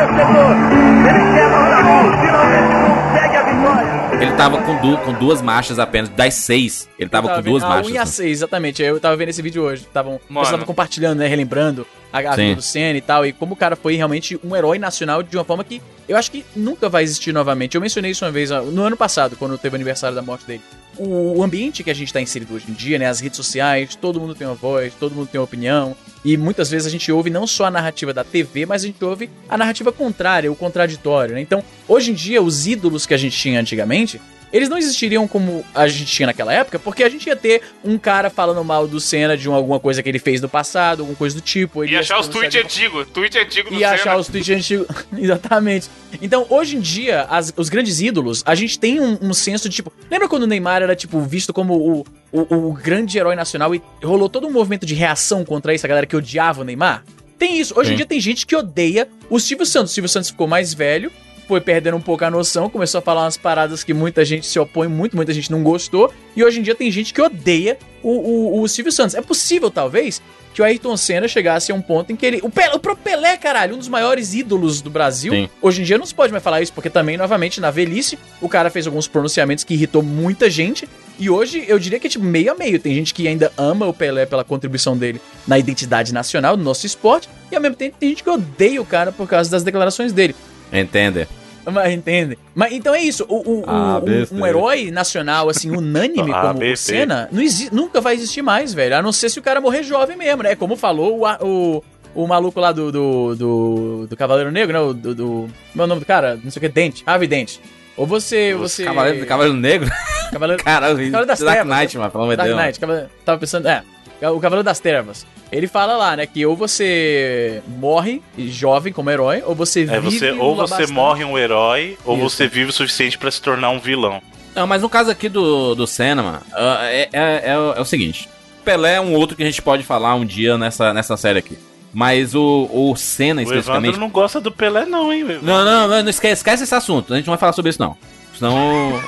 [0.09, 2.21] Ele quebra o tabu.
[2.21, 3.99] Finalmente consegue a vitória.
[4.21, 6.09] Ele tava com, du- com duas marchas apenas.
[6.11, 7.93] Das seis, ele tava, Eu com duas a marchas.
[7.93, 8.07] 1 e a.
[8.07, 8.83] 6, exatamente.
[8.83, 9.87] Eu tava vendo esse vídeo hoje.
[9.93, 10.51] Tavam, Mano.
[10.51, 11.27] tava compartilhando, né?
[11.29, 13.25] Relembrando a, a vida do Senna e tal.
[13.25, 16.31] E como o cara foi realmente um herói nacional de uma forma que eu acho
[16.31, 17.75] que nunca vai existir novamente.
[17.77, 20.45] Eu mencionei isso uma vez ó, no ano passado, quando teve o aniversário da morte
[20.47, 20.63] dele.
[20.99, 23.07] O, ambiente que a gente tá inserido hoje em dia, né?
[23.07, 25.97] As redes sociais, todo mundo tem uma voz, todo mundo tem uma opinião.
[26.25, 29.05] E muitas vezes a gente ouve não só a narrativa da TV, mas a gente
[29.05, 31.41] ouve a narrativa contrária, o contraditório, né?
[31.41, 34.21] Então, hoje em dia, os ídolos que a gente tinha antigamente,
[34.53, 37.99] eles não existiriam como a gente tinha naquela época, porque a gente ia ter um
[37.99, 41.17] cara falando mal do Senna de um- alguma coisa que ele fez no passado, alguma
[41.17, 41.83] coisa do tipo.
[41.85, 43.07] ele E ia achar os tweets antigos.
[43.13, 44.87] Tweet antigo do e achar os tweets antigos.
[45.17, 45.89] Exatamente.
[46.23, 49.77] Então, hoje em dia, as- os grandes ídolos, a gente tem um, um senso de
[49.77, 49.93] tipo.
[50.11, 53.83] Lembra quando o Neymar era, tipo, visto como o, o, o grande herói nacional e
[54.03, 57.05] rolou todo um movimento de reação contra isso, a galera que odiava o Neymar?
[57.39, 57.73] Tem isso.
[57.79, 57.97] Hoje em Sim.
[57.99, 59.93] dia tem gente que odeia o Silvio Santos.
[59.93, 61.13] O Silvio Santos ficou mais velho,
[61.49, 64.59] foi perdendo um pouco a noção, começou a falar umas paradas que muita gente se
[64.59, 66.13] opõe muito, muita gente não gostou.
[66.37, 68.11] E hoje em dia tem gente que odeia o,
[68.59, 69.15] o, o Silvio Santos.
[69.15, 70.21] É possível, talvez,
[70.53, 72.41] que o Ayrton Senna chegasse a um ponto em que ele.
[72.43, 75.33] O, Pelé, o próprio Pelé, caralho, um dos maiores ídolos do Brasil.
[75.33, 75.49] Sim.
[75.63, 78.49] Hoje em dia não se pode mais falar isso, porque também, novamente, na velhice, o
[78.49, 80.89] cara fez alguns pronunciamentos que irritou muita gente.
[81.19, 82.79] E hoje eu diria que é tipo meio a meio.
[82.79, 86.85] Tem gente que ainda ama o Pelé pela contribuição dele na identidade nacional do nosso
[86.85, 90.13] esporte, e ao mesmo tempo tem gente que odeia o cara por causa das declarações
[90.13, 90.35] dele.
[90.73, 91.27] Entende?
[91.73, 92.39] Mas entende?
[92.55, 93.25] Mas então é isso.
[93.29, 94.35] O, o- o- Ah, um- besta.
[94.35, 96.77] um, herói nacional, assim, unânime Ah, como o.
[96.77, 98.97] Senna, não exi- nunca vai existir mais, velho.
[98.97, 100.55] A não ser se o cara morrer jovem mesmo, né?
[100.55, 104.81] Como falou o, o, o maluco lá do, do, do, do Cavaleiro Negro, né?
[104.81, 105.49] O, do, do.
[105.75, 106.39] Meu nome do cara?
[106.43, 107.03] Não sei o que, Dente.
[107.07, 107.61] Harvey Dente.
[107.97, 108.55] Ou você.
[108.55, 109.91] Os você Cavaleiro, Cavaleiro Negro?
[110.33, 112.61] Cavaleiro, Caralho, Cavaleiro das Dark Trevas, Knight, mano, pelo amor de Dark Deus.
[112.63, 113.69] Knight, Cavaleiro- tava pensando.
[113.69, 113.83] É.
[114.31, 115.27] O Cavaleiro das Trevas.
[115.51, 120.01] Ele fala lá, né, que ou você morre jovem como herói, ou você vive É
[120.01, 120.93] você, ou você bastante.
[120.93, 122.29] morre um herói, ou Isso.
[122.31, 124.21] você vive o suficiente pra se tornar um vilão.
[124.55, 127.81] Não, mas no caso aqui do, do Senna, mano, ah, é, é, é, o- é
[127.81, 128.29] o seguinte.
[128.65, 131.57] Pelé é um outro que a gente pode falar um dia nessa, nessa série aqui.
[131.95, 133.85] Mas o, o Senna, O especificamente...
[133.95, 135.41] Evandro não gosta do Pelé, não, hein, velho?
[135.43, 137.15] Não, não, não, não esquece, esquece esse assunto.
[137.15, 137.97] A gente não vai falar sobre isso, não.
[138.37, 139.01] Senão.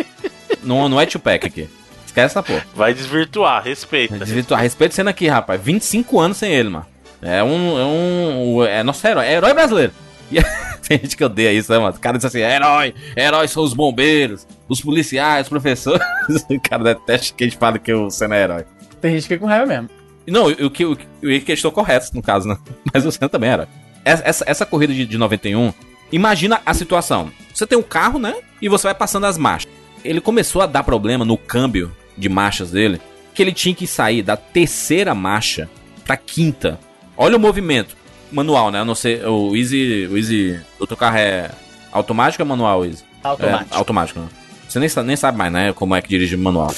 [0.64, 1.68] não, não é Tupac aqui.
[2.12, 2.66] Esquece essa porra.
[2.74, 4.18] Vai desvirtuar, respeita.
[4.18, 4.60] Desvirtuar.
[4.60, 5.58] Respeito sendo aqui, rapaz.
[5.62, 6.86] 25 anos sem ele, mano.
[7.22, 7.78] É um.
[7.78, 8.64] É um.
[8.64, 9.26] É nosso herói.
[9.26, 9.92] É herói brasileiro.
[10.32, 10.40] E
[10.88, 11.94] tem gente que odeia isso, né, mano?
[11.96, 12.94] O cara diz assim: herói.
[13.16, 16.02] Heróis são os bombeiros, os policiais, os professores.
[16.50, 18.64] o cara detesta que a gente fala que o Senna é herói.
[19.00, 19.88] Tem gente que fica com raiva mesmo.
[20.26, 22.56] Não, o que o, que- o que estou correto, no caso, né?
[22.92, 23.68] Mas o Senna também era.
[24.04, 25.72] Essa, essa, essa corrida de, de 91,
[26.10, 27.30] imagina a situação.
[27.54, 28.34] Você tem um carro, né?
[28.60, 29.70] E você vai passando as marchas.
[30.04, 33.00] Ele começou a dar problema no câmbio de marchas dele,
[33.34, 35.68] que ele tinha que sair da terceira marcha
[36.04, 36.78] pra quinta.
[37.16, 37.96] Olha o movimento.
[38.30, 38.80] Manual, né?
[38.80, 39.22] Eu não sei.
[39.24, 40.08] O Easy.
[40.10, 40.60] O Easy.
[40.78, 41.50] O teu carro é
[41.92, 43.04] automático ou manual, Easy?
[43.22, 43.74] Automático.
[43.74, 44.26] É, automático, né?
[44.68, 45.72] Você nem, nem sabe mais, né?
[45.74, 46.70] Como é que dirige manual.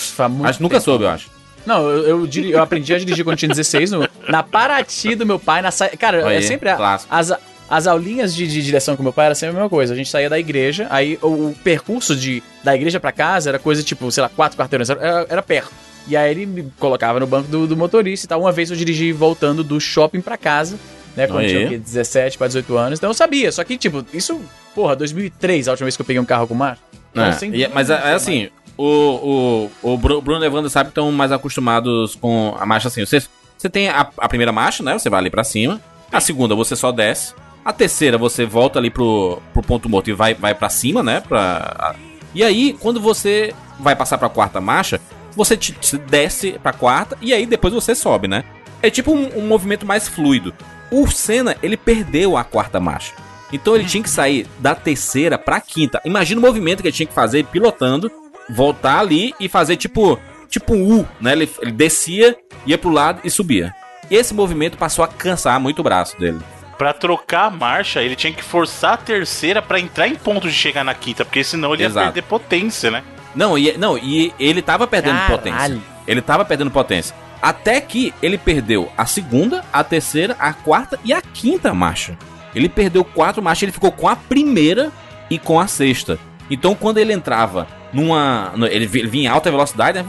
[0.48, 1.30] Acho que nunca soube, eu acho.
[1.64, 5.24] Não, eu, eu, diri- eu aprendi a dirigir quando tinha 16, no- na Paraty do
[5.24, 5.70] meu pai, na.
[5.98, 6.76] Cara, é sempre a-
[7.10, 7.32] as,
[7.68, 9.94] as aulinhas de, de direção com meu pai era sempre a mesma coisa.
[9.94, 13.58] A gente saía da igreja, aí o, o percurso de, da igreja pra casa era
[13.58, 15.72] coisa tipo, sei lá, quatro quarteirões, era, era perto.
[16.06, 18.40] E aí ele me colocava no banco do, do motorista e tal.
[18.40, 20.78] Uma vez eu dirigi voltando do shopping pra casa,
[21.16, 21.26] né?
[21.26, 21.78] Quando eu tinha o quê?
[21.78, 22.98] 17 pra 18 anos.
[22.98, 23.50] Então eu sabia.
[23.50, 24.38] Só que, tipo, isso,
[24.74, 26.82] porra, 2003, a última vez que eu peguei um carro com marcha.
[27.10, 30.68] Então, É, sem e- dúvida, mas é, é assim, o, o, o Bru- Bruno Evandro
[30.68, 33.04] sabe que estão mais acostumados com a marcha assim.
[33.06, 33.22] Você,
[33.56, 34.92] você tem a, a primeira marcha, né?
[34.98, 35.80] Você vai ali pra cima.
[36.12, 37.32] A segunda você só desce.
[37.64, 41.20] A terceira você volta ali pro, pro ponto morto e vai, vai pra cima, né?
[41.20, 41.94] Pra,
[42.34, 45.00] e aí, quando você vai passar pra quarta marcha,
[45.34, 48.44] você te- te desce pra quarta e aí depois você sobe, né?
[48.82, 50.54] É tipo um, um movimento mais fluido.
[50.90, 53.12] O Senna, ele perdeu a quarta marcha.
[53.52, 56.00] Então ele tinha que sair da terceira pra quinta.
[56.04, 58.10] Imagina o movimento que ele tinha que fazer pilotando,
[58.50, 60.18] voltar ali e fazer tipo
[60.50, 61.32] tipo um U, né?
[61.32, 62.36] Ele, ele descia,
[62.66, 63.72] ia pro lado e subia.
[64.10, 66.38] Esse movimento passou a cansar muito o braço dele.
[66.76, 70.54] Pra trocar a marcha, ele tinha que forçar a terceira pra entrar em ponto de
[70.54, 72.06] chegar na quinta, porque senão ele ia Exato.
[72.06, 73.02] perder potência, né?
[73.34, 75.36] Não, e, não, e ele tava perdendo Caralho.
[75.36, 75.82] potência.
[76.06, 77.14] Ele tava perdendo potência.
[77.40, 82.16] Até que ele perdeu a segunda, a terceira, a quarta e a quinta marcha.
[82.54, 84.90] Ele perdeu quatro marchas, ele ficou com a primeira
[85.28, 86.18] e com a sexta.
[86.50, 88.52] Então quando ele entrava numa.
[88.70, 90.06] ele vinha em alta velocidade, né?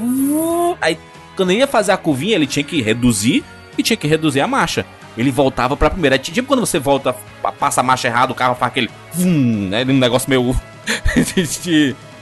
[0.82, 0.98] Aí
[1.36, 3.44] quando ele ia fazer a curvinha, ele tinha que reduzir
[3.78, 4.86] e tinha que reduzir a marcha.
[5.18, 6.16] Ele voltava pra primeira.
[6.16, 8.90] É tipo quando você volta, pa- passa a marcha errada, o carro faz aquele.
[9.14, 9.84] Vum, né?
[9.88, 10.56] Um negócio meio.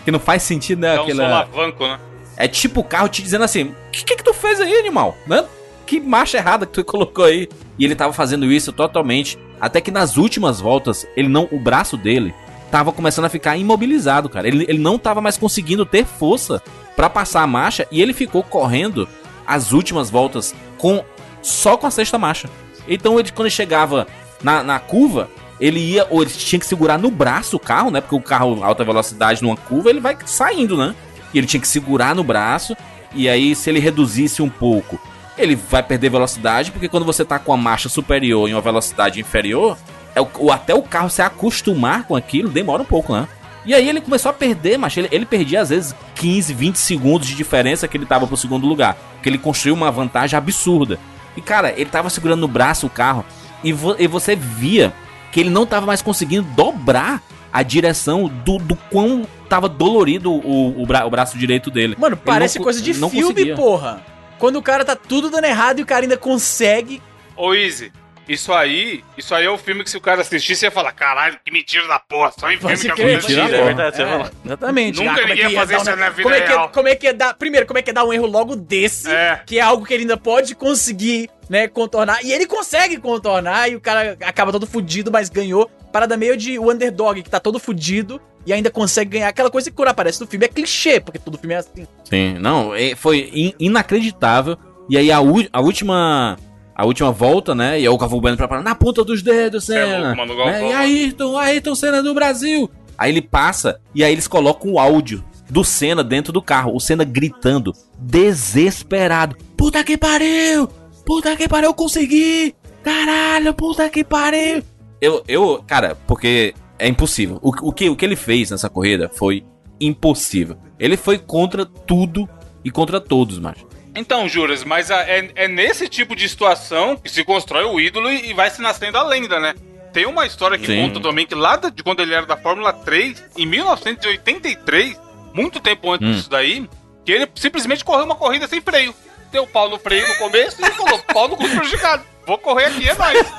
[0.05, 0.95] que não faz sentido, né?
[0.95, 1.99] Dá um Aquela- solavanco, né?
[2.35, 5.17] é tipo o carro te dizendo assim: O que, que que tu fez aí, animal?
[5.27, 5.43] Né?
[5.85, 7.47] Que marcha errada que tu colocou aí.
[7.77, 9.37] E ele tava fazendo isso totalmente.
[9.59, 11.47] Até que nas últimas voltas, ele não.
[11.51, 12.33] O braço dele
[12.69, 14.47] tava começando a ficar imobilizado, cara.
[14.47, 16.61] Ele, ele não tava mais conseguindo ter força
[16.95, 17.87] pra passar a marcha.
[17.91, 19.07] E ele ficou correndo
[19.45, 21.03] as últimas voltas com
[21.41, 22.49] só com a sexta marcha.
[22.87, 24.07] Então ele, quando ele chegava
[24.43, 25.29] na, na curva,
[25.59, 28.01] ele ia, ou ele tinha que segurar no braço o carro, né?
[28.01, 30.93] Porque o carro alta velocidade numa curva, ele vai saindo, né?
[31.33, 32.75] E ele tinha que segurar no braço.
[33.15, 34.99] E aí, se ele reduzisse um pouco,
[35.37, 39.19] ele vai perder velocidade, porque quando você tá com a marcha superior em uma velocidade
[39.19, 39.77] inferior,
[40.15, 43.27] é o, o- até o carro se acostumar com aquilo demora um pouco, né?
[43.65, 47.27] E aí ele começou a perder, mas ele, ele perdia às vezes 15, 20 segundos
[47.27, 48.97] de diferença que ele tava pro segundo lugar.
[49.13, 50.99] Porque ele construiu uma vantagem absurda.
[51.37, 53.25] E cara, ele tava segurando no braço o carro
[53.63, 54.93] e, vo- e você via
[55.31, 57.21] que ele não tava mais conseguindo dobrar
[57.51, 61.95] a direção do, do quão tava dolorido o, o, bra- o braço direito dele.
[61.99, 63.55] Mano, Ele parece não coisa de filme, conseguia.
[63.55, 64.01] porra.
[64.39, 67.01] Quando o cara tá tudo dando errado e o cara ainda consegue.
[67.35, 67.91] Ô, Easy,
[68.27, 71.37] isso aí, isso aí é o filme que se o cara assistisse ia falar, caralho,
[71.43, 74.29] que mentira da porra, só em filme Pode que acontece é verdade, você falou.
[74.45, 74.99] Exatamente.
[75.03, 76.69] Nunca Ah, é ninguém ia fazer isso um- na vida como é que, real.
[76.69, 77.33] como é que ia dar.
[77.33, 79.09] Primeiro, como é que ia dar um erro logo desse?
[79.09, 79.41] É.
[79.45, 82.23] Que é algo que ele ainda pode conseguir, né, contornar.
[82.23, 85.69] E ele consegue contornar e o cara acaba todo fudido, mas ganhou.
[85.91, 89.27] Parada meio de o underdog, que tá todo fudido e ainda consegue ganhar.
[89.27, 91.85] Aquela coisa que quando aparece no filme é clichê, porque todo filme é assim.
[92.09, 94.57] Sim, não, é- foi in- inacreditável.
[94.89, 96.35] E aí a, a última
[96.75, 97.79] a última volta, né?
[97.79, 99.99] E aí o Galvão Bueno preparando na ponta dos dedos, Cê é Senna.
[99.99, 100.73] louco, mano, né, e.
[100.73, 102.69] Ayrton, Ayrton Senna do Brasil.
[102.97, 106.75] Aí ele passa e aí eles colocam o áudio do Senna dentro do carro.
[106.75, 109.35] O Senna gritando, desesperado.
[109.57, 110.67] Puta que pariu!
[111.05, 112.55] Puta que pariu, eu consegui!
[112.83, 114.63] Caralho, puta que pariu!
[114.99, 117.39] Eu, eu, cara, porque é impossível.
[117.41, 119.43] O, o, que, o que ele fez nessa corrida foi
[119.79, 120.57] impossível.
[120.79, 122.27] Ele foi contra tudo
[122.63, 123.65] e contra todos, macho.
[123.95, 128.33] Então, Juras, mas é, é nesse tipo de situação que se constrói o ídolo e,
[128.33, 129.53] vai se nascendo a lenda, né?
[129.91, 130.81] Tem uma história que Sim.
[130.87, 134.99] conta também que lá de quando ele era da Fórmula 3, em 1983,
[135.33, 136.11] muito tempo antes Hum.
[136.13, 136.67] disso daí,
[137.05, 138.93] que ele simplesmente correu uma corrida sem freio.
[139.31, 142.03] Deu pau no freio no começo e falou, pau no cu prejudicado.
[142.25, 143.33] Vou correr aqui, é nóis.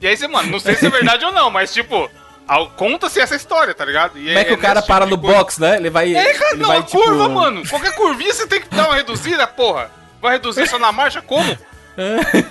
[0.00, 2.08] E aí você, mano, não sei se é verdade ou não, mas tipo,
[2.76, 4.18] conta-se essa história, tá ligado?
[4.18, 5.36] E Como é que o cara para tipo no coisa.
[5.38, 5.76] box, né?
[5.76, 6.14] Ele vai.
[6.14, 7.66] É, cara, ele não, vai, a curva, mano.
[7.68, 9.90] Qualquer curvinha você tem que dar uma reduzida, porra.
[10.22, 11.20] Vai reduzir só na marcha?
[11.22, 11.56] Como?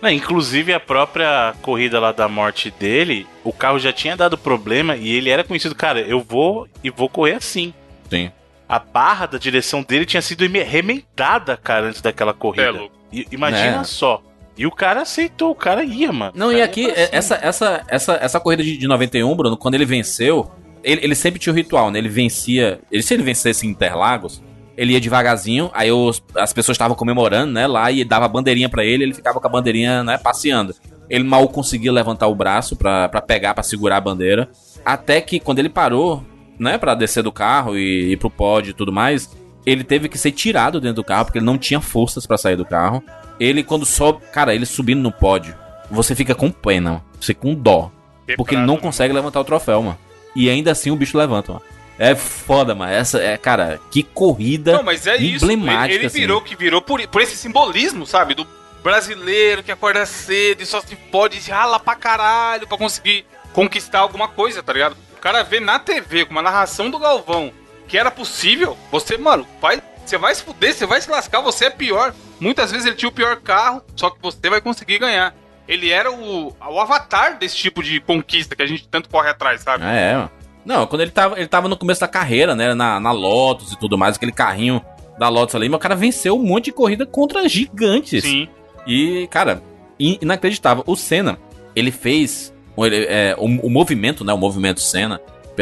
[0.00, 4.96] Não, inclusive a própria corrida lá da morte dele, o carro já tinha dado problema
[4.96, 7.72] e ele era conhecido, cara, eu vou e vou correr assim.
[8.10, 8.32] Sim.
[8.68, 12.66] A barra da direção dele tinha sido eme- remendada, cara, antes daquela corrida.
[12.66, 12.94] É louco.
[13.12, 13.84] E- imagina É.
[13.84, 14.20] só.
[14.56, 16.32] E o cara aceitou, o cara ia, mano.
[16.34, 19.84] Não, e aqui, é- essa, essa, essa, essa corrida de, de 91, Bruno, quando ele
[19.86, 20.50] venceu,
[20.84, 21.98] ele, ele sempre tinha o ritual, né?
[21.98, 22.80] Ele vencia.
[22.90, 24.42] Ele, se ele vencesse em Interlagos,
[24.76, 27.66] ele ia devagarzinho, aí os- as pessoas estavam comemorando, né?
[27.66, 30.18] Lá e dava a bandeirinha pra ele, ele ficava com a bandeirinha, né?
[30.18, 30.74] Passeando.
[31.08, 34.48] Ele mal conseguia levantar o braço pra pegar, pra segurar a bandeira.
[34.84, 36.24] Até que quando ele parou,
[36.58, 39.30] né, pra descer do carro e ir pro pódio e tudo mais,
[39.66, 42.56] ele teve que ser tirado dentro do carro, porque ele não tinha forças pra sair
[42.56, 43.02] do carro.
[43.42, 45.54] Ele, quando sobe, cara, ele subindo no pódio,
[45.90, 47.04] você fica com pena, mano.
[47.20, 47.90] você com dó.
[48.36, 49.98] Porque ele não consegue levantar o troféu, mano.
[50.34, 51.64] E ainda assim o bicho levanta, mano.
[51.98, 52.92] É foda, mano.
[52.92, 55.44] Essa é, cara, que corrida Não, mas é isso.
[55.44, 55.94] Ele, emblemática.
[55.94, 56.20] ele assim.
[56.20, 58.34] virou que virou por, por esse simbolismo, sabe?
[58.34, 58.46] Do
[58.82, 64.28] brasileiro que acorda cedo e só se pode rala pra caralho pra conseguir conquistar alguma
[64.28, 64.96] coisa, tá ligado?
[65.16, 67.52] O cara vê na TV com uma narração do Galvão
[67.86, 71.66] que era possível, você, mano, vai, você vai se fuder, você vai se lascar, você
[71.66, 72.14] é pior.
[72.42, 75.34] Muitas vezes ele tinha o pior carro, só que você vai conseguir ganhar.
[75.68, 79.60] Ele era o, o avatar desse tipo de conquista que a gente tanto corre atrás,
[79.60, 79.84] sabe?
[79.84, 80.30] É, mano.
[80.64, 82.74] Não, quando ele tava, ele tava no começo da carreira, né?
[82.74, 84.84] Na, na Lotus e tudo mais, aquele carrinho
[85.18, 88.22] da Lotus ali, mas o cara venceu um monte de corrida contra gigantes.
[88.24, 88.48] Sim.
[88.86, 89.62] E, cara,
[89.98, 90.82] in- inacreditável.
[90.86, 91.38] O Senna,
[91.76, 94.32] ele fez o, ele- é, o, o movimento, né?
[94.32, 95.20] O movimento Senna,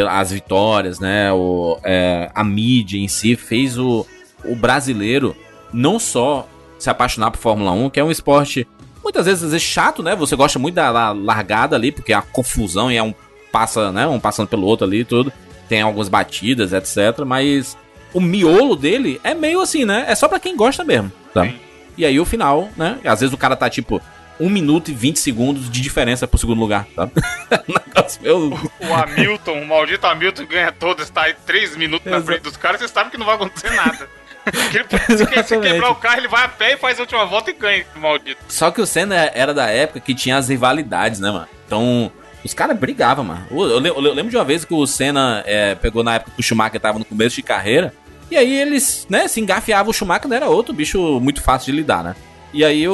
[0.09, 1.31] as vitórias, né?
[1.33, 4.07] O, é, a mídia em si fez o,
[4.45, 5.37] o brasileiro
[5.73, 6.49] não só
[6.81, 8.67] se apaixonar por Fórmula 1, que é um esporte
[9.03, 10.15] muitas vezes, às vezes chato, né?
[10.17, 13.15] Você gosta muito da, da largada ali, porque é a confusão e é um
[13.53, 14.07] passa, né?
[14.07, 15.33] Um passando pelo outro ali e tudo.
[15.69, 17.25] Tem algumas batidas, etc.
[17.25, 17.77] Mas
[18.13, 20.05] o miolo dele é meio assim, né?
[20.09, 21.49] É só pra quem gosta mesmo, tá?
[21.97, 22.99] E aí o final, né?
[23.05, 24.01] Às vezes o cara tá tipo
[24.39, 27.09] 1 minuto e 20 segundos de diferença pro segundo lugar, tá?
[28.21, 32.27] Meio- O Hamilton, o maldito Hamilton ganha todas, está aí 3 minutos na Exato.
[32.27, 34.09] frente dos caras, você sabe que não vai acontecer nada.
[34.53, 37.55] Porque se, quebrar o carro, ele vai a pé e faz a última volta e
[37.55, 38.41] ganha, maldito.
[38.49, 41.47] Só que o Senna era da época que tinha as rivalidades, né, mano?
[41.67, 42.11] Então,
[42.45, 43.47] os caras brigavam, mano.
[43.51, 46.41] Eu, eu eu lembro de uma vez que o Senna é, pegou na época que
[46.41, 47.93] o Schumacher tava no começo de carreira.
[48.31, 49.91] E aí eles, né, se engafiavam.
[49.91, 52.15] O Schumacher não era outro bicho muito fácil de lidar, né?
[52.53, 52.93] E aí o,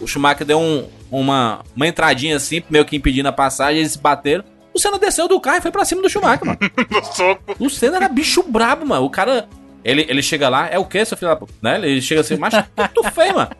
[0.00, 3.92] o, o Schumacher deu um- uma, uma entradinha assim, meio que impedindo a passagem, eles
[3.92, 4.44] se bateram.
[4.74, 6.58] O Senna desceu do carro e foi pra cima do Schumacher, mano.
[6.90, 7.54] No soco.
[7.58, 9.04] O Senna era bicho brabo, mano.
[9.04, 9.46] O cara.
[9.84, 11.52] Ele, ele chega lá, é o que, seu filho da puta?
[11.60, 11.76] Né?
[11.76, 13.50] Ele chega assim, mas que tu fez, mano?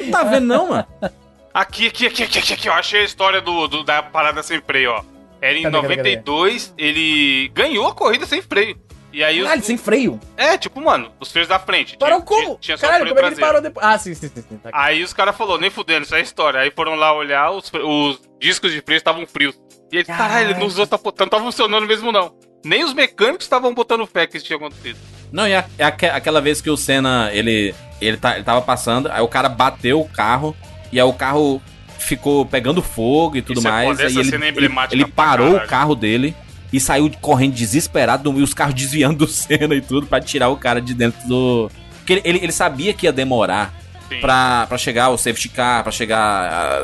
[0.00, 0.86] Não tá vendo, não, mano?
[1.52, 2.72] Aqui, aqui, aqui, aqui, aqui, aqui, ó.
[2.74, 5.04] Achei a história do, do- da parada sem freio, ó.
[5.40, 8.76] Era em Cadê, cadê, 92, ele ganhou a corrida sem freio.
[9.12, 9.44] E aí os.
[9.44, 10.18] Caralho, sem freio.
[10.36, 11.96] É, tipo, mano, os freios da frente.
[11.96, 12.58] Parou Tinha- como?
[12.58, 13.86] Tinha só Caralho, freio como é que ele parou depois?
[13.86, 14.42] Ah, sim, sim, sim.
[14.42, 14.56] sim.
[14.58, 14.70] Tá.
[14.72, 16.58] Aí os caras falaram, nem fudendo, isso é história.
[16.60, 19.54] Aí foram lá olhar, os, os discos de freio estavam frios.
[19.92, 22.34] E ele, caralho, ele não usou, tá, não tava funcionando mesmo não.
[22.64, 24.98] Nem os mecânicos estavam botando fé que isso tinha acontecido.
[25.34, 28.62] Não, e a- é aque- aquela vez que o Senna, ele, ele, tá, ele tava
[28.62, 30.54] passando, aí o cara bateu o carro,
[30.92, 31.60] e aí o carro
[31.98, 33.88] ficou pegando fogo e tudo Isso é mais.
[33.88, 35.66] foda, aí ele, é ele, ele parou caralho.
[35.66, 36.36] o carro dele
[36.72, 40.56] e saiu correndo desesperado, e os carros desviando do Senna e tudo, pra tirar o
[40.56, 41.68] cara de dentro do...
[41.98, 43.74] Porque ele, ele, ele sabia que ia demorar
[44.08, 44.20] Sim.
[44.20, 46.80] pra, pra chegar o safety car, pra chegar...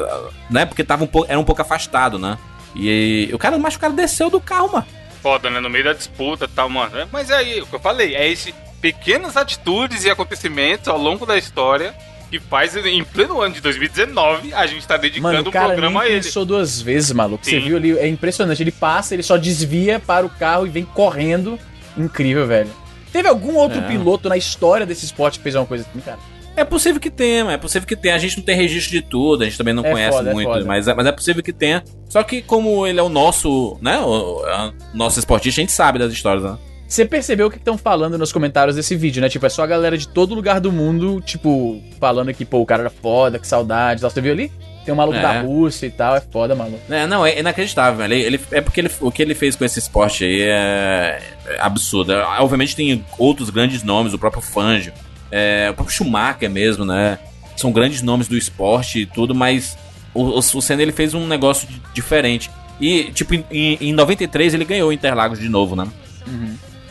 [0.50, 2.36] né, porque tava um pouco, era um pouco afastado, né?
[2.74, 4.86] E, o cara, mas o cara desceu do carro, mano.
[5.22, 5.60] Foda, né?
[5.60, 7.08] No meio da disputa e tal, mano.
[7.12, 11.26] Mas é aí, o que eu falei, é esse pequenas atitudes e acontecimentos ao longo
[11.26, 11.94] da história
[12.30, 16.02] que faz em pleno ano de 2019 a gente tá dedicando Mano, o cara programa
[16.02, 16.22] a ele.
[16.22, 17.44] pensou duas vezes, maluco.
[17.44, 17.60] Você Sim.
[17.60, 18.62] viu ali, é impressionante.
[18.62, 21.58] Ele passa, ele só desvia para o carro e vem correndo.
[21.98, 22.70] Incrível, velho.
[23.12, 23.82] Teve algum outro É.
[23.88, 26.18] piloto na história desse esporte que fez uma coisa assim, cara?
[26.60, 28.14] É possível que tenha, mas é possível que tenha.
[28.14, 30.34] A gente não tem registro de tudo, a gente também não É conhece foda, é
[30.34, 30.64] muito, foda.
[30.64, 31.82] mas, é, mas é possível que tenha.
[32.08, 35.98] Só que como ele é o nosso, né, o, o nosso esportista, a gente sabe
[35.98, 36.58] das histórias, né?
[36.86, 39.28] Você percebeu o que estão falando nos comentários desse vídeo, né?
[39.28, 42.66] Tipo, é só a galera de todo lugar do mundo, tipo, falando que, pô, o
[42.66, 44.00] cara era foda, que saudade.
[44.00, 44.50] Você viu ali?
[44.84, 45.22] Tem um maluco É.
[45.22, 46.80] da Rússia e tal, é foda, maluco.
[46.90, 48.14] É, não, é inacreditável, velho.
[48.14, 51.60] Ele, ele- é porque ele- o que ele fez com esse esporte aí é, é
[51.60, 52.12] absurdo.
[52.12, 54.92] É, Obviamente tem outros grandes nomes, o próprio Fangio,
[55.30, 57.18] é, o próprio Schumacher mesmo, né?
[57.56, 59.76] São grandes nomes do esporte e tudo, mas
[60.14, 62.50] o, o, o Senna ele fez um negócio di- diferente.
[62.80, 63.44] E, tipo, em,
[63.80, 65.86] em 93 ele ganhou Interlagos de novo, né?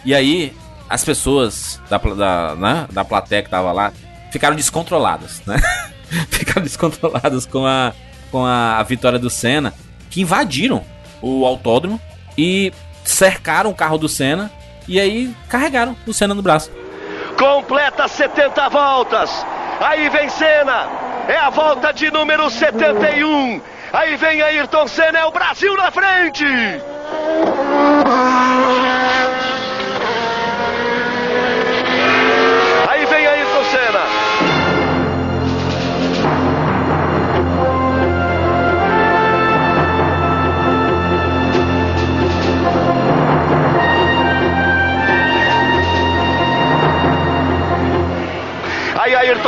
[0.05, 0.53] E aí,
[0.87, 3.91] as pessoas da, da, né, da plateia que tava lá
[4.31, 5.57] ficaram descontroladas, né?
[6.29, 7.93] ficaram descontroladas com a,
[8.31, 9.73] com a, a vitória do Senna,
[10.09, 10.83] que invadiram
[11.21, 11.99] o autódromo
[12.37, 12.71] e
[13.03, 14.51] cercaram o carro do Senna
[14.87, 16.71] e aí carregaram o Senna no braço.
[17.39, 19.45] Completa 70 voltas.
[19.79, 20.89] Aí vem Senna.
[21.25, 23.61] É a volta de número 71.
[23.93, 25.19] Aí vem Ayrton Senna.
[25.19, 26.45] É o Brasil na frente.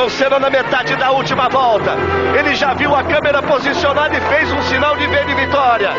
[0.01, 1.95] Ayrton Senna na metade da última volta.
[2.35, 5.91] Ele já viu a câmera posicionada e fez um sinal de V de vitória.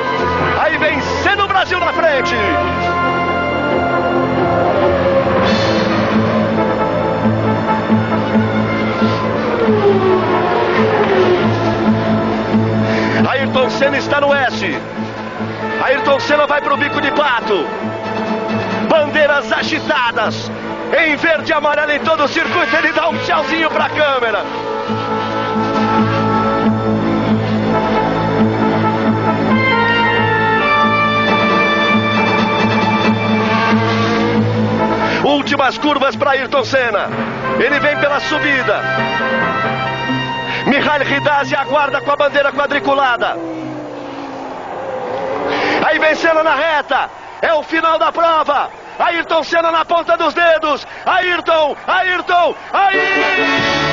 [0.60, 2.34] Aí vem Senna o Brasil na frente.
[13.70, 14.66] Senna está no S.
[15.84, 17.64] Ayrton Senna vai pro bico de pato.
[18.88, 20.50] Bandeiras agitadas.
[20.98, 24.44] Em verde e amarelo em todo o circuito, ele dá um tchauzinho pra câmera.
[35.24, 37.08] Últimas curvas para Ayrton Senna.
[37.58, 38.82] Ele vem pela subida.
[40.66, 43.36] Mihail Ridazzi aguarda com a bandeira quadriculada.
[45.86, 47.10] Aí vem Senna na reta.
[47.40, 48.81] É o final da prova.
[49.02, 50.86] Ayrton Senna na ponta dos dedos.
[51.04, 53.91] Ayrton, Ayrton, Ayrton!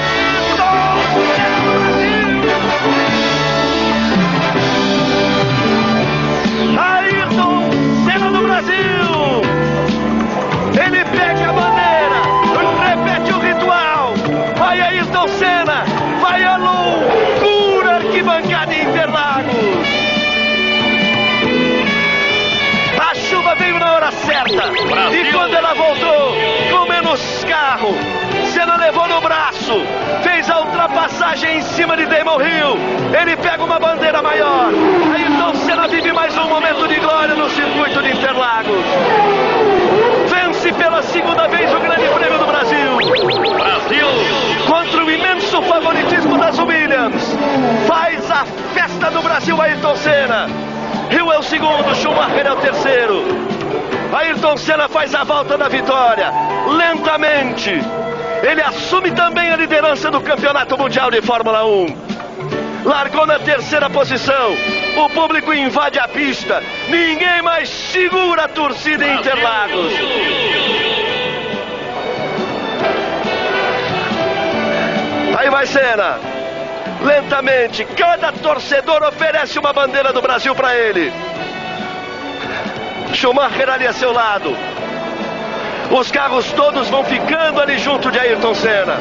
[25.10, 25.16] Certa.
[25.16, 26.36] E quando ela voltou,
[26.72, 27.96] com menos carro,
[28.46, 29.82] Senna levou no braço,
[30.24, 32.78] fez a ultrapassagem em cima de Damon Hill.
[33.20, 34.72] Ele pega uma bandeira maior.
[35.14, 38.86] Ayrton Senna vive mais um momento de glória no circuito de Interlagos.
[40.28, 42.98] Vence pela segunda vez o Grande Prêmio do Brasil.
[43.56, 44.08] Brasil!
[44.68, 47.36] Contra o imenso favoritismo das Williams.
[47.88, 50.48] Faz a festa do Brasil Ayrton Senna.
[51.10, 53.59] Rio é o segundo, Schumacher é o terceiro.
[54.12, 56.32] Ayrton Senna faz a volta da vitória,
[56.68, 57.72] lentamente.
[58.42, 62.10] Ele assume também a liderança do Campeonato Mundial de Fórmula 1.
[62.86, 64.56] Largou na terceira posição.
[64.98, 66.64] O público invade a pista.
[66.88, 69.94] Ninguém mais segura a torcida em Interlagos.
[75.38, 76.20] Aí vai Senna.
[77.02, 81.14] Lentamente, cada torcedor oferece uma bandeira do Brasil para ele.
[83.14, 84.56] Schumacher ali a seu lado.
[85.92, 88.98] Os carros todos vão ficando ali junto de Ayrton Senna.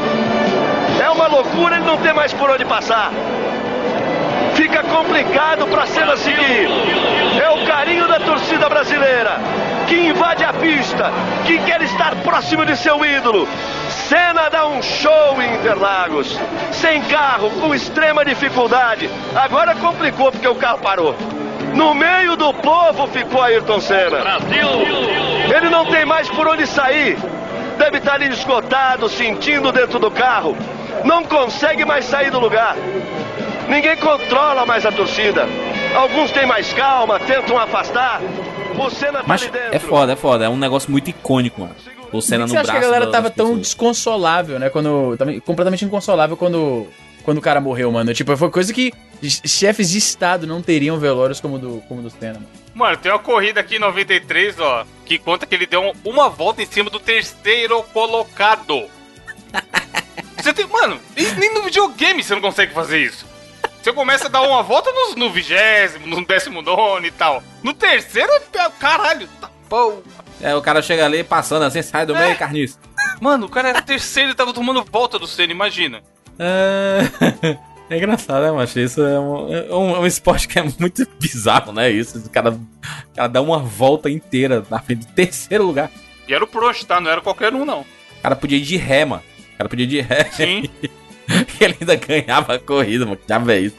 [1.00, 3.12] É uma loucura, ele não tem mais por onde passar.
[4.54, 6.68] Fica complicado para Senna seguir.
[7.42, 9.38] É o carinho da torcida brasileira
[9.86, 11.10] que invade a pista,
[11.46, 13.48] que quer estar próximo de seu ídolo.
[13.88, 16.38] Senna dá um show em Interlagos,
[16.72, 19.08] sem carro, com extrema dificuldade.
[19.34, 21.14] Agora complicou porque o carro parou.
[21.74, 24.18] No meio do povo ficou Ayrton Senna.
[25.56, 27.16] Ele não tem mais por onde sair.
[27.78, 30.56] Deve estar ali esgotado, sentindo dentro do carro.
[31.04, 32.76] Não consegue mais sair do lugar.
[33.68, 35.46] Ninguém controla mais a torcida.
[35.94, 38.20] Alguns têm mais calma, tentam afastar.
[38.78, 39.74] O Senna tá Mas ali dentro.
[39.76, 40.44] é foda, é foda.
[40.44, 41.74] É um negócio muito icônico, mano.
[42.12, 42.70] O Senna Por no que você braço.
[42.70, 43.60] acha que a galera da- tava tão pessoas.
[43.62, 44.70] desconsolável, né?
[44.70, 45.16] Quando.
[45.18, 46.86] também completamente inconsolável quando.
[47.22, 48.12] Quando o cara morreu, mano.
[48.14, 48.92] Tipo, foi coisa que
[49.22, 52.48] chefes de estado não teriam velórios como o do, como o do Senna, mano.
[52.74, 56.28] Mano, tem uma corrida aqui em 93, ó, que conta que ele deu um- uma
[56.28, 58.84] volta em cima do terceiro colocado.
[60.36, 60.66] Você tem.
[60.66, 61.00] Mano,
[61.36, 63.26] nem no videogame você não consegue fazer isso.
[63.82, 67.42] Você começa a dar uma volta no, no vigésimo, no décimo nono e tal.
[67.62, 70.00] No terceiro, é- caralho, tá bom.
[70.40, 72.78] É, o cara chega ali passando assim, sai do meio, carniça.
[73.20, 76.00] Mano, o cara era terceiro e tava tomando volta do Senna, imagina.
[76.38, 77.00] É...
[77.90, 78.78] é engraçado, né, macho?
[78.78, 81.90] Isso é um, é um, é um esporte que é muito bizarro, né?
[81.90, 85.90] Isso, o cara, o cara dá uma volta inteira na frente do terceiro lugar.
[86.26, 87.00] E era o Prost, tá?
[87.00, 87.80] Não era qualquer um, não.
[87.80, 89.22] O cara podia ir de ré, mano.
[89.54, 90.24] O cara podia ir de ré.
[90.32, 90.64] Sim.
[91.28, 93.18] e ele ainda ganhava a corrida, mano.
[93.26, 93.76] Diabo é isso?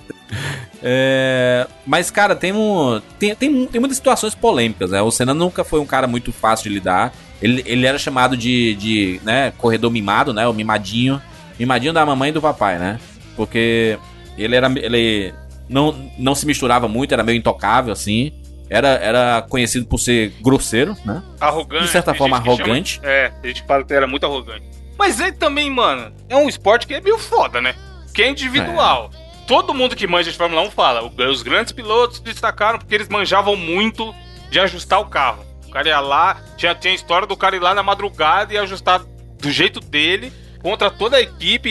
[0.81, 5.01] É, Mas, cara, tem, um, tem, tem, tem muitas situações polêmicas, né?
[5.01, 7.13] O Senna nunca foi um cara muito fácil de lidar.
[7.41, 10.47] Ele, ele era chamado de, de né, corredor mimado, né?
[10.47, 11.21] O mimadinho.
[11.59, 12.99] Mimadinho da mamãe e do papai, né?
[13.35, 13.97] Porque
[14.37, 14.67] ele era.
[14.77, 15.33] Ele
[15.67, 18.31] não, não se misturava muito, era meio intocável, assim.
[18.69, 21.23] Era, era conhecido por ser grosseiro, né?
[21.39, 21.85] Arrogante.
[21.85, 22.99] De certa forma, que chama- arrogante.
[23.03, 24.63] É, a gente fala que era muito arrogante.
[24.97, 27.73] Mas ele também, mano, é um esporte que é meio foda, né?
[28.13, 29.09] Que é individual.
[29.47, 31.01] Todo mundo que manja de Fórmula 1 fala,
[31.31, 34.13] os grandes pilotos se destacaram porque eles manjavam muito
[34.51, 35.43] de ajustar o carro.
[35.67, 38.57] O cara ia lá, já tinha a história do cara ir lá na madrugada e
[38.57, 39.01] ajustar
[39.39, 40.31] do jeito dele,
[40.61, 41.69] contra toda a equipe,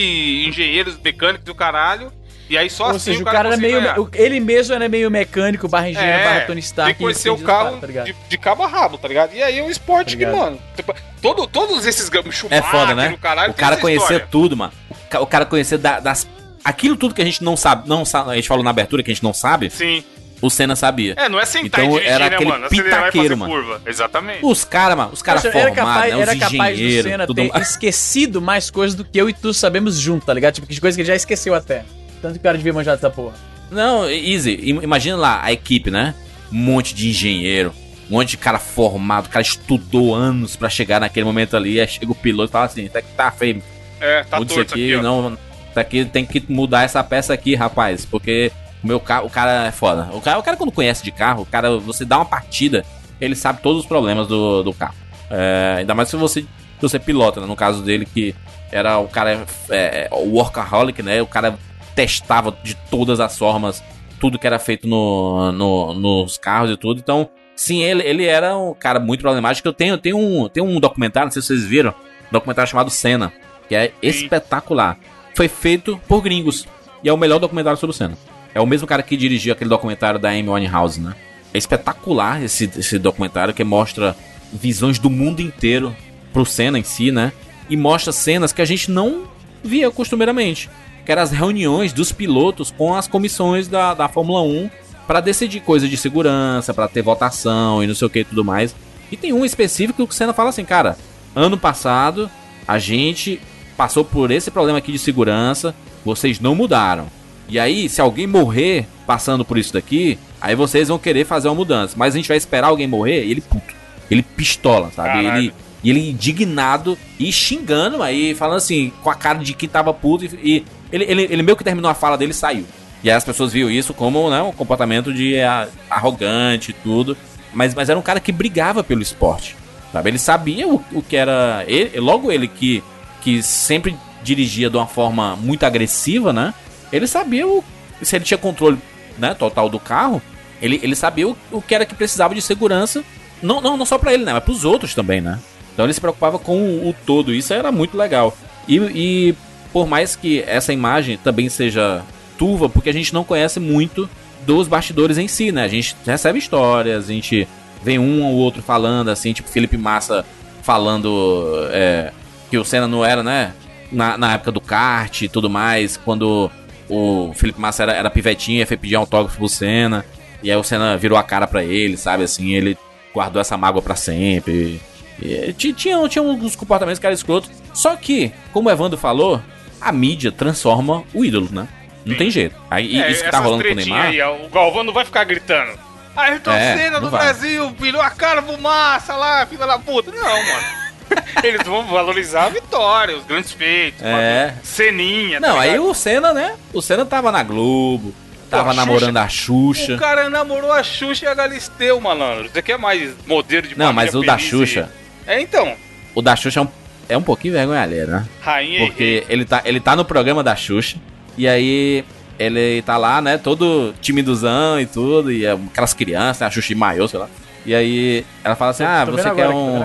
[0.49, 2.12] engenheiros, mecânicos do caralho.
[2.51, 4.05] E aí só Ou assim seja, o cara, era conseguia meio.
[4.07, 4.24] ganhar.
[4.24, 6.80] Ele mesmo era meio mecânico, barra engenheiro, barra Tony Stark.
[6.91, 9.34] É, Tem que conhecer o carro tá de, de cabo a rabo, tá ligado?
[9.34, 12.64] E aí é um esporte Tá que, mano, tipo, todo, todos esses gam- É Schumacher,
[12.70, 13.18] foda, né?
[13.20, 14.72] caralho, o cara conhecer tudo, mano.
[14.91, 16.26] O ca- O cara conhecer da- das.
[16.64, 18.30] Aquilo tudo que a gente não sabe, não sabe.
[18.30, 19.68] A gente falou na abertura que a gente não sabe.
[19.68, 20.03] Sim.
[20.41, 21.14] O Senna sabia.
[21.16, 22.66] É, não é sentar Então, e dirigir, era né, aquele mano?
[22.66, 23.53] E fazer pitaqueiro, mano.
[23.53, 23.82] curva.
[23.84, 24.39] Exatamente.
[24.43, 26.16] Os caras, mano, os caras formados, capaz, né?
[26.16, 27.70] Os era capaz do engenheiros, Senna tudo ter mais.
[27.70, 30.55] esquecido mais coisas do que eu e tu sabemos junto, tá ligado?
[30.55, 31.84] Tipo, de coisa que ele já esqueceu até.
[32.22, 33.34] Tanto que o cara devia manjar dessa porra.
[33.70, 34.59] Não, easy.
[34.70, 36.14] Im- Imagina lá a equipe, né?
[36.53, 37.72] Um monte de engenheiro,
[38.09, 41.80] um monte de cara formado, o cara estudou anos pra chegar naquele momento ali.
[41.80, 43.62] Aí chega o piloto e fala assim: tá, tá feio,
[44.01, 45.03] É, tá muda isso torto aqui, aqui, ó.
[45.03, 45.39] não.
[45.70, 48.07] Isso aqui tem que mudar essa peça aqui, rapaz.
[48.07, 48.51] Porque
[48.83, 50.09] o meu carro, o cara é foda.
[50.12, 52.85] O cara, o cara quando conhece de carro, o cara, você dá uma partida,
[53.20, 54.95] ele sabe todos os problemas do, do carro.
[55.31, 56.47] É, ainda mais se você, se
[56.81, 57.47] você pilota, né?
[57.47, 58.35] No caso dele, que
[58.70, 61.20] era o cara é, é, o workaholic, né?
[61.22, 61.59] O cara
[61.95, 63.83] testava de todas as formas
[64.20, 66.99] tudo que era feito no, no- nos carros e tudo.
[67.01, 69.68] Então, sim, ele, ele era um cara muito problemático.
[69.68, 72.91] Eu tenho, tenho, um, tenho um documentário, não sei se vocês viram, um documentário chamado
[72.91, 73.33] Senna,
[73.68, 74.99] que é espetacular.
[75.35, 76.66] Foi feito por gringos.
[77.03, 78.18] E é o melhor documentário sobre o Senna.
[78.59, 81.15] É o mesmo cara que dirigiu aquele documentário da Amy Winehouse, né?
[81.55, 84.17] É espetacular esse, esse documentário que mostra
[84.53, 85.95] visões do mundo inteiro
[86.33, 87.33] pro Senna em si, né?
[87.71, 89.29] E mostra cenas que a gente não
[89.63, 90.69] via costumeiramente.
[91.07, 94.69] Que eram as reuniões dos pilotos com as comissões da, da Fórmula 1
[95.07, 98.45] para decidir coisas de segurança, para ter votação e não sei o que e tudo
[98.45, 98.75] mais.
[99.13, 100.99] E tem um específico que o Senna fala assim, cara,
[101.33, 102.29] ano passado
[102.67, 103.41] a gente
[103.77, 105.73] passou por esse problema aqui de segurança,
[106.05, 107.18] vocês não mudaram.
[107.49, 111.55] E aí, se alguém morrer passando por isso daqui, aí vocês vão querer fazer uma
[111.55, 111.95] mudança.
[111.97, 113.75] Mas a gente vai esperar alguém morrer e ele puto.
[114.11, 115.25] Ele pistola, sabe?
[115.25, 119.93] Ele, e ele indignado e xingando aí, falando assim, com a cara de que tava
[119.95, 120.25] puto.
[120.25, 122.65] E, ele, ele, ele meio que terminou a fala dele e saiu.
[123.03, 127.17] E aí as pessoas viam isso como né, um comportamento de ah, arrogante e tudo.
[127.53, 129.57] Mas, mas era um cara que brigava pelo esporte.
[129.93, 130.11] Sabe?
[130.11, 131.65] Ele sabia o, o que era.
[131.67, 132.83] Ele, logo ele que,
[133.23, 136.53] que sempre dirigia de uma forma muito agressiva, né?
[136.93, 137.62] Ele sabia o,
[138.03, 138.78] se ele tinha controle
[139.18, 140.22] né, total do carro.
[140.61, 143.05] Ele, ele sabia o, o que era que precisava de segurança.
[143.43, 144.32] Não, não, não só pra ele, né?
[144.32, 145.39] Mas pros outros também, né?
[145.72, 147.32] Então ele se preocupava com o, o todo.
[147.34, 148.36] Isso era muito legal.
[148.66, 149.34] E, e
[149.72, 152.03] por mais que essa imagem também seja
[152.36, 154.09] turva, porque a gente não conhece muito
[154.47, 155.64] dos bastidores em si, né?
[155.64, 157.47] A gente recebe histórias, a gente
[157.82, 160.24] vem um ou outro falando, assim, tipo Felipe Massa
[160.62, 162.12] falando é,
[162.51, 163.53] que o Senna não era, né?
[163.91, 166.51] Na, na época do kart e tudo mais, quando
[166.89, 170.05] o Felipe Massa era, era pivetinho foi pedir autógrafo pro Senna,
[170.43, 172.24] e aí o Senna virou a cara pra ele, sabe?
[172.24, 172.76] Assim, ele
[173.14, 174.80] guardou essa mágoa pra sempre.
[175.20, 177.51] E, ti- tinha, tinha uns comportamentos que eram escrotos.
[177.74, 179.43] Só que, como o Evandro falou,
[179.80, 181.66] a mídia transforma o ídolo, né?
[182.07, 182.55] Não tem jeito.
[182.70, 184.07] Aí É, isso que tá rolando com o Neymar.
[184.07, 185.72] Aí, o Galvão não vai ficar gritando.
[186.16, 187.20] Ayrton É, Senna do vai.
[187.24, 190.11] Brasil, virou a cara pro massa lá, filha da puta.
[190.11, 190.88] Não, mano.
[191.43, 194.03] Eles vão valorizar a vitória, os grandes feitos.
[194.03, 194.55] É.
[194.63, 195.41] Ceninha.
[195.41, 196.55] Não, tá aí o Senna, né?
[196.73, 198.13] O Senna tava na Globo,
[198.51, 199.95] tava a namorando a Xuxa.
[199.95, 202.51] O cara namorou a Xuxa e a Galisteu, malandro.
[202.53, 204.91] Você quer mais modelo de Não, mas o da feliz e- Xuxa,
[205.27, 205.75] É, então.
[206.15, 206.69] o da Xuxa é um,
[207.09, 208.27] é um pouquinho vergonha alheia, né?
[208.41, 210.97] Rainha Porque ele tá, ele tá no programa da Xuxa,
[211.37, 212.05] e aí
[212.39, 216.69] ele tá lá, né, todo timidozão e tudo, e é aquelas crianças, né, a Xuxa
[216.69, 217.29] de maiô, sei lá.
[217.67, 219.83] E aí ela fala assim, ah, você quer agora, um...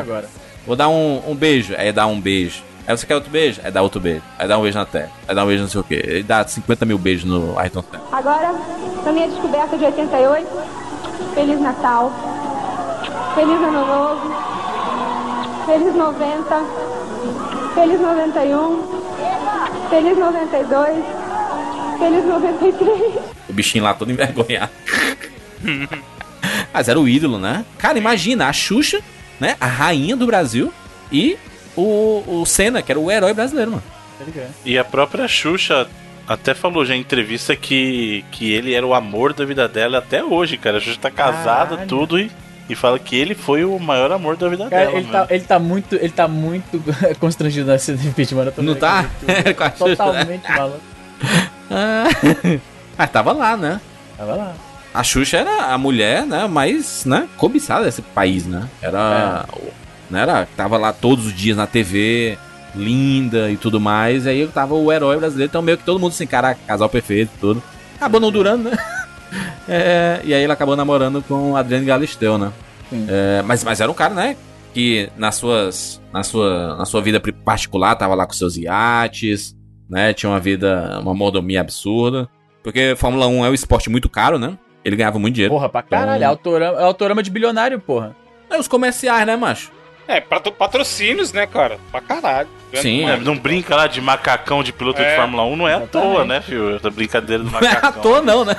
[0.65, 1.73] Vou dar um, um beijo.
[1.77, 2.63] Aí dá um beijo.
[2.85, 3.61] Aí você quer outro beijo?
[3.63, 4.21] Aí dá outro beijo.
[4.37, 5.09] Aí dá um beijo na tela.
[5.27, 6.03] Aí dá um beijo não sei o quê.
[6.05, 8.03] Aí dá 50 mil beijos no Ayrton Senna.
[8.11, 8.53] Agora,
[9.05, 10.47] na minha descoberta de 88,
[11.33, 12.11] Feliz Natal,
[13.35, 14.35] Feliz Ano Novo,
[15.65, 16.63] Feliz 90,
[17.73, 19.03] Feliz 91,
[19.89, 21.05] Feliz 92,
[21.99, 23.13] Feliz 93.
[23.49, 24.71] O bichinho lá todo envergonhado.
[26.73, 27.63] Mas era o ídolo, né?
[27.77, 28.99] Cara, imagina, a Xuxa,
[29.43, 29.57] né?
[29.59, 30.73] A rainha do Brasil
[31.11, 31.37] e
[31.75, 33.83] o, o Senna, que era o herói brasileiro, mano.
[34.63, 35.85] E a própria Xuxa
[36.25, 40.23] até falou já em entrevista que, que ele era o amor da vida dela até
[40.23, 40.77] hoje, cara.
[40.77, 41.89] A Xuxa tá casada, Caralho.
[41.89, 42.31] tudo, e,
[42.69, 44.97] e fala que ele foi o maior amor da vida Cara, dela.
[44.97, 46.81] ele tá, ele tá muito, ele tá muito
[47.19, 48.45] constrangido nesse impeachment.
[48.45, 48.99] Eu tô Não tá?
[49.01, 49.43] aqui, né?
[49.77, 50.79] Totalmente maluco.
[51.69, 52.05] Ah,
[52.97, 53.81] Mas tava lá, né?
[54.17, 54.53] Tava lá.
[54.93, 58.69] A Xuxa era a mulher, né, mais, né, cobiçada desse país, né?
[58.81, 59.45] Era,
[60.09, 62.37] né, era tava lá todos os dias na TV,
[62.75, 64.25] linda e tudo mais.
[64.25, 67.31] E aí tava o herói brasileiro, então meio que todo mundo assim, caraca, casal perfeito,
[67.35, 67.63] e tudo.
[67.95, 68.77] Acabou não durando, né?
[69.67, 72.51] É, e aí ele acabou namorando com Adriane Galisteu, né?
[73.07, 74.35] É, mas, mas era um cara, né,
[74.73, 79.55] que nas suas, na sua, na sua vida particular tava lá com seus iates,
[79.89, 80.13] né?
[80.13, 82.27] Tinha uma vida, uma mordomia absurda.
[82.63, 84.57] Porque Fórmula 1 é um esporte muito caro, né?
[84.83, 85.53] Ele ganhava muito dinheiro.
[85.53, 86.17] Porra, pra caralho.
[86.17, 88.15] Então- É autorama, é autorama de bilionário, porra.
[88.49, 89.71] É os comerciais, né, macho?
[90.07, 91.77] É, patro- patrocínios, né, cara?
[91.91, 92.49] Pra caralho.
[92.73, 95.11] Sim, É, não brinca lá de macacão de piloto É.
[95.11, 96.11] de Fórmula 1, não é à Exatamente.
[96.13, 96.75] toa, né, filho?
[96.75, 97.89] Essa brincadeira do Não é macacão.
[97.89, 98.55] à toa, não, né?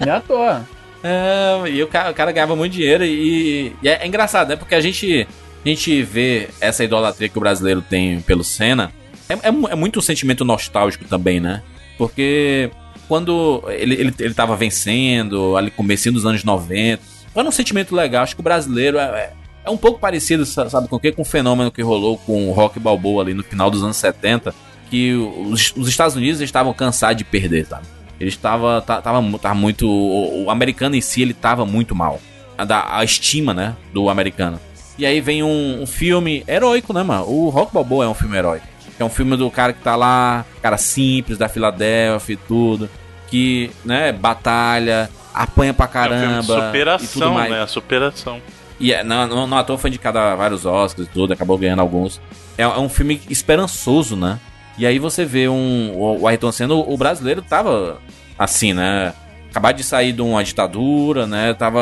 [0.00, 0.66] Não é à toa.
[1.06, 4.56] É, e o cara, o cara ganhava muito dinheiro e, e é, é engraçado, né?
[4.56, 5.28] Porque a gente,
[5.62, 8.90] a gente vê essa idolatria que o brasileiro tem pelo Senna.
[9.28, 11.62] É, é é muito um sentimento nostálgico também, né?
[11.98, 12.70] Porque
[13.08, 17.02] quando ele, ele, ele tava vencendo, ali comecinho dos anos 90,
[17.34, 18.22] era um sentimento legal.
[18.22, 19.32] Acho que o brasileiro é, é,
[19.64, 21.10] é um pouco parecido, sa- sabe com o quê?
[21.12, 24.54] Com o fenômeno que rolou com o Rock Balboa ali no final dos anos 70,
[24.90, 27.86] que os, os Estados Unidos estavam cansados de perder, sabe?
[28.20, 29.88] Ele estava tava, tava muito.
[29.88, 32.20] O, o americano em si, ele tava muito mal.
[32.56, 33.74] A, da, a estima, né?
[33.92, 34.60] Do americano.
[34.96, 37.24] E aí vem um, um filme heróico, né, mano?
[37.28, 38.64] O Rock Balboa é um filme heróico.
[38.98, 42.88] É um filme do cara que tá lá, cara simples, da Filadélfia e tudo.
[43.28, 46.10] Que, né, batalha, apanha pra É um filme
[46.42, 46.66] de caramba.
[46.66, 47.62] superação, né?
[47.62, 48.40] A superação.
[48.78, 51.56] E é, não, não, não à toa foi indicado a vários Oscars e tudo, acabou
[51.58, 52.20] ganhando alguns.
[52.56, 54.38] É, é um filme esperançoso, né?
[54.76, 58.00] E aí você vê um, o, o Ayrton Senna, o, o brasileiro tava
[58.38, 59.12] assim, né?
[59.50, 61.54] Acabado de sair de uma ditadura, né?
[61.54, 61.80] Tava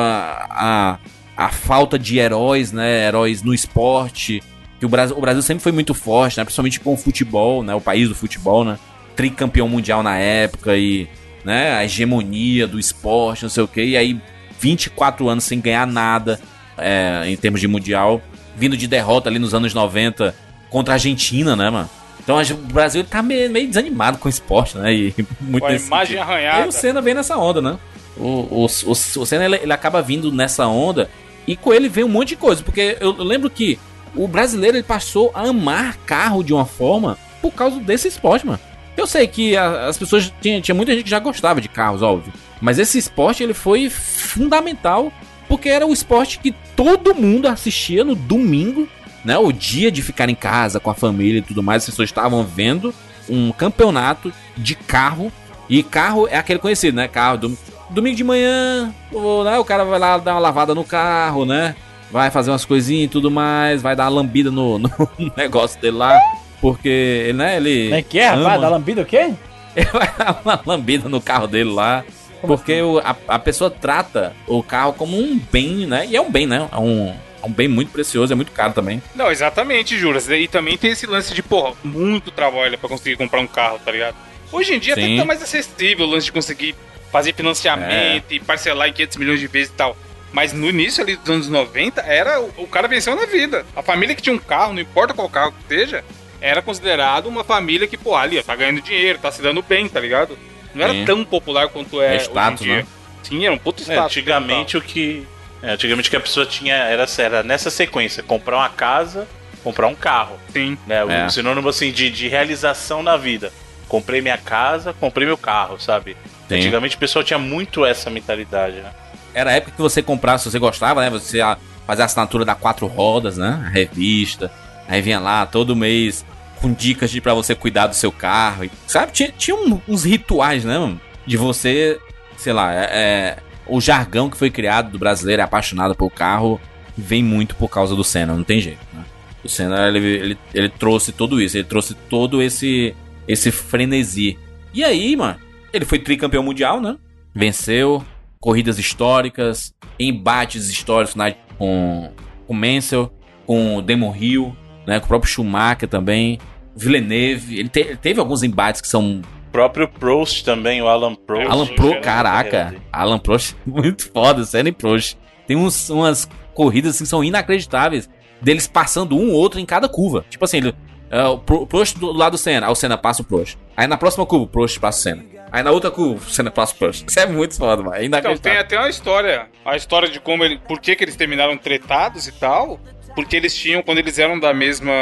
[0.51, 0.99] a,
[1.37, 3.07] a falta de heróis, né?
[3.07, 4.43] Heróis no esporte.
[4.83, 6.43] Que o Brasil, o Brasil sempre foi muito forte, né?
[6.43, 7.73] Principalmente com o futebol, né?
[7.73, 8.77] O país do futebol, né?
[9.15, 11.07] Tricampeão mundial na época e,
[11.45, 11.73] né?
[11.77, 13.85] A hegemonia do esporte, não sei o quê.
[13.85, 14.21] E aí
[14.59, 16.41] 24 anos sem ganhar nada
[16.77, 18.21] é, em termos de mundial,
[18.57, 20.35] vindo de derrota ali nos anos 90
[20.69, 21.89] contra a Argentina, né, mano?
[22.19, 24.93] Então o Brasil tá meio, meio desanimado com o esporte, né?
[24.93, 26.67] E muito Com a imagem arranhada.
[26.67, 27.79] E o Senna vem nessa onda, né?
[28.17, 31.09] O, o, o, o Senna ele, ele acaba vindo nessa onda
[31.47, 33.79] e com ele vem um monte de coisa, porque eu, eu lembro que
[34.15, 38.61] o brasileiro ele passou a amar carro de uma forma por causa desse esporte, mano.
[38.97, 42.03] Eu sei que a- as pessoas tinha, tinha muita gente que já gostava de carros,
[42.03, 45.13] óbvio, mas esse esporte ele foi fundamental
[45.49, 48.89] porque era o esporte que todo mundo assistia no domingo,
[49.25, 49.37] né?
[49.39, 52.45] O dia de ficar em casa com a família e tudo mais, as pessoas estavam
[52.45, 52.95] vendo
[53.29, 55.31] um campeonato de carro.
[55.69, 57.07] E carro é aquele conhecido, né?
[57.09, 57.57] Carro dom-
[57.91, 59.59] domingo de manhã, o, né?
[59.59, 61.75] o cara vai lá dar uma lavada no carro, né?
[62.13, 64.91] Vai fazer umas coisinhas e tudo mais, vai dar uma lambida no, no
[65.37, 66.21] negócio dele lá,
[66.61, 67.85] porque, né, ele.
[67.85, 68.47] Como é que é, rapaz?
[68.47, 69.33] ama- Da lambida o quê?
[69.75, 72.05] ele vai dar uma lambida no carro dele lá.
[72.43, 76.07] Porque o- a, a pessoa trata o carro como um bem, né?
[76.07, 76.69] E é um bem, né?
[76.73, 77.09] É um,
[77.43, 79.01] é um bem muito precioso, é muito caro também.
[79.15, 80.29] Não, exatamente, Juras.
[80.29, 83.91] E também tem esse lance de, porra, muito trabalho pra conseguir comprar um carro, tá
[83.93, 84.17] ligado?
[84.51, 85.09] Hoje em dia até Sim.
[85.13, 86.75] que tá mais acessível o lance de conseguir
[87.13, 89.97] fazer financiamento e parcelar em 500 milhões de vezes e tal.
[90.33, 93.67] Mas no início ali dos anos 90, era o, o cara venceu na vida.
[93.77, 96.03] A família que tinha um carro, não importa qual carro que seja,
[96.41, 99.89] era considerado uma família que, pô, ali, ó, tá ganhando dinheiro, tá se dando bem,
[99.89, 100.39] tá ligado?
[100.75, 101.05] Não era Sim.
[101.05, 102.83] tão popular quanto é, É status, hoje em dia.
[102.83, 102.89] né?
[103.23, 104.05] Sim, era um puto É, status.
[104.05, 105.27] antigamente o que.
[105.63, 109.29] é, antigamente o que a pessoa tinha era, era nessa sequência: comprar uma casa,
[109.63, 110.39] comprar um carro.
[110.51, 110.79] Sim.
[110.87, 111.05] Né?
[111.05, 111.29] O É.
[111.29, 113.53] sinônimo assim de, de realização na vida.
[113.87, 116.17] Comprei minha casa, comprei meu carro, sabe?
[116.49, 116.55] Sim.
[116.57, 118.91] Antigamente o pessoal tinha muito essa mentalidade, né?
[119.35, 121.11] Era a época que você comprava, se você gostava, né?
[121.11, 121.39] Você
[121.87, 123.63] fazia a assinatura da Quatro Rodas, né?
[123.67, 124.51] A revista.
[124.89, 126.25] Aí vinha lá todo mês
[126.61, 128.69] com dicas de pra você cuidar do seu carro.
[128.87, 129.13] Sabe?
[129.13, 131.01] Tinha, tinha um- uns rituais, né, mano?
[131.27, 131.99] De você,
[132.37, 136.61] sei lá, é, é- o jargão que foi criado do brasileiro apaixonado por carro
[136.97, 139.03] vem muito por causa do Senna, não tem jeito, né?
[139.45, 142.95] O Senna, ele, ele, ele trouxe tudo isso, ele trouxe todo esse,
[143.27, 144.39] esse frenesi.
[144.75, 145.37] E aí, mano,
[145.73, 146.97] ele foi tricampeão mundial, né?
[147.35, 148.05] Venceu,
[148.43, 152.11] corridas históricas, embates históricos né, com,
[152.47, 153.11] com Mansell,
[153.47, 156.39] com o Damon Hill, né, com o próprio Schumacher também,
[156.77, 157.59] Villeneuve.
[157.61, 159.21] Ele, te- ele teve alguns embates que são.
[159.49, 161.47] O próprio Prost também, o Alan Prost.
[161.51, 165.17] Alan Prost, Pro, caraca, Alan Prost, muito foda, Senna e Prost.
[165.47, 168.09] Tem uns, umas corridas assim, que são inacreditáveis,
[168.41, 170.25] deles passando um ou outro em cada curva.
[170.29, 170.75] Tipo assim, ele,
[171.11, 173.57] é, o Pro- Prost do lado do Senna, aí o Senna passa o Prost.
[173.77, 175.32] Aí na próxima curva, o Prost passa o Senna.
[175.53, 177.05] Aí na outra curva, o Senna passa Prost.
[177.07, 177.95] Isso é muito foda, mano.
[177.95, 179.49] É Então, tem até uma história.
[179.65, 180.59] A história de como ele.
[180.59, 182.81] Por que, que eles terminaram tretados e tal.
[183.15, 184.93] Porque eles tinham, quando eles eram da mesma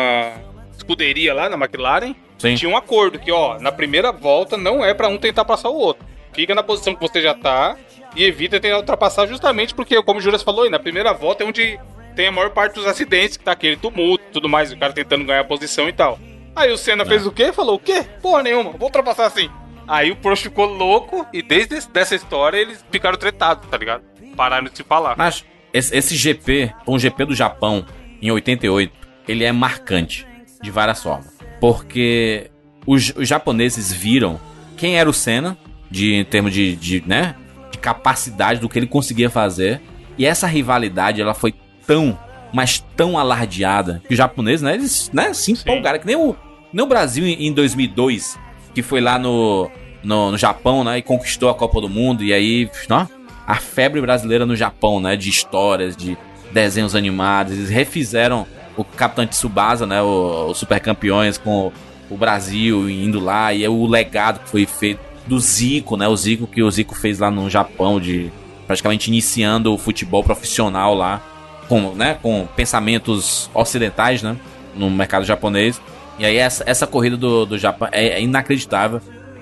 [0.77, 2.57] escuderia lá na McLaren, Sim.
[2.57, 5.77] tinha um acordo que, ó, na primeira volta não é pra um tentar passar o
[5.77, 6.05] outro.
[6.33, 7.77] Fica na posição que você já tá
[8.17, 11.47] e evita tentar ultrapassar justamente porque, como o Juras falou aí, na primeira volta é
[11.47, 11.79] onde
[12.17, 14.93] tem a maior parte dos acidentes, que tá aquele tumulto e tudo mais, o cara
[14.93, 16.19] tentando ganhar a posição e tal.
[16.57, 17.53] Aí o Senna fez o quê?
[17.53, 18.05] Falou, o quê?
[18.21, 19.49] Porra nenhuma, vou ultrapassar assim.
[19.91, 24.05] Aí o Prost ficou louco e desde dessa história eles ficaram tretados, tá ligado?
[24.37, 25.17] Pararam de se falar.
[25.19, 27.85] Mas esse, esse GP, um GP do Japão,
[28.23, 28.93] em 88,
[29.27, 30.25] ele é marcante
[30.63, 31.37] de várias formas.
[31.61, 32.53] Porque
[32.87, 34.41] os, os japoneses viram
[34.77, 35.59] quem era o Senna,
[35.91, 37.35] de, em termos de, de, né,
[37.73, 39.81] de capacidade do que ele conseguia fazer.
[40.17, 41.53] E essa rivalidade, ela foi
[41.85, 42.17] tão,
[42.53, 45.99] mas tão alardeada, que os japoneses, né, eles né, se empolgaram.
[45.99, 46.37] Que nem o,
[46.73, 48.39] nem o Brasil em, em 2002,
[48.73, 49.69] que foi lá no,
[50.03, 52.23] no, no Japão, né, e conquistou a Copa do Mundo.
[52.23, 53.07] E aí, ó,
[53.51, 55.17] a febre brasileira no Japão, né?
[55.17, 56.17] De histórias, de
[56.53, 57.53] desenhos animados.
[57.53, 58.47] Eles refizeram
[58.77, 60.01] o Capitão Tsubasa, né?
[60.01, 61.73] O, o Super Campeões com
[62.09, 63.53] o Brasil indo lá.
[63.53, 66.07] E é o legado que foi feito do Zico, né?
[66.07, 68.31] O Zico que o Zico fez lá no Japão, de
[68.69, 71.21] praticamente iniciando o futebol profissional lá,
[71.69, 74.37] com, né, com pensamentos ocidentais, né?
[74.77, 75.81] No mercado japonês.
[76.21, 79.01] E aí essa, essa corrida do, do Japão é, é inacreditável.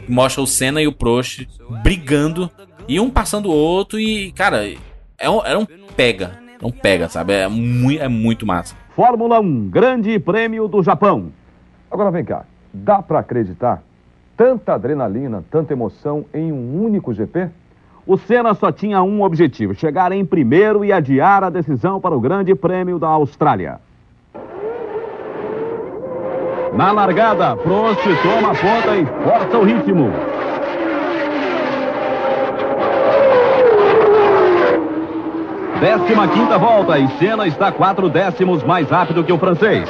[0.09, 1.47] Mostra o Senna e o Prost
[1.83, 2.51] brigando,
[2.89, 4.65] e um passando o outro, e, cara,
[5.19, 6.39] é um, era um pega.
[6.61, 7.33] Não pega, sabe?
[7.35, 8.75] É muito, é muito massa.
[8.97, 11.31] Fórmula 1, Grande Prêmio do Japão.
[11.91, 13.83] Agora vem cá, dá pra acreditar?
[14.37, 17.49] Tanta adrenalina, tanta emoção em um único GP?
[18.07, 22.21] O Senna só tinha um objetivo: chegar em primeiro e adiar a decisão para o
[22.21, 23.81] Grande Prêmio da Austrália.
[26.73, 30.12] Na largada, Prost toma a ponta e força o ritmo.
[35.81, 39.89] Décima quinta volta e Senna está quatro décimos mais rápido que o francês.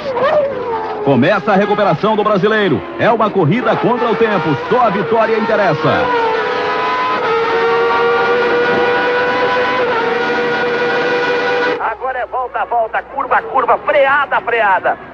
[1.04, 2.80] Começa a recuperação do brasileiro.
[2.98, 4.54] É uma corrida contra o tempo.
[4.68, 6.04] Só a vitória interessa.
[11.80, 15.07] Agora é volta, volta, curva, curva, freada, freada.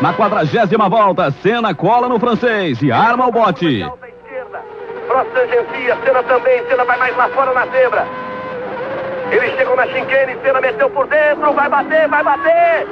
[0.00, 3.84] Na quadragésima volta, Senna cola no francês e arma o bote.
[5.08, 8.06] Prost tangencia, Senna também, Senna vai mais lá fora na zebra.
[9.30, 12.86] Eles chegam na chicane, Senna meteu por dentro, vai bater, vai bater.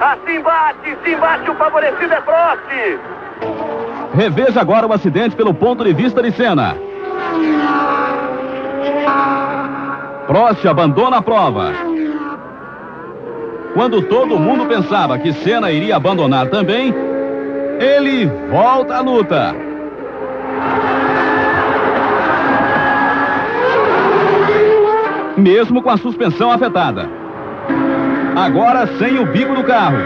[0.00, 2.98] Assim bate, sim bate, o favorecido é Prost.
[4.14, 6.76] Reveja agora o acidente pelo ponto de vista de Senna.
[10.26, 11.72] Prost abandona a prova.
[13.74, 16.94] Quando todo mundo pensava que Senna iria abandonar também,
[17.80, 19.54] ele volta à luta.
[25.36, 27.08] Mesmo com a suspensão afetada.
[28.36, 29.98] Agora sem o bico do carro.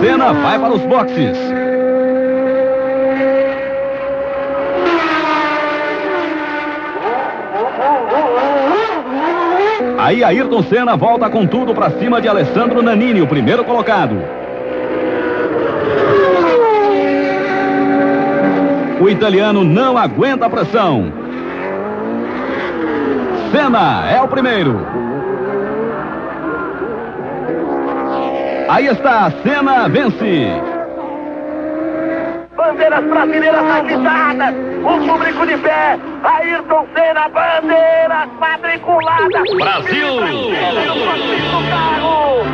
[0.00, 1.57] Senna vai para os boxes.
[10.08, 14.16] Aí Ayrton Senna volta com tudo para cima de Alessandro Nanini, o primeiro colocado.
[18.98, 21.12] O italiano não aguenta a pressão.
[23.52, 24.80] Senna é o primeiro.
[28.66, 30.46] Aí está, Senna vence.
[32.56, 34.54] Bandeiras brasileiras agitadas,
[34.84, 39.56] o público de pé, Ayrton Senna, bandeiras matriculadas.
[39.56, 40.20] Brasil!
[41.68, 42.44] carro,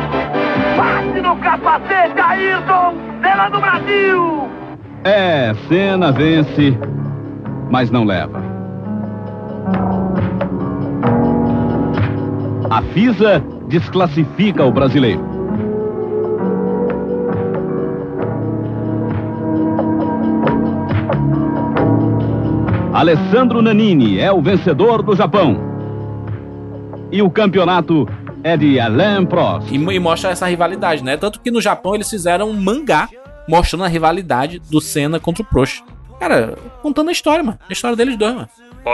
[0.77, 4.49] bate no capacete, Ayrton Senna do Brasil.
[5.03, 6.77] É, Senna vence,
[7.69, 8.43] mas não leva.
[12.69, 15.34] A FISA desclassifica o brasileiro.
[22.95, 25.57] Alessandro Nanini é o vencedor do Japão.
[27.11, 28.07] E o campeonato
[28.41, 29.69] é de Alain Prost.
[29.69, 31.17] E, e mostra essa rivalidade, né?
[31.17, 33.09] Tanto que no Japão eles fizeram um mangá
[33.49, 35.83] mostrando a rivalidade do Senna contra o Prost.
[36.21, 37.59] Cara, contando a história, mano.
[37.69, 38.49] A história deles dois, mano.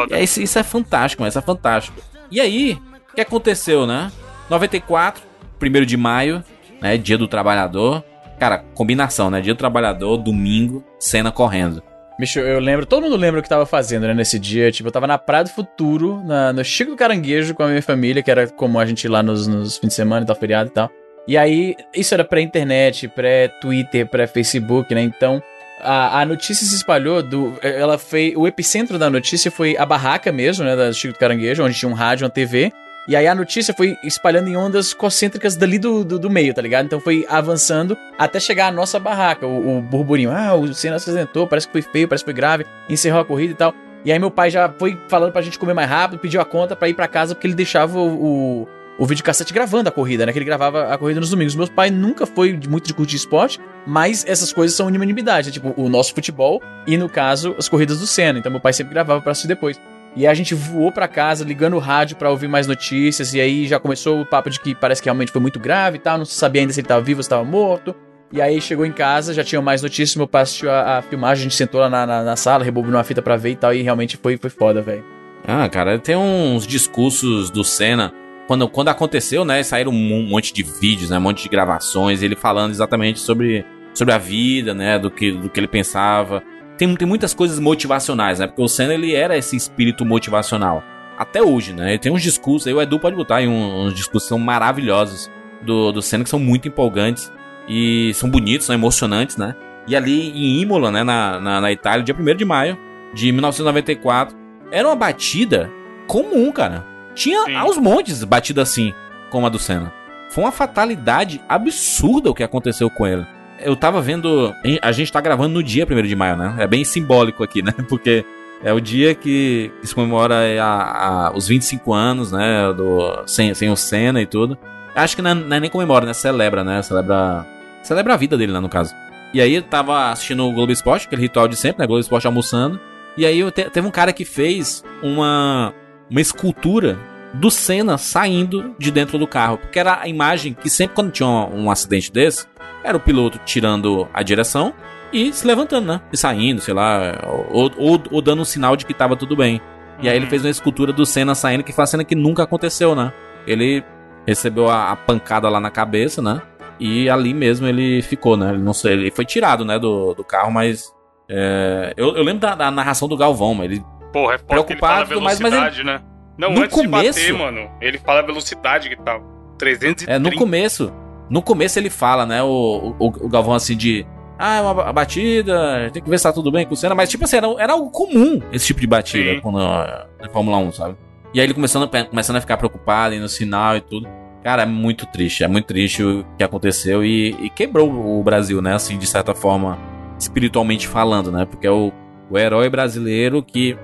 [0.10, 1.30] E aí, isso, isso é fantástico, mano.
[1.30, 2.02] Isso é fantástico.
[2.32, 2.80] E aí,
[3.12, 4.12] o que aconteceu, né?
[4.50, 5.22] 94,
[5.62, 6.44] 1 de maio,
[6.82, 6.98] né?
[6.98, 8.04] Dia do Trabalhador.
[8.40, 9.42] Cara, combinação, né?
[9.42, 11.84] Dia do Trabalhador, domingo, cena correndo.
[12.22, 14.72] Bicho, eu lembro, todo mundo lembra o que tava fazendo, né, nesse dia.
[14.72, 17.82] Tipo, eu tava na Praia do Futuro, na, no Chico do Caranguejo com a minha
[17.82, 20.36] família, que era como a gente ir lá nos, nos fins de semana e tal,
[20.36, 20.92] feriado e tal.
[21.28, 25.02] E aí, isso era pré-internet, pré-Twitter, pré-Facebook, né?
[25.02, 25.42] Então,
[25.80, 27.58] a, a notícia se espalhou do.
[27.60, 28.36] Ela foi.
[28.38, 30.76] O epicentro da notícia foi a barraca mesmo, né?
[30.76, 32.72] Da Chico do Caranguejo, onde tinha um rádio, uma TV.
[33.08, 36.62] E aí a notícia foi espalhando em ondas concêntricas dali do, do, do, meio, tá
[36.62, 36.86] ligado?
[36.86, 40.32] Então foi avançando até chegar à nossa barraca, o, o burburinho.
[40.32, 43.26] Ah, o Senna se acidentou, parece que foi feio, parece que foi grave, encerrou a
[43.26, 43.74] corrida e tal.
[44.06, 46.76] E aí meu pai já foi falando pra gente comer mais rápido, pediu a conta
[46.76, 48.68] pra ir pra casa, porque ele deixava o, o,
[49.00, 50.32] o videocassete gravando a corrida, né?
[50.32, 51.56] Que ele gravava a corrida nos domingos.
[51.56, 55.54] Meu pai nunca foi muito de curtir esporte, mas essas coisas são unanimidade, né?
[55.54, 58.38] Tipo, o nosso futebol e, no caso, as corridas do Senna.
[58.40, 59.80] Então meu pai sempre gravava pra assistir depois.
[60.16, 63.34] E a gente voou para casa, ligando o rádio para ouvir mais notícias.
[63.34, 66.00] E aí já começou o papo de que parece que realmente foi muito grave e
[66.00, 66.18] tal.
[66.18, 67.96] Não se sabia ainda se ele tava vivo ou se tava morto.
[68.34, 70.16] E aí chegou em casa, já tinha mais notícias.
[70.16, 73.00] Meu pai assistiu a, a filmagem, a gente sentou lá na, na, na sala, rebobinou
[73.00, 73.74] a fita pra ver e tal.
[73.74, 75.04] E realmente foi, foi foda, velho.
[75.48, 78.14] Ah, cara, tem uns discursos do Senna.
[78.48, 79.64] Quando, quando aconteceu, né?
[79.64, 81.18] Saíram um monte de vídeos, né?
[81.18, 82.22] Um monte de gravações.
[82.22, 85.00] Ele falando exatamente sobre, sobre a vida, né?
[85.00, 86.44] Do que, do que ele pensava
[86.82, 88.48] tem, tem muitas coisas motivacionais, né?
[88.48, 90.84] Porque o Senna, ele era esse espírito motivacional.
[91.16, 91.92] Até hoje, né?
[91.92, 94.40] Ele tem uns discursos, aí o Edu pode botar aí uns, uns discursos que são
[94.40, 95.30] maravilhosos
[95.62, 97.32] do, do Senna, que são muito empolgantes
[97.68, 99.56] e são bonitos, são emocionantes, né?
[99.88, 102.76] E ali em Imola, né, na, na, na Itália, dia 1 de maio
[103.14, 104.36] de 1994,
[104.72, 105.70] era uma batida
[106.08, 106.84] comum, cara.
[107.14, 107.56] Tinha Sim.
[107.56, 108.92] aos montes batida assim,
[109.30, 109.94] como a do Senna.
[110.32, 113.26] Foi uma fatalidade absurda o que aconteceu com ele.
[113.64, 114.54] Eu tava vendo.
[114.82, 116.56] A gente tá gravando no dia 1 de maio, né?
[116.60, 117.74] É bem simbólico aqui, né?
[117.88, 118.26] Porque
[118.64, 122.72] é o dia que, se comemora a- a- os 25 anos, né?
[122.74, 124.58] Do, sem, sem o Senna e tudo.
[124.96, 126.14] Acho que não é, não é nem comemora, né?
[126.14, 126.82] Celebra, né?
[126.82, 127.46] Celebra.
[127.84, 128.60] Celebra a vida dele, né?
[128.60, 128.94] No caso.
[129.34, 131.88] E aí eu tava assistindo o Globo Esporte, aquele ritual de sempre, né?
[131.88, 132.80] Globo Esporte almoçando.
[133.18, 135.74] E aí te- teve um cara que fez uma,
[136.10, 136.98] uma escultura
[137.34, 139.58] do Senna saindo de dentro do carro.
[139.58, 142.46] Porque era a imagem que sempre quando tinha um, um acidente desse,
[142.84, 144.74] era o piloto tirando a direção
[145.14, 146.02] e se levantando, né?
[146.12, 147.20] E saindo, sei lá,
[147.52, 149.62] ou, ou, ou dando um sinal de que tava tudo bem.
[150.02, 152.44] E aí ele fez uma escultura do Senna saindo, que foi uma cena que nunca
[152.44, 153.14] aconteceu, né?
[153.46, 153.84] Ele
[154.26, 156.42] recebeu a, a pancada lá na cabeça, né?
[156.80, 158.50] E ali mesmo ele ficou, né?
[158.50, 160.92] Ele não sei, ele foi tirado, né, do, do carro, mas.
[161.30, 163.84] é, eu, eu lembro da, da narração do Galvão, mas ele.
[164.12, 164.44] Porra, é que
[164.74, 166.02] ele fala Preocupado, mas- mas ele- velocidade, né?
[166.42, 169.20] Não, No antes começo- de bater, mano, ele fala a velocidade que tá.
[169.60, 170.12] 330.
[170.12, 170.92] É, no começo.
[171.30, 174.06] No começo ele fala, né, o, o, o Galvão assim de.
[174.40, 176.96] Ah, é uma ba- batida, tem que ver se tá tudo bem com o Senna,
[176.96, 179.40] mas tipo assim, era, era algo comum esse tipo de batida Sim.
[179.40, 180.96] quando, na Fórmula 1, sabe?
[181.32, 184.10] E aí ele começando, a- começando a ficar preocupado, indo no sinal e tudo.
[184.44, 187.88] Cara, é muito triste, é muito triste o que aconteceu e, e quebrou
[188.20, 189.78] o Brasil, né, assim, de certa forma,
[190.20, 191.46] espiritualmente falando, né?
[191.46, 191.92] Porque é o,
[192.30, 193.78] o herói brasileiro que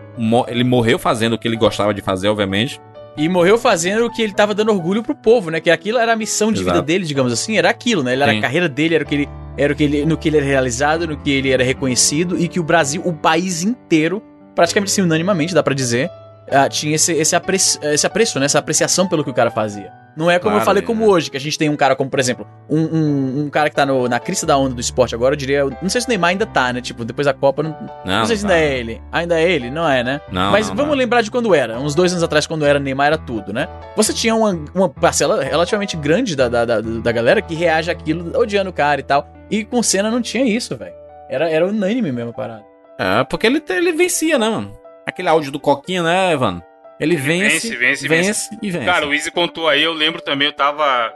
[0.48, 2.80] ele morreu fazendo o que ele gostava de fazer, obviamente.
[3.15, 5.60] E morreu fazendo o que ele tava dando orgulho pro povo, né?
[5.60, 6.85] Que aquilo era a missão de vida Exato.
[6.85, 8.14] dele, digamos assim, era aquilo, né?
[8.14, 8.38] Ele era Sim.
[8.38, 10.45] a carreira dele, era o que ele era o que ele, no que ele era
[10.45, 14.22] realizado, no que ele era reconhecido e que o Brasil, o país inteiro,
[14.53, 16.11] praticamente assim, unanimamente, dá pra dizer,
[16.51, 18.45] ah, tinha esse, esse, apreço, esse apreço, né?
[18.45, 19.91] Essa apreciação pelo que o cara fazia.
[20.15, 20.85] Não é como Claro, eu falei é.
[20.85, 23.69] como hoje, que a gente tem um cara como, por exemplo, um, um, um cara
[23.69, 26.07] que tá no- na crista da onda do esporte agora, eu diria, não sei se
[26.07, 26.81] o Neymar ainda tá, né?
[26.81, 27.69] Tipo, depois da Copa, não,
[28.03, 28.73] não, Não, sei se não ainda tá.
[28.73, 29.01] é ele.
[29.11, 29.69] Ainda é ele?
[29.69, 30.19] Não é, né?
[30.31, 30.97] Não, Mas não, vamos não.
[30.97, 31.77] lembrar de quando era.
[31.79, 33.67] Uns dois anos atrás, quando era Neymar, era tudo, né?
[33.95, 38.35] Você tinha uma, uma parcela relativamente grande da, da, da, da galera que reage àquilo
[38.39, 39.27] odiando o cara e tal.
[39.51, 40.93] E com Senna não tinha isso, velho.
[41.29, 42.63] Era, era unânime mesmo a parada.
[42.97, 44.73] É, porque ele, ele vencia, né, mano?
[45.07, 46.61] Aquele áudio do Coquinha, né, Evan?
[46.99, 48.85] Ele vence, vence, vence, vence e vence.
[48.85, 51.13] Cara, o Easy contou aí, eu lembro também, eu tava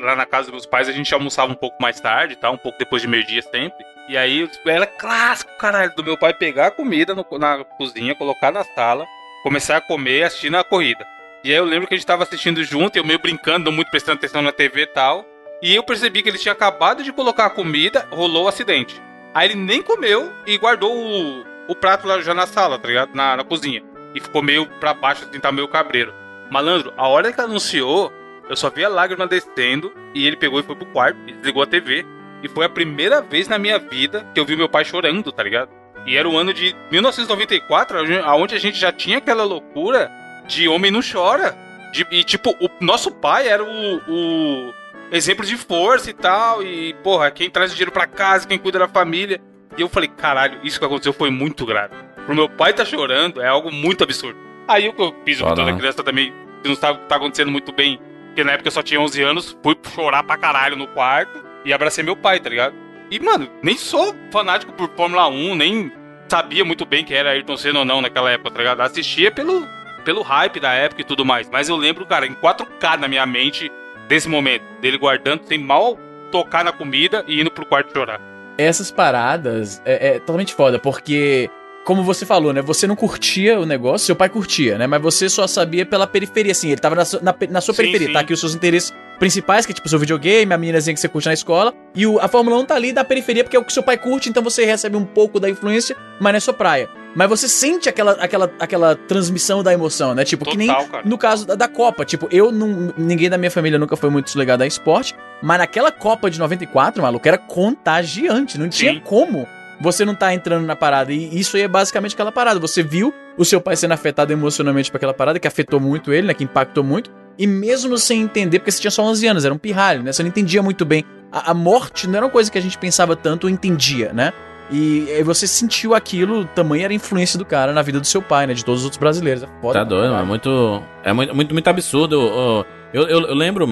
[0.00, 2.50] lá na casa dos meus pais, a gente almoçava um pouco mais tarde, tá?
[2.50, 3.84] Um pouco depois de meio-dia sempre.
[4.08, 8.52] E aí era clássico, caralho, do meu pai pegar a comida no- na cozinha, colocar
[8.52, 9.04] na sala,
[9.42, 11.04] começar a comer assistindo a corrida.
[11.42, 14.18] E aí eu lembro que a gente tava assistindo junto, eu meio brincando, muito prestando
[14.18, 15.26] atenção na TV e tal.
[15.60, 19.02] E eu percebi que ele tinha acabado de colocar a comida, rolou o acidente.
[19.34, 23.14] Aí ele nem comeu e guardou o, o prato lá já na sala, tá ligado?
[23.14, 23.82] Na, na cozinha.
[24.14, 26.12] E ficou meio pra baixo, assim, tá meio cabreiro.
[26.50, 28.12] Malandro, a hora que anunciou,
[28.48, 31.62] eu só vi a lágrima descendo e ele pegou e foi pro quarto e desligou
[31.62, 32.04] a TV.
[32.42, 35.42] E foi a primeira vez na minha vida que eu vi meu pai chorando, tá
[35.42, 35.70] ligado?
[36.06, 37.98] E era o ano de 1994,
[38.36, 40.10] onde a gente já tinha aquela loucura
[40.46, 41.56] de homem não chora.
[41.92, 44.74] De- e tipo, o nosso pai era o, o
[45.10, 46.62] exemplo de força e tal.
[46.62, 49.40] E, porra, quem traz dinheiro pra casa, quem cuida da família.
[49.76, 51.94] E eu falei, caralho, isso que aconteceu foi muito grave.
[52.26, 54.38] Pro meu pai tá chorando é algo muito absurdo.
[54.66, 56.32] Aí o que eu fiz, o Foda, toda criança também,
[56.62, 58.00] que não sabe o que tá acontecendo muito bem.
[58.26, 61.72] Porque na época eu só tinha 11 anos, fui chorar pra caralho no quarto e
[61.72, 62.74] abracei meu pai, tá ligado?
[63.10, 65.92] E, mano, nem sou fanático por Fórmula 1, nem
[66.28, 68.80] sabia muito bem que era Ayrton Senna ou não naquela época, tá ligado?
[68.80, 69.66] Assistia pelo,
[70.04, 71.48] pelo hype da época e tudo mais.
[71.50, 73.70] Mas eu lembro, cara, em 4K na minha mente
[74.08, 75.98] desse momento, dele guardando sem mal
[76.32, 78.33] tocar na comida e indo pro quarto chorar.
[78.56, 81.50] Essas paradas é, é totalmente foda, porque,
[81.84, 82.62] como você falou, né?
[82.62, 84.86] Você não curtia o negócio, seu pai curtia, né?
[84.86, 86.68] Mas você só sabia pela periferia, assim.
[86.70, 88.12] Ele tava na, sua- na, na sua Sim, periferia, sim.
[88.12, 88.20] tá?
[88.20, 91.26] Aqui os seus interesses principais, que é tipo seu videogame, a meninazinha que você curte
[91.28, 91.72] na escola.
[91.94, 93.96] E o- a Fórmula 1 tá ali da periferia, porque é o que seu pai
[93.96, 96.88] curte, então você recebe um pouco da influência, mas não é sua praia.
[97.14, 100.24] Mas você sente aquela, aquela, aquela transmissão da emoção, né?
[100.24, 101.02] Tipo, que nem Total, cara.
[101.08, 102.04] no caso da, da Copa.
[102.04, 102.92] Tipo, eu não.
[102.98, 105.14] Ninguém da minha família nunca foi muito ligado a esporte.
[105.40, 108.58] Mas naquela Copa de 94, maluco, era contagiante.
[108.58, 109.00] Não tinha Sim.
[109.04, 109.46] como
[109.80, 111.12] você não tá entrando na parada.
[111.12, 112.58] E isso aí é basicamente aquela parada.
[112.60, 116.26] Você viu o seu pai sendo afetado emocionalmente por aquela parada, que afetou muito ele,
[116.28, 116.34] né?
[116.34, 117.10] Que impactou muito.
[117.38, 120.12] E mesmo sem entender, porque você tinha só 11 anos, era um pirralho, né?
[120.12, 121.04] Você não entendia muito bem.
[121.32, 124.32] A, a morte não era uma coisa que a gente pensava tanto ou entendia, né?
[124.70, 128.22] E aí você sentiu aquilo, tamanho era a influência do cara na vida do seu
[128.22, 128.54] pai, né?
[128.54, 129.42] De todos os outros brasileiros.
[129.42, 129.80] É foda.
[129.80, 130.82] Tá doido, é muito.
[131.02, 132.64] É muito, muito, muito absurdo.
[132.92, 133.66] Eu, eu, eu lembro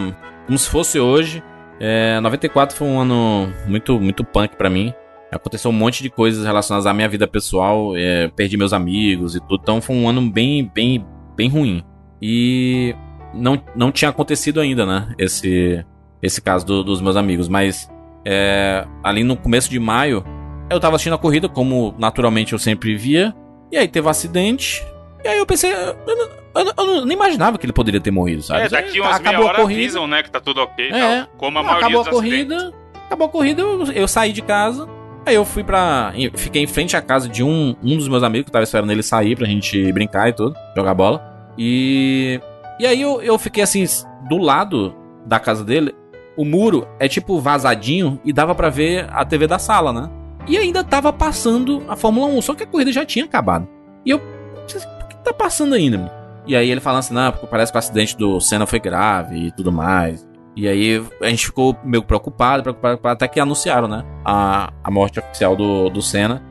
[0.47, 1.43] como se fosse hoje.
[1.81, 4.93] É, 94 foi um ano muito, muito punk pra mim.
[5.33, 7.97] Aconteceu um monte de coisas relacionadas à minha vida pessoal.
[7.97, 9.61] é, perdi meus amigos e tudo.
[9.63, 11.05] Então foi um ano bem, bem,
[11.37, 11.83] bem ruim.
[12.21, 12.95] E
[13.35, 15.15] não, não tinha acontecido ainda, né?
[15.19, 15.85] Esse,
[16.23, 17.49] esse caso do- dos meus amigos.
[17.49, 17.91] Mas
[18.25, 20.25] é, ali no começo de maio,
[20.71, 23.35] eu tava assistindo a corrida, como naturalmente eu sempre via.
[23.73, 24.85] E aí teve um acidente.
[25.25, 28.11] E aí eu pensei, eu, eu, eu, eu não- nem imaginava que ele poderia ter
[28.11, 28.63] morrido, sabe?
[28.65, 29.81] É, daqui umas meia acabou a hora corrida.
[29.81, 30.91] avisam, né, que tá tudo ok É.
[31.23, 31.27] tal.
[31.39, 32.21] Como a maioria acabou a acidentes.
[32.49, 32.75] corrida,
[33.07, 34.87] acabou a corrida, eu, eu saí de casa.
[35.25, 36.13] Aí eu fui pra.
[36.35, 39.03] Fiquei em frente à casa de um, um dos meus amigos que tava esperando ele
[39.03, 41.23] sair pra gente brincar e tudo, jogar bola.
[41.57, 42.41] E.
[42.81, 43.85] E aí eu, eu fiquei assim,
[44.29, 44.95] do lado
[45.25, 45.95] da casa dele,
[46.37, 50.11] o muro é tipo vazadinho e dava pra ver a TV da sala, né?
[50.49, 53.69] E ainda tava passando a Fórmula 1, só que a corrida já tinha acabado.
[54.05, 54.19] E eu.
[54.19, 56.11] Por que tá passando ainda, mano?
[56.47, 59.47] E aí ele falando assim, não, porque parece que o acidente do Senna foi grave
[59.47, 60.27] e tudo mais.
[60.55, 64.05] E aí a gente ficou meio preocupado, preocupado, preocupado, até que anunciaram, né?
[64.25, 66.43] A, a morte oficial do, do Senna.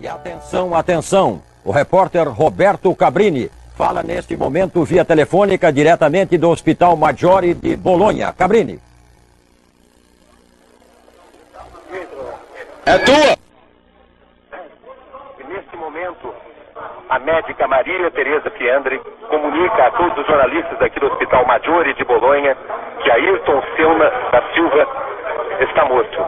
[0.00, 1.42] E atenção, atenção!
[1.64, 8.32] O repórter Roberto Cabrini fala neste momento via telefônica diretamente do Hospital Maggiore de Bolonha.
[8.32, 8.80] Cabrini.
[12.84, 13.45] É tua!
[17.08, 22.04] A médica Maria Tereza Fiandre comunica a todos os jornalistas aqui do Hospital Maggiore de
[22.04, 22.56] Bolonha
[23.00, 24.88] que Ayrton Senna da Silva
[25.60, 26.26] está morto.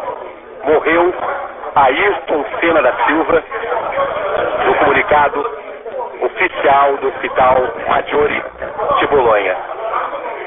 [0.65, 1.13] Morreu
[1.75, 3.43] Ayrton Senna da Silva
[4.67, 5.51] no comunicado
[6.23, 7.57] oficial do Hospital
[7.89, 8.43] Maggiore
[9.01, 9.57] de Bolonha.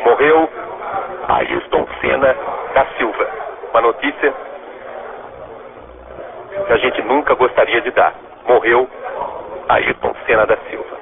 [0.05, 0.49] Morreu
[1.27, 2.35] Ayrton Senna
[2.73, 3.27] da Silva.
[3.71, 4.33] Uma notícia
[6.67, 8.13] que a gente nunca gostaria de dar.
[8.47, 8.87] Morreu
[9.72, 10.99] Ayrton Senna da Silva.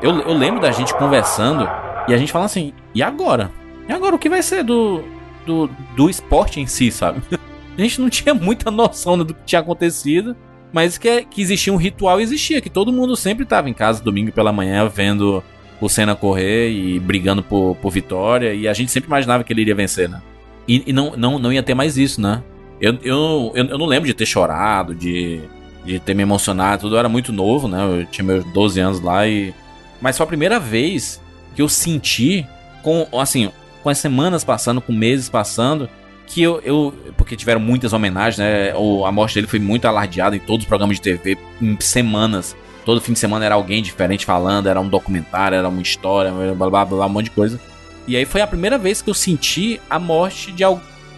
[0.00, 1.68] Eu, eu lembro da gente conversando
[2.06, 3.50] e a gente falando assim, e agora?
[3.88, 5.02] E agora o que vai ser do,
[5.44, 7.20] do, do esporte em si, sabe?
[7.78, 10.36] A gente não tinha muita noção do que tinha acontecido,
[10.70, 14.32] mas que, que existia um ritual existia, que todo mundo sempre estava em casa domingo
[14.32, 15.42] pela manhã vendo
[15.80, 19.62] o Senna correr e brigando por, por vitória, e a gente sempre imaginava que ele
[19.62, 20.20] iria vencer, né?
[20.68, 22.42] E, e não, não, não ia ter mais isso, né?
[22.80, 25.40] Eu, eu, eu, eu não lembro de ter chorado, de,
[25.84, 28.00] de ter me emocionado, tudo eu era muito novo, né?
[28.00, 29.54] Eu tinha meus 12 anos lá e.
[30.00, 31.20] Mas foi a primeira vez
[31.54, 32.46] que eu senti,
[32.82, 33.50] com assim,
[33.82, 35.88] com as semanas passando, com meses passando,
[36.26, 36.60] que eu.
[36.64, 38.74] eu porque tiveram muitas homenagens, né?
[38.74, 42.56] O, a morte dele foi muito alardeada em todos os programas de TV, em semanas.
[42.84, 46.70] Todo fim de semana era alguém diferente falando, era um documentário, era uma história, blá
[46.70, 47.60] blá blá, um monte de coisa.
[48.06, 50.64] E aí foi a primeira vez que eu senti a morte de.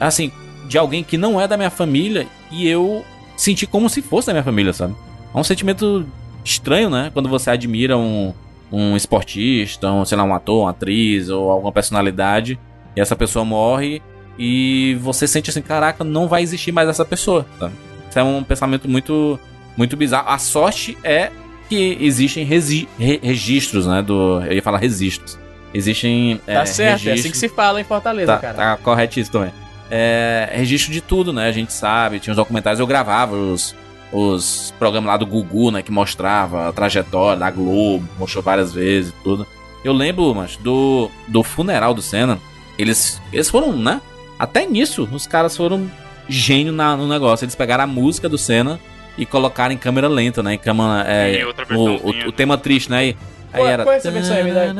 [0.00, 0.32] Assim,
[0.66, 3.04] de alguém que não é da minha família e eu
[3.42, 4.94] senti como se fosse da minha família, sabe?
[5.34, 6.06] É um sentimento
[6.44, 7.10] estranho, né?
[7.12, 8.32] Quando você admira um,
[8.70, 12.58] um esportista, um, sei lá, um ator, uma atriz ou alguma personalidade
[12.96, 14.00] e essa pessoa morre
[14.38, 17.74] e você sente assim, caraca, não vai existir mais essa pessoa, sabe?
[18.08, 19.38] Isso é um pensamento muito,
[19.76, 20.28] muito bizarro.
[20.28, 21.30] A sorte é
[21.68, 24.02] que existem resi re registros, né?
[24.02, 25.38] Do, eu ia falar registros.
[25.74, 26.38] Existem.
[26.44, 28.54] Tá é, certo, é registros- assim que se fala em Fortaleza, Tá, cara.
[28.54, 29.52] tá corretíssimo também.
[29.94, 31.46] É, registro de tudo, né?
[31.48, 33.74] A gente sabe, tinha os documentários, eu gravava os,
[34.10, 35.82] os programas lá do Gugu, né?
[35.82, 39.46] Que mostrava a trajetória da Globo, mostrou várias vezes e tudo.
[39.84, 42.38] Eu lembro, mas do, do funeral do Senna,
[42.78, 44.00] eles, eles foram, né?
[44.38, 45.90] Até nisso, os caras foram
[46.26, 47.44] gênio na- no negócio.
[47.44, 48.80] Eles pegaram a música do Senna
[49.18, 50.54] e colocaram em câmera lenta, né?
[50.54, 51.02] Em câmera.
[51.06, 51.32] É,
[51.76, 53.08] o, o, o tema triste, né?
[53.08, 53.16] E,
[53.52, 53.82] aí Qual, era.
[53.84, 54.44] qual é essa versão aí?
[54.44, 54.72] Me dá-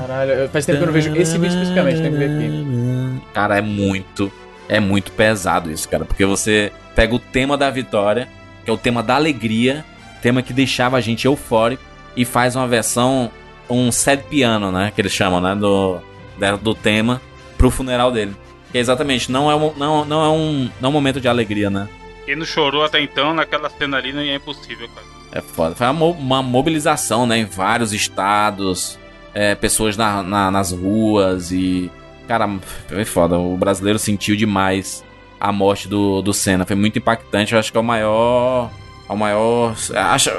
[0.00, 3.22] Caralho, faz tempo que eu não vejo esse vídeo especificamente, tem que ver aqui.
[3.32, 4.30] Cara, é muito.
[4.68, 6.04] É muito pesado isso, cara.
[6.04, 8.28] Porque você pega o tema da vitória,
[8.64, 9.84] que é o tema da alegria,
[10.22, 11.82] tema que deixava a gente eufórico,
[12.16, 13.30] e faz uma versão,
[13.68, 14.92] um sad piano, né?
[14.94, 15.54] Que eles chamam, né?
[15.54, 15.98] Do,
[16.38, 17.20] da- do tema
[17.58, 18.34] pro funeral dele.
[18.72, 21.68] Que exatamente, não é, um, não, não, é um, não é um momento de alegria,
[21.70, 21.88] né?
[22.24, 25.06] Quem não chorou até então, naquela cena ali, não é impossível, cara.
[25.34, 25.74] É foda.
[25.74, 27.38] Foi uma, uma mobilização, né?
[27.38, 28.98] Em vários estados,
[29.34, 31.90] é, pessoas na- na- nas ruas e.
[32.28, 32.48] Cara,
[32.88, 33.38] foi foda.
[33.38, 35.04] O brasileiro sentiu demais
[35.40, 36.64] a morte do, do Senna.
[36.64, 37.52] Foi muito impactante.
[37.52, 38.70] Eu acho que é o maior.
[39.08, 39.74] É o maior.
[39.94, 40.30] Acho,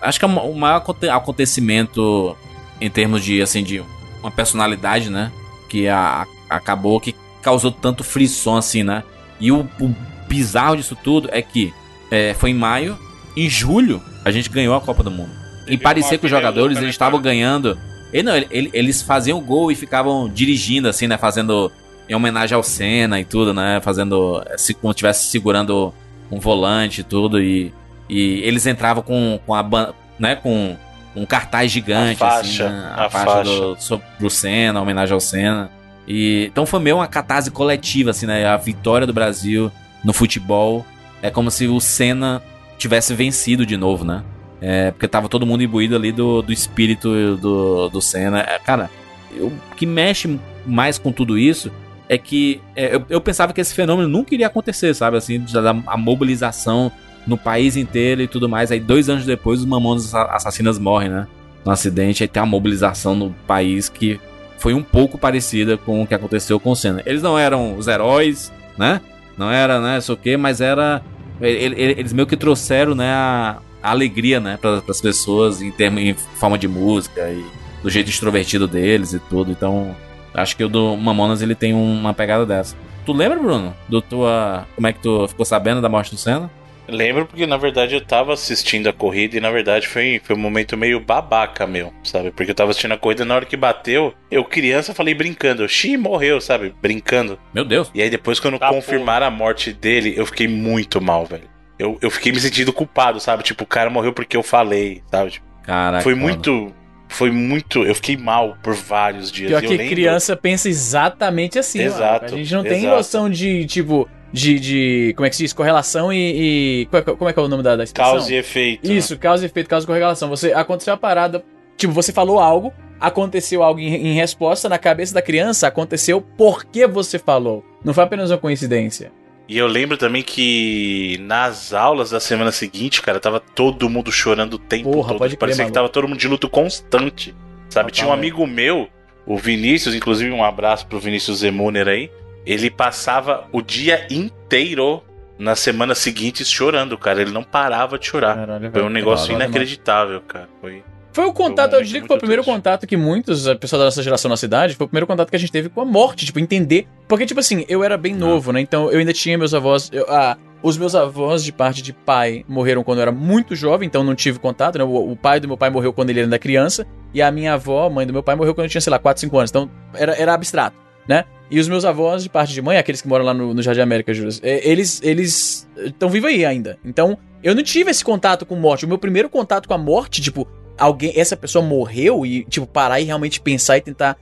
[0.00, 2.36] acho que é o maior aconte- acontecimento
[2.80, 3.82] em termos de, assim, de
[4.22, 5.30] uma personalidade, né?
[5.68, 9.04] Que a- acabou que causou tanto frisson assim, né?
[9.38, 9.94] E o, o
[10.28, 11.72] bizarro disso tudo é que
[12.10, 12.98] é, foi em maio,
[13.36, 15.30] em julho, a gente ganhou a Copa do Mundo.
[15.66, 17.78] E parecia que os jogadores eles estavam ganhando.
[18.12, 21.16] E não, ele- ele- eles faziam gol e ficavam dirigindo, assim, né?
[21.16, 21.70] Fazendo
[22.08, 23.80] em homenagem ao Senna e tudo, né?
[23.82, 24.42] Fazendo.
[24.48, 25.94] eh, Se, como tivesse segurando
[26.30, 27.40] um volante e tudo.
[27.40, 27.72] E,
[28.08, 30.34] e eles entravam com, com a ban- né?
[30.34, 30.76] Com
[31.14, 32.92] um cartaz gigante, A assim, faixa, né?
[32.96, 33.50] a faixa, faixa.
[33.50, 35.70] do, sobre o Senna, homenagem ao Senna.
[36.08, 38.44] E, então foi meio uma catarse coletiva, assim, né?
[38.44, 39.70] A vitória do Brasil
[40.02, 40.84] no futebol.
[41.22, 42.42] É como se o Senna
[42.80, 44.24] tivesse vencido de novo, né?
[44.60, 48.40] É, porque tava todo mundo imbuído ali do, do espírito do, do Senna.
[48.40, 48.90] É, cara,
[49.38, 51.70] o que mexe mais com tudo isso
[52.08, 55.16] é que é, eu, eu pensava que esse fenômeno nunca iria acontecer, sabe?
[55.16, 56.90] Assim, da, a mobilização
[57.26, 58.72] no país inteiro e tudo mais.
[58.72, 61.26] Aí dois anos depois os Mamonas Assassinas morrem, né?
[61.64, 64.18] No acidente, aí tem uma mobilização no país que
[64.58, 67.02] foi um pouco parecida com o que aconteceu com o Senna.
[67.06, 69.00] Eles não eram os heróis, né?
[69.38, 71.02] Não era, né, isso o quê, mas era...
[71.40, 76.58] Eles meio que trouxeram, né, a, a alegria, né, para as pessoas em, em forma
[76.58, 77.44] de música e
[77.82, 79.50] do jeito extrovertido deles e tudo.
[79.50, 79.96] Então,
[80.34, 82.76] acho que o do Mamonas ele tem uma pegada dessa.
[83.06, 83.74] Tu lembra, Bruno?
[83.88, 84.66] Do tua.
[84.74, 86.50] Como é que tu ficou sabendo da morte do Senna?
[86.90, 90.38] Lembro porque, na verdade, eu tava assistindo a corrida e, na verdade, foi, foi um
[90.38, 92.30] momento meio babaca, meu, sabe?
[92.30, 95.96] Porque eu tava assistindo a corrida na hora que bateu, eu, criança, falei brincando, Xi
[95.96, 96.74] morreu, sabe?
[96.80, 97.38] Brincando.
[97.54, 97.90] Meu Deus.
[97.94, 101.48] E aí, depois, quando tá confirmaram a morte dele, eu fiquei muito mal, velho.
[101.78, 103.42] Eu, eu fiquei me sentindo culpado, sabe?
[103.42, 105.30] Tipo, o cara morreu porque eu falei, sabe?
[105.30, 106.02] Tipo, Caraca.
[106.02, 106.72] Foi muito.
[107.08, 107.84] Foi muito.
[107.84, 109.50] Eu fiquei mal por vários dias.
[109.50, 109.94] Pior eu que lembro...
[109.94, 111.80] criança pensa exatamente assim.
[111.80, 112.34] Exato, Mano.
[112.34, 112.96] A gente não tem exato.
[112.96, 115.12] noção de, tipo, de, de.
[115.16, 115.52] Como é que se diz?
[115.52, 116.82] Correlação e.
[116.82, 118.12] e como, é, que- como é que é o nome da, da expressão?
[118.14, 118.88] Causa e efeito.
[118.88, 118.94] né?
[118.94, 120.28] Isso, causa e efeito, causa e correlação.
[120.28, 121.44] Você aconteceu a parada.
[121.76, 126.86] Tipo, você falou algo, aconteceu algo em, em resposta, na cabeça da criança aconteceu porque
[126.86, 127.64] você falou.
[127.84, 129.10] Não foi apenas uma coincidência.
[129.48, 134.54] E eu lembro também que nas aulas da semana seguinte, cara, tava todo mundo chorando
[134.54, 135.18] o tempo Porra, todo.
[135.18, 135.74] pode crer, Parecia que maluco.
[135.74, 137.34] tava todo mundo de luto constante.
[137.68, 137.90] Sabe?
[137.90, 138.88] Tinha um amigo meu,
[139.26, 142.10] o Vinícius, inclusive um abraço pro Vinícius Zemuner aí.
[142.50, 145.02] Ele passava o dia inteiro
[145.38, 147.22] nas semanas seguintes chorando, cara.
[147.22, 148.34] Ele não parava de chorar.
[148.36, 150.48] Caralho, Foi um negócio Caralho, inacreditável, cara.
[150.60, 150.82] Foi.
[151.12, 153.84] Foi o contato, eu diria que foi o primeiro contato que muitos, a pessoa da
[153.86, 156.24] nossa geração na cidade, foi o primeiro contato que a gente teve com a morte,
[156.24, 156.86] tipo, entender.
[157.08, 158.60] Porque, tipo assim, eu era bem novo, né?
[158.60, 159.90] Então eu ainda tinha meus avós.
[159.92, 163.86] eu- ah, os meus avós, de parte de pai, morreram quando eu era muito jovem,
[163.86, 164.84] então não tive contato, né?
[164.84, 167.54] O, o pai do meu pai morreu quando ele era ainda criança, e a minha
[167.54, 169.50] avó, mãe do meu pai, morreu quando eu tinha, sei lá, 4, 5 anos.
[169.50, 170.76] Então era, era abstrato,
[171.10, 171.24] né?
[171.50, 173.80] E os meus avós, de parte de mãe, aqueles que moram lá no, no Jardim
[173.80, 174.12] América,
[174.42, 176.78] é, eles eles estão vivos aí ainda.
[176.84, 178.84] Então eu não tive esse contato com morte.
[178.84, 180.46] O meu primeiro contato com a morte, tipo,
[180.78, 184.16] alguém, essa pessoa morreu e, tipo, parar e realmente pensar e tentar,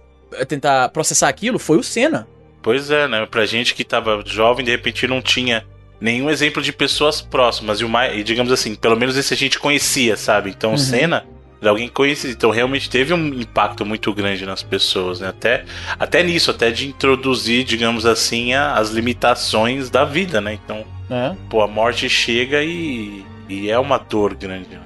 [0.47, 2.27] tentar processar aquilo foi o Senna.
[2.63, 3.27] Pois é, né?
[3.27, 5.67] Pra gente que tava jovem, de repente não tinha
[6.01, 7.81] nenhum exemplo de pessoas próximas.
[7.81, 10.49] E, o mais, e digamos assim, pelo menos esse a gente conhecia, sabe?
[10.49, 10.77] Então Uhum.
[10.77, 11.27] o Senna
[11.61, 12.33] era alguém conhecido.
[12.33, 15.29] Então realmente teve um impacto muito grande nas pessoas, né?
[15.29, 15.65] Até,
[15.99, 20.55] até nisso, até de introduzir, digamos assim, a- as limitações da vida, né?
[20.65, 21.35] Então, É.
[21.51, 24.69] pô, a morte chega e, e é uma dor grande.
[24.71, 24.81] né?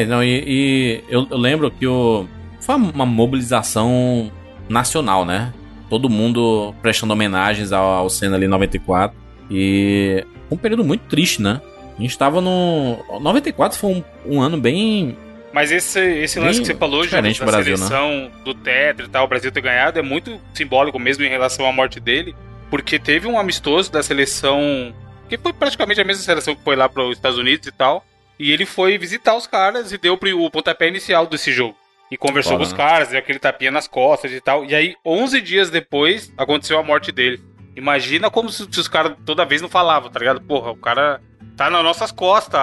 [0.00, 2.26] É, não, e, e eu, eu lembro que o,
[2.60, 4.30] foi uma mobilização
[4.68, 5.52] nacional, né?
[5.88, 9.16] Todo mundo prestando homenagens ao, ao Senna ali em 94.
[9.50, 11.60] E um período muito triste, né?
[11.98, 12.98] A gente tava no.
[13.20, 14.04] 94 foi um,
[14.36, 15.16] um ano bem.
[15.52, 17.76] Mas esse, esse lance Bem que você falou, Júlio, da Brasil, né?
[17.76, 21.66] seleção do Tetra e tal, o Brasil ter ganhado, é muito simbólico mesmo em relação
[21.66, 22.34] à morte dele,
[22.70, 24.94] porque teve um amistoso da seleção,
[25.28, 28.04] que foi praticamente a mesma seleção que foi lá para os Estados Unidos e tal,
[28.38, 31.76] e ele foi visitar os caras e deu o pontapé inicial desse jogo.
[32.10, 32.76] E conversou com os né?
[32.76, 34.64] caras, deu aquele tapinha nas costas e tal.
[34.64, 37.40] E aí, 11 dias depois, aconteceu a morte dele.
[37.76, 40.40] Imagina como se, se os caras toda vez não falavam, tá ligado?
[40.40, 41.20] Porra, o cara
[41.56, 42.60] tá nas nossas costas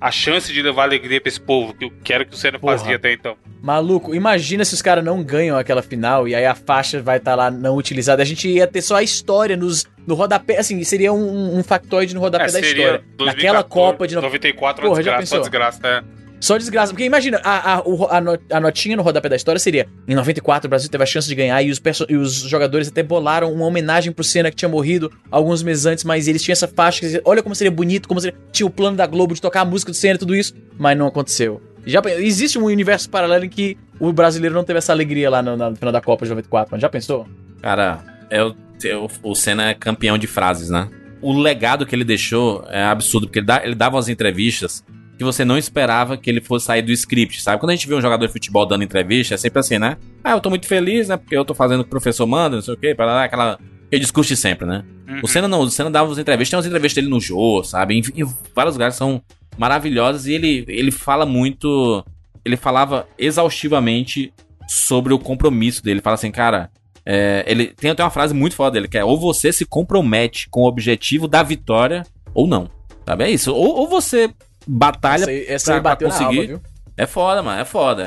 [0.00, 2.78] a, chance de levar alegria pra esse povo, que eu quero que o Senna Porra.
[2.78, 3.36] fazia até então.
[3.62, 7.34] Maluco, imagina se os caras não ganham aquela final e aí a faixa vai estar
[7.34, 8.22] lá não utilizada.
[8.22, 10.58] A gente ia ter só a história nos, no rodapé.
[10.58, 13.04] Assim, seria um, um factoide no rodapé É, da história.
[13.18, 15.40] 2014, Naquela Copa de no- 94, Porra, uma já desgraça, pensou?
[15.40, 16.02] desgraça, é.
[16.40, 16.92] Só desgraça.
[16.92, 17.82] Porque imagina, a, a,
[18.16, 21.06] a, no- a notinha no rodapé da história seria: em 94 o Brasil teve a
[21.06, 24.56] chance de ganhar e os, e os jogadores até bolaram uma homenagem pro Senna que
[24.56, 27.00] tinha morrido alguns meses antes, mas eles tinham essa faixa.
[27.00, 28.36] que Olha como seria bonito, como seria.
[28.50, 30.96] Tinha o plano da Globo de tocar a música do Senna e tudo isso, mas
[30.96, 31.60] não aconteceu.
[31.86, 35.56] Já, existe um universo paralelo em que o brasileiro não teve essa alegria lá no,
[35.56, 37.26] no final da Copa de 94, mas já pensou?
[37.62, 38.00] Cara,
[38.30, 38.54] é o,
[38.84, 40.88] é o, Senna é campeão de frases, né?
[41.22, 44.82] O legado que ele deixou é absurdo, porque ele, dá- ele dava umas entrevistas
[45.20, 47.60] que você não esperava que ele fosse sair do script, sabe?
[47.60, 49.98] Quando a gente vê um jogador de futebol dando entrevista, é sempre assim, né?
[50.24, 51.18] Ah, eu tô muito feliz, né?
[51.18, 53.24] Porque eu tô fazendo o que o professor manda, não sei o quê, para lá,
[53.24, 53.58] aquela.
[53.86, 54.82] Aquele discurso de sempre, né?
[55.06, 55.20] Uhum.
[55.22, 57.98] O Senna não, o Senna dava umas entrevistas, tem umas entrevistas dele no Jô, sabe?
[57.98, 59.20] Em, em vários lugares são
[59.58, 62.02] maravilhosas e ele, ele fala muito.
[62.42, 64.32] Ele falava exaustivamente
[64.66, 65.96] sobre o compromisso dele.
[65.96, 66.70] Ele fala assim, cara,
[67.04, 70.48] é, ele tem até uma frase muito foda dele, que é ou você se compromete
[70.48, 72.70] com o objetivo da vitória ou não.
[73.06, 73.24] Sabe?
[73.24, 73.52] É isso.
[73.52, 74.30] Ou, ou você
[74.70, 76.60] batalha Essa aí- essa aí bateu na alma?
[76.96, 77.60] É foda, mano.
[77.60, 78.04] É foda.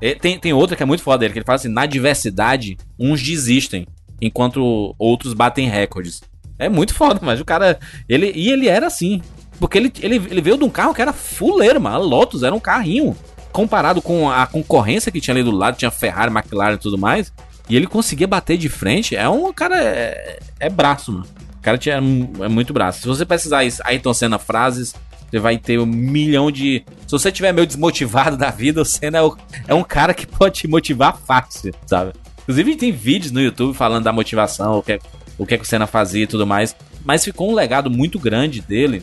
[0.00, 2.76] É- tem, tem outra que é muito foda dele, que ele fala assim, na diversidade,
[2.98, 3.86] uns desistem,
[4.20, 6.20] enquanto outros batem recordes.
[6.58, 7.78] É muito foda, mas o cara...
[8.08, 9.22] Ele, e ele era assim.
[9.60, 11.96] Porque ele, ele, ele veio de um carro que era fuleiro, mano.
[11.96, 13.16] A Lotus era um carrinho.
[13.52, 17.32] Comparado com a concorrência que tinha ali do lado, tinha Ferrari, McLaren e tudo mais.
[17.68, 19.80] E ele conseguia bater de frente, é um cara.
[19.80, 21.26] É, é braço, mano.
[21.58, 23.02] O cara tinha, é muito braço.
[23.02, 24.94] Se você precisar isso, Ayrton Senna frases,
[25.32, 26.84] você vai ter um milhão de.
[27.06, 29.36] Se você tiver meio desmotivado da vida, o Senna é, o-
[29.66, 32.12] é um cara que pode te motivar fácil, sabe?
[32.42, 34.98] Inclusive tem vídeos no YouTube falando da motivação, o que, é-
[35.38, 36.76] o que, é que o Senna fazia e tudo mais.
[37.04, 39.02] Mas ficou um legado muito grande dele,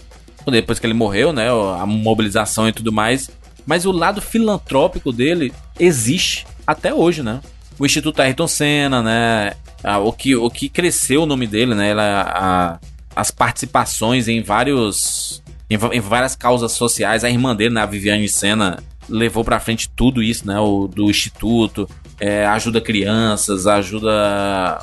[0.49, 1.47] depois que ele morreu, né?
[1.49, 3.29] A mobilização e tudo mais.
[3.65, 7.41] Mas o lado filantrópico dele existe até hoje, né?
[7.77, 9.53] O Instituto Ayrton Senna, né?
[10.03, 11.89] O, que, o que cresceu o nome dele, né?
[11.89, 12.79] Ela, a-
[13.15, 15.41] as participações em vários.
[15.69, 17.23] Em, em várias causas sociais.
[17.23, 17.81] A irmã dele, né?
[17.81, 20.59] A Viviane Senna, levou pra frente tudo isso, né?
[20.59, 21.87] O, do Instituto.
[22.19, 24.79] é, ajuda crianças, ajuda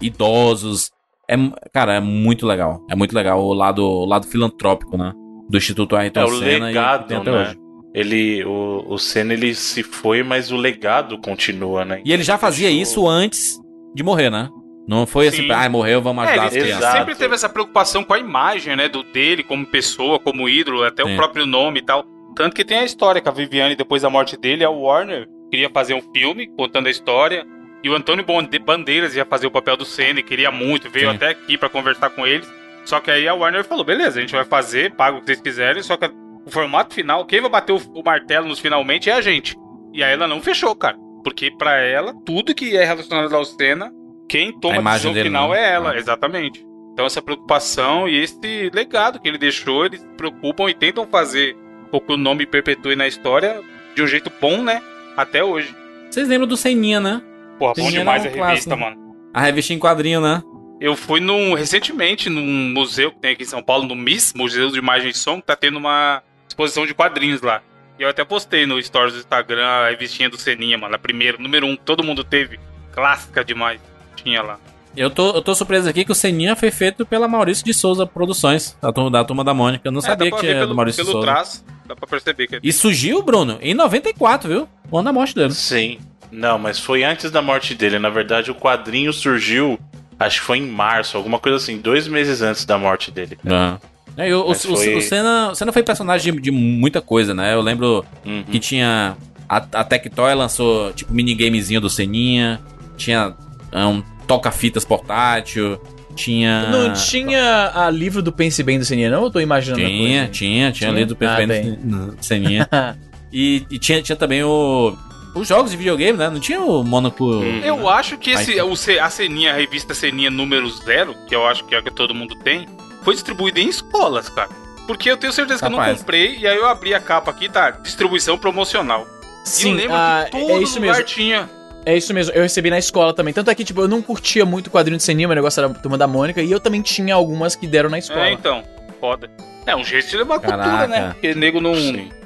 [0.00, 0.90] idosos.
[1.28, 1.36] É,
[1.72, 2.84] cara, é muito legal.
[2.90, 5.12] É muito legal o lado, o lado filantrópico, né?
[5.48, 7.40] Do Instituto Ayrton É o Senna e- e legado, até né?
[7.42, 7.58] hoje.
[7.94, 12.02] Ele, o, o Senna ele se foi, mas o legado continua, né?
[12.04, 13.58] E ele já fazia isso antes
[13.94, 14.48] de morrer, né?
[14.86, 15.50] Não foi assim, Sim.
[15.52, 16.92] ah, morreu, vamos É, ajudar ele, as ele crianças.
[16.92, 21.02] sempre teve essa preocupação com a imagem, né, do dele como pessoa, como ídolo, até
[21.04, 21.14] Sim.
[21.14, 22.04] o próprio nome e tal.
[22.36, 25.70] Tanto que tem a história que a Viviane, depois da morte dele, a Warner queria
[25.70, 27.46] fazer um filme contando a história.
[27.82, 31.08] E o Antônio Bande- Bandeiras ia fazer o papel do Senna, e queria muito, veio
[31.10, 31.16] Sim.
[31.16, 32.50] até aqui pra conversar com eles.
[32.84, 35.40] Só que aí a Warner falou: beleza, a gente vai fazer, paga o que vocês
[35.40, 36.06] quiserem, só que
[36.46, 39.56] o formato final, quem vai bater o, o martelo nos finalmente é a gente.
[39.92, 40.96] E aí ela não fechou, cara.
[41.22, 43.90] Porque pra ela, tudo que é relacionado ao Senna,
[44.28, 45.58] quem toma A a, imagem decisão dele, final né?
[45.60, 45.96] é ela, Ah.
[45.96, 46.64] exatamente.
[46.92, 51.56] Então essa preocupação e esse legado que ele deixou, eles se preocupam e tentam fazer
[51.90, 53.60] com que o nome perpetue na história
[53.94, 54.80] de um jeito bom, né?
[55.16, 55.74] Até hoje.
[56.10, 57.20] Vocês lembram do Seninha, né?
[57.58, 58.76] Porra, bom demais a era um revista, clássico.
[58.96, 59.16] mano.
[59.32, 60.42] A revista em quadrinho, né?
[60.80, 64.70] Eu fui num, recentemente num museu que tem aqui em São Paulo, no MIS, Museu
[64.70, 67.62] de Imagem e Som, que tá tendo uma exposição de quadrinhos lá.
[67.98, 70.94] E eu até postei no stories do Instagram a revistinha do Seninha, mano.
[70.94, 72.58] A primeira, número um, que todo mundo teve.
[72.92, 73.80] Clássica demais.
[74.16, 74.58] Tinha lá.
[74.96, 78.06] Eu tô, eu tô surpreso aqui que o Seninha foi feito pela Maurício de Souza
[78.06, 79.88] Produções, da turma da, turma da Mônica.
[79.88, 81.32] Eu não É, sabia que tinha do pelo, Maurício de pelo Souza.
[81.34, 84.68] traço, dá pra perceber que é E surgiu, Bruno, em 94, viu?
[84.90, 85.52] O ano da morte dele.
[85.52, 85.98] Sim.
[86.30, 87.98] Não, mas foi antes da morte dele.
[87.98, 89.78] Na verdade, o quadrinho surgiu,
[90.18, 93.36] acho que foi em março, alguma coisa assim, dois meses antes da morte dele.
[93.46, 93.78] Ah.
[94.16, 97.52] É, e o, foi- o Senna, o Senna foi personagem de, de muita coisa, né?
[97.52, 98.44] Eu lembro Uhum.
[98.44, 99.16] que tinha.
[99.48, 102.60] A, a Tectoy lançou tipo minigamezinho do Seninha.
[102.96, 103.34] Tinha
[103.80, 105.80] um toca-fitas portátil.
[106.14, 106.68] Tinha.
[106.68, 109.24] Não tinha a livro do Pense Bem do Seninha, não?
[109.24, 109.82] Eu tô imaginando.
[109.82, 110.32] a Tinha, coisa?
[110.32, 110.90] tinha, tinha Tinha?
[110.92, 111.62] lido o Ah, Pense bem.
[111.62, 112.68] Bem do do Seninha.
[113.32, 114.96] e e tinha, tinha também o.
[115.34, 116.30] Os jogos de videogame, né?
[116.30, 117.24] Não tinha o Monaco.
[117.24, 117.60] Hum.
[117.64, 118.72] Eu acho que esse, o,
[119.02, 122.14] a Ceninha, a revista Ceninha número zero, que eu acho que é a que todo
[122.14, 122.68] mundo tem,
[123.02, 124.50] foi distribuída em escolas, cara.
[124.86, 127.48] Porque eu tenho certeza que eu não comprei, e aí eu abri a capa aqui,
[127.48, 127.72] tá?
[127.72, 129.04] Distribuição promocional.
[129.44, 131.04] e Sim, eu lembro ah, que todo é isso lugar mesmo.
[131.08, 131.50] tinha.
[131.86, 133.34] É isso mesmo, eu recebi na escola também.
[133.34, 135.70] Tanto é que, tipo, eu não curtia muito o quadrinho de Seninha, meu negócio era
[135.70, 138.26] a turma da Mônica, e eu também tinha algumas que deram na escola.
[138.26, 138.62] É, então.
[139.00, 139.28] Foda.
[139.66, 141.10] É um jeito de levar cultura, né?
[141.12, 141.72] Porque nego não,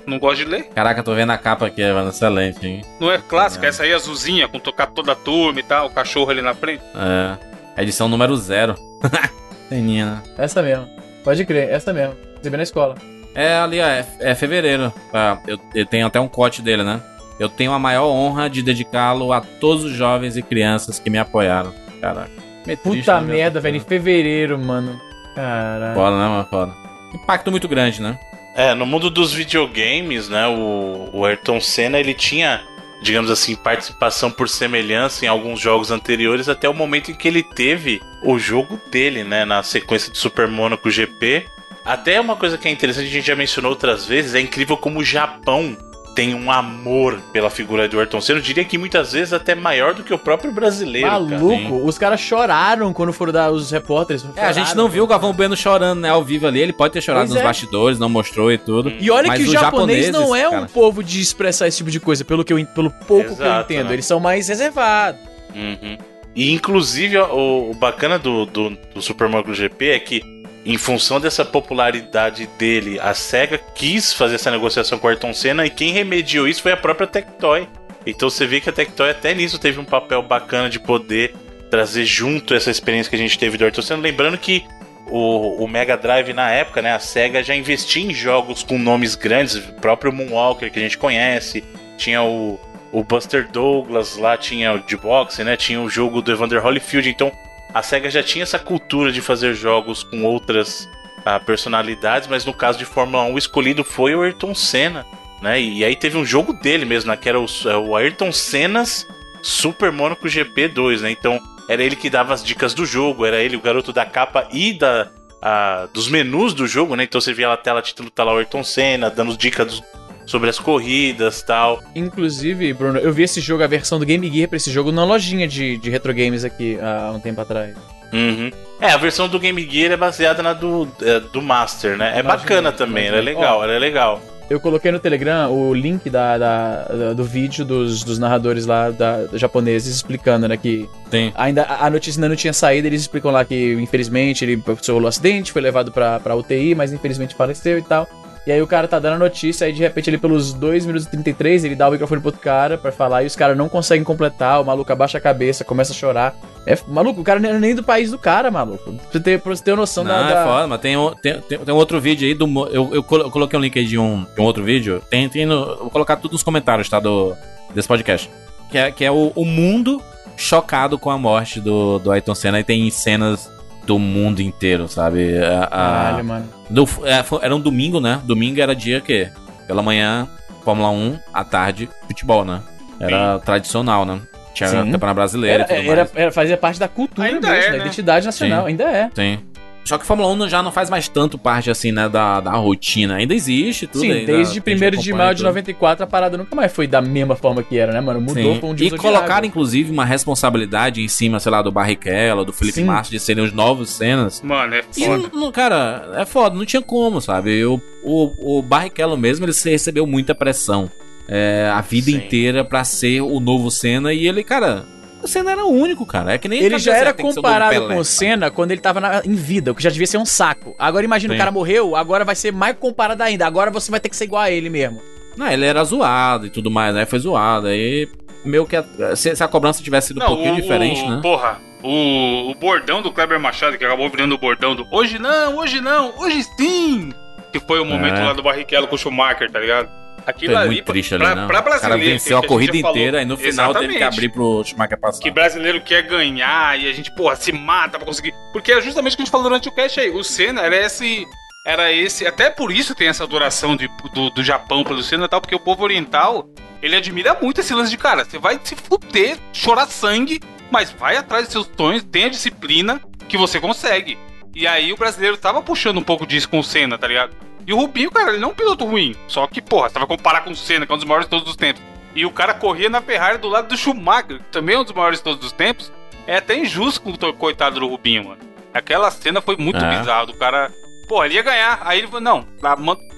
[0.07, 0.65] não gosta de ler.
[0.75, 2.85] Caraca, tô vendo a capa aqui, é excelente, hein?
[3.01, 6.31] Não é clássica, essa aí azulzinha, com tocar toda a turma e tal, o cachorro
[6.31, 6.83] ali na frente.
[6.95, 7.83] É.
[7.83, 8.77] Edição número zero.
[9.69, 10.23] Seninha, né?
[10.37, 10.89] Essa mesmo.
[11.23, 12.17] Pode crer, essa mesmo.
[12.37, 12.97] Recebi na escola.
[13.35, 14.93] É, ali, ó, é, é fevereiro.
[15.13, 17.01] Ah, eu, eu tenho até um cote dele, né?
[17.39, 21.19] Eu tenho a maior honra de dedicá-lo a todos os jovens e crianças que me
[21.19, 21.73] apoiaram.
[22.01, 22.31] Caraca.
[22.65, 23.75] Triste, Puta né, merda, velho?
[23.75, 25.01] velho, em fevereiro, mano.
[25.35, 25.95] Caralho.
[25.95, 26.47] Foda, né, mano?
[26.51, 26.75] Foda.
[27.15, 28.19] Impacto muito grande, né?
[28.55, 32.61] É, no mundo dos videogames, né, o, o Ayrton Senna, ele tinha,
[33.01, 37.43] digamos assim, participação por semelhança em alguns jogos anteriores até o momento em que ele
[37.43, 41.47] teve o jogo dele, né, na sequência de Super Monaco GP.
[41.85, 44.99] Até uma coisa que é interessante, a gente já mencionou outras vezes, é incrível como
[44.99, 45.77] o Japão
[46.19, 49.95] tem um amor pela figura do Ayrton Senna, eu diria que muitas vezes até maior
[49.95, 51.21] do que o próprio brasileiro, cara.
[51.21, 54.27] Maluco, os caras choraram quando foram dar os repórteres.
[54.35, 56.59] É, a gente não viu o Galvão Bueno chorando, né, ao vivo ali.
[56.59, 57.45] Ele pode ter chorado Pois nos é.
[57.45, 58.93] bastidores, não mostrou e tudo.
[58.99, 61.91] E olha Mas que o japonês não é um cara, povo de expressar esse tipo
[61.91, 63.87] de coisa, pelo, que eu, pelo pouco que eu Exato, entendo.
[63.87, 63.93] né?
[63.93, 65.21] Eles são mais reservados.
[65.55, 65.99] Uhum.
[66.35, 70.21] E inclusive o, o bacana do, do, do Super Mario GP é que,
[70.65, 75.65] em função dessa popularidade dele, a SEGA quis fazer essa negociação com o Ayrton Senna
[75.65, 77.69] e quem remediou isso foi a própria Tectoy.
[78.07, 81.35] Então você vê que a Tectoy até nisso teve um papel bacana de poder
[81.71, 84.03] trazer junto essa experiência que a gente teve do Ayrton Senna.
[84.03, 84.65] Lembrando que
[85.07, 89.15] o, o Mega Drive na época, né, a SEGA já investia em jogos com nomes
[89.15, 91.65] grandes, o próprio Moonwalker que a gente conhece,
[91.97, 92.61] tinha o,
[92.93, 95.57] o Buster Douglas, lá tinha o de boxe, né?
[95.57, 97.09] Tinha o jogo do Evander Holyfield.
[97.09, 97.33] Então
[97.75, 100.89] a SEGA já tinha essa cultura de fazer jogos com outras
[101.25, 105.05] ah, personalidades, mas no caso de Fórmula 1 o escolhido foi o Ayrton Senna,
[105.43, 105.61] né?
[105.61, 107.17] E aí teve um jogo dele mesmo, né?
[107.17, 109.07] Que era o, é o Ayrton Sennas
[109.43, 111.11] Super Monaco GP2, né?
[111.11, 111.39] Então
[111.69, 114.73] era ele que dava as dicas do jogo, era ele o garoto da capa e
[114.73, 115.09] da,
[115.43, 117.05] a- dos menus do jogo, né?
[117.05, 119.83] Então você via na tela título tá lá o Ayrton Senna, dando dicas dos-
[120.29, 121.83] sobre as corridas tal.
[121.97, 125.05] Inclusive, Bruno, eu vi esse jogo, a versão do Game Gear pra esse jogo na
[125.05, 127.75] lojinha de, de retro games aqui há um tempo atrás.
[128.13, 128.51] Uhum.
[128.81, 132.13] É, a versão do Game Gear é baseada na do, é, do Master, né?
[132.19, 134.21] É bacana também, ela é legal, ela é legal.
[134.49, 138.89] Eu coloquei no Telegram o link da, da- da- do vídeo dos, dos narradores lá
[138.91, 141.35] da, japoneses explicando, né, que Tem.
[141.37, 145.03] ainda a a notícia ainda não tinha saído, eles explicam lá que infelizmente ele sofreu
[145.03, 148.09] um acidente, foi levado pra, pra UTI, mas infelizmente faleceu e tal.
[148.49, 151.07] E aí o cara tá dando a notícia, aí de repente ele pelos 2 minutos
[151.07, 153.69] e 33, ele dá o microfone pro outro cara pra falar, e os caras não
[153.69, 156.35] conseguem completar, o maluco abaixa a cabeça, começa a chorar.
[156.65, 158.91] É, maluco, o cara não é nem do país do cara, maluco.
[158.91, 160.31] Pra você ter, pra você ter noção Não, da...
[160.31, 162.47] é da- foda, mas tem, tem, tem, tem um outro vídeo aí do.
[162.69, 165.03] Eu, eu colo- eu coloquei um link aí de um, de um outro vídeo.
[165.11, 166.99] Tem, tem no, vou colocar tudo nos comentários, tá?
[166.99, 167.37] Do,
[167.75, 168.31] desse podcast.
[168.71, 170.01] Que é, que é o, o mundo
[170.39, 173.51] chocado com a morte do, do Ayrton Senna e tem cenas
[173.89, 175.39] do mundo inteiro, sabe?
[175.39, 176.49] A, a- Caralho, mano.
[176.69, 178.21] do- é, era um domingo, né?
[178.25, 179.27] Domingo era dia que?
[179.67, 180.29] Pela manhã,
[180.63, 182.61] Fórmula 1, à tarde, futebol, né?
[183.01, 184.21] Era tradicional, né?
[184.53, 184.77] Tinha Sim.
[184.93, 186.17] campeonato brasileiro Era, e tudo era, mais.
[186.17, 187.79] era- fazia parte da cultura mesmo, é, da né?
[187.79, 188.69] identidade nacional, Sim.
[188.69, 189.09] ainda é.
[189.15, 189.41] Tem.
[189.85, 192.51] Só que a Fórmula 1 já não faz mais tanto parte, assim, né, da, da
[192.53, 193.17] rotina.
[193.17, 195.47] Ainda existe tudo Sim, desde tem 1 gente de maio de tudo.
[195.47, 198.21] 94 a parada nunca mais foi da mesma forma que era, né, mano?
[198.21, 198.61] Mudou Sim.
[198.61, 202.83] pra um E colocaram, inclusive, uma responsabilidade em cima, sei lá, do Barrichello, do Felipe.
[202.83, 204.43] Massa, de serem os novos cenas.
[204.43, 205.31] Mano, é E, foda.
[205.33, 207.65] não- cara, é foda, não tinha como, sabe?
[207.65, 210.91] O, o, o Barrichello mesmo, ele se- recebeu muita pressão.
[211.31, 212.17] é, a vida Sim.
[212.17, 214.15] inteira pra ser o novo Senna.
[214.15, 214.87] E ele, cara,
[215.23, 216.33] o Senna era o único, cara.
[216.35, 218.05] É que nem Ele já era o comparado com o?
[218.05, 220.75] Senna quando ele tava na- em vida, o que já devia ser um saco.
[220.79, 223.47] Agora imagina, o cara morreu, agora vai ser mais comparado ainda.
[223.47, 225.01] Agora você vai ter que ser igual a ele mesmo.
[225.37, 227.07] Não, ele era zoado e tudo mais, né?
[227.07, 227.69] Foi zoado.
[227.69, 228.09] Aí,
[228.45, 228.77] meio que.
[228.77, 228.85] a-
[229.17, 231.21] se, se a cobrança tivesse sido um pouquinho diferente, o- né?
[231.23, 235.57] Porra, o, o bordão do Kleber Machado, que acabou virando o bordão do Hoje não,
[235.59, 237.13] hoje não, hoje sim!
[237.53, 238.25] Que foi o momento É.
[238.25, 239.89] lá do Barrichello com o Schumacher, tá ligado?
[240.31, 241.47] Aquilo ali, muito triste ali, pra, né?
[241.47, 242.05] pra o cara brasileiro.
[242.13, 244.99] venceu a que corrida já falou- inteira e no final teve que abrir pro Schumacher
[245.01, 245.23] passar.
[245.23, 248.35] Que brasileiro quer ganhar e a gente, porra, se mata pra conseguir.
[248.53, 250.11] Porque é justamente o que a gente falou durante o cast aí.
[250.11, 251.27] O Senna era esse.
[251.67, 252.27] Era esse.
[252.27, 255.55] Até por isso tem essa adoração de- do, do Japão pelo Senna e tal, porque
[255.55, 256.47] o povo oriental,
[256.83, 258.25] ele admira muito esse lance de cara.
[258.25, 260.41] Você vai se fuder, chorar sangue,
[260.71, 264.19] mas vai atrás dos seus sonhos, tem a disciplina que você consegue.
[264.55, 267.35] E aí o brasileiro tava puxando um pouco disso com o Senna, tá ligado?
[267.69, 269.15] E o Rubinho, cara, ele não é um piloto ruim.
[269.29, 271.31] Só que, porra, você vai comparar com o Senna, que é um dos maiores de
[271.31, 271.83] todos os tempos.
[272.15, 274.95] E o cara corria na Ferrari do lado do Schumacher, que também é um dos
[274.95, 275.93] maiores de todos os tempos.
[276.27, 278.39] É até injusto com o coitado do Rubinho, mano.
[278.73, 279.99] Aquela cena foi muito É.
[279.99, 280.25] bizarra.
[280.27, 280.73] Do cara,
[281.07, 281.79] pô, ele ia ganhar.
[281.83, 282.47] Aí ele falou: não,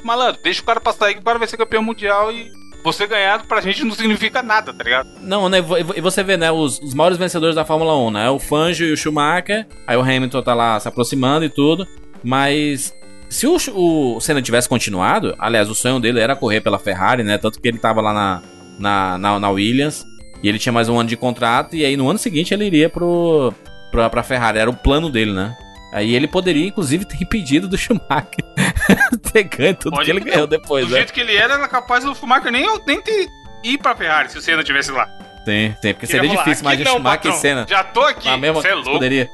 [0.04, 2.50] malandro, deixa o cara passar aí que o cara vai ser campeão mundial e
[2.82, 5.08] você ganhar pra gente não significa nada, tá ligado?
[5.20, 5.58] Não, né?
[5.58, 6.50] E e você vê, né?
[6.50, 8.30] Os, os maiores vencedores da Fórmula 1, né?
[8.30, 9.66] O Fangio e o Schumacher.
[9.86, 11.86] Aí o Hamilton tá lá se aproximando e tudo.
[12.22, 12.92] Mas
[13.30, 13.56] se o,
[14.16, 17.38] o Senna tivesse continuado, aliás, o sonho dele era correr pela Ferrari, né?
[17.38, 18.42] Tanto que ele tava lá na,
[18.78, 20.04] na, na, na Williams.
[20.42, 21.76] E ele tinha mais um ano de contrato.
[21.76, 23.54] E aí no ano seguinte ele iria pro,
[23.90, 24.58] pra, pra Ferrari.
[24.58, 25.54] Era o plano dele, né?
[25.92, 28.44] Aí ele poderia, inclusive, ter impedido do Schumacher
[29.32, 30.98] ter ganho tudo Pode que ele ganhou depois, do né?
[30.98, 33.26] jeito que ele era, era capaz do Schumacher nem, nem ter,
[33.64, 35.06] ir pra Ferrari se o Senna tivesse lá.
[35.44, 37.66] Tem, tem, porque seria difícil, "Aqui mas não, Schumacher e patrão, Senna.
[37.68, 38.90] Já tô aqui, na mesma você é louco.
[38.92, 39.28] poderia.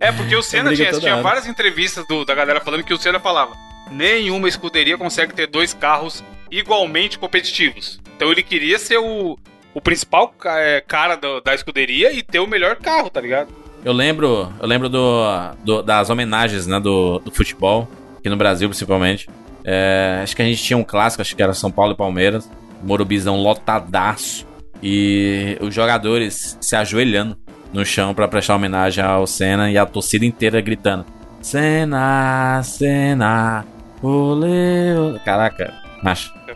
[0.00, 3.20] É, porque o Senna tinha, tinha várias entrevistas do- da galera falando que o Senna
[3.20, 3.54] falava:
[3.90, 8.00] nenhuma escuderia consegue ter dois carros igualmente competitivos.
[8.16, 9.38] Então ele queria ser o,
[9.74, 13.48] o principal é, cara do- da escuderia e ter o melhor carro, tá ligado?
[13.84, 15.22] Eu lembro, eu lembro do,
[15.64, 19.28] do- das homenagens, né, do, do futebol, aqui no Brasil principalmente.
[19.64, 22.50] É, acho que a gente tinha um clássico, acho que era São Paulo e Palmeiras,
[22.82, 24.46] Morubizão lotadaço,
[24.82, 27.36] e os jogadores se ajoelhando
[27.72, 31.04] no chão pra prestar homenagem ao Senna e a torcida inteira gritando:
[31.40, 33.64] Senna, Senna,
[34.02, 35.18] olê, olê.
[35.20, 35.72] Caraca,
[36.02, 36.32] macho.
[36.48, 36.50] É.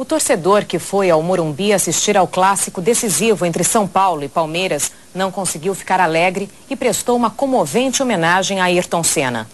[0.00, 4.90] O torcedor que foi ao Morumbi assistir ao clássico decisivo entre São Paulo e Palmeiras
[5.14, 9.46] não conseguiu ficar alegre e prestou uma comovente homenagem a Ayrton Senna.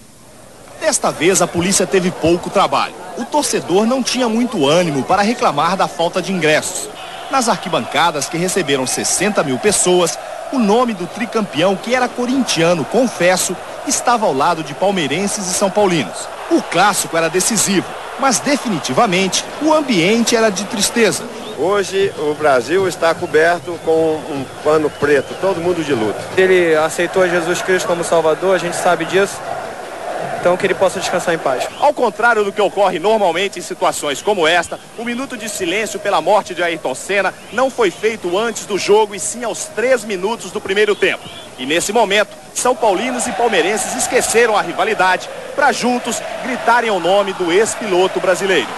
[0.80, 2.94] Desta vez, a polícia teve pouco trabalho.
[3.18, 6.88] O torcedor não tinha muito ânimo para reclamar da falta de ingressos.
[7.28, 10.16] Nas arquibancadas, que receberam 60 mil pessoas,
[10.52, 13.56] o nome do tricampeão, que era corintiano, confesso,
[13.86, 16.28] estava ao lado de palmeirenses e são paulinos.
[16.50, 17.86] O clássico era decisivo,
[18.18, 21.24] mas definitivamente o ambiente era de tristeza.
[21.58, 26.18] Hoje o Brasil está coberto com um pano preto, todo mundo de luto.
[26.36, 29.40] Ele aceitou Jesus Cristo como Salvador, a gente sabe disso.
[30.46, 31.66] Então que ele possa descansar em paz.
[31.80, 36.20] Ao contrário do que ocorre normalmente em situações como esta, o minuto de silêncio pela
[36.20, 40.52] morte de Ayrton Senna não foi feito antes do jogo e sim aos três minutos
[40.52, 41.28] do primeiro tempo.
[41.58, 47.32] E nesse momento, São Paulinos e palmeirenses esqueceram a rivalidade para juntos gritarem o nome
[47.32, 48.68] do ex-piloto brasileiro.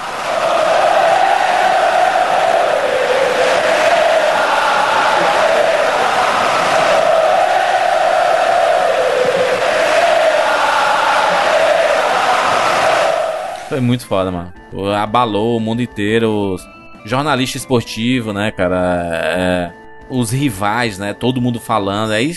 [13.68, 14.52] Foi muito foda, mano.
[14.96, 16.66] Abalou o mundo inteiro, os
[17.04, 18.76] jornalista esportivo, né, cara?
[19.14, 19.72] É,
[20.10, 21.14] os rivais, né?
[21.14, 22.12] Todo mundo falando.
[22.12, 22.32] Aí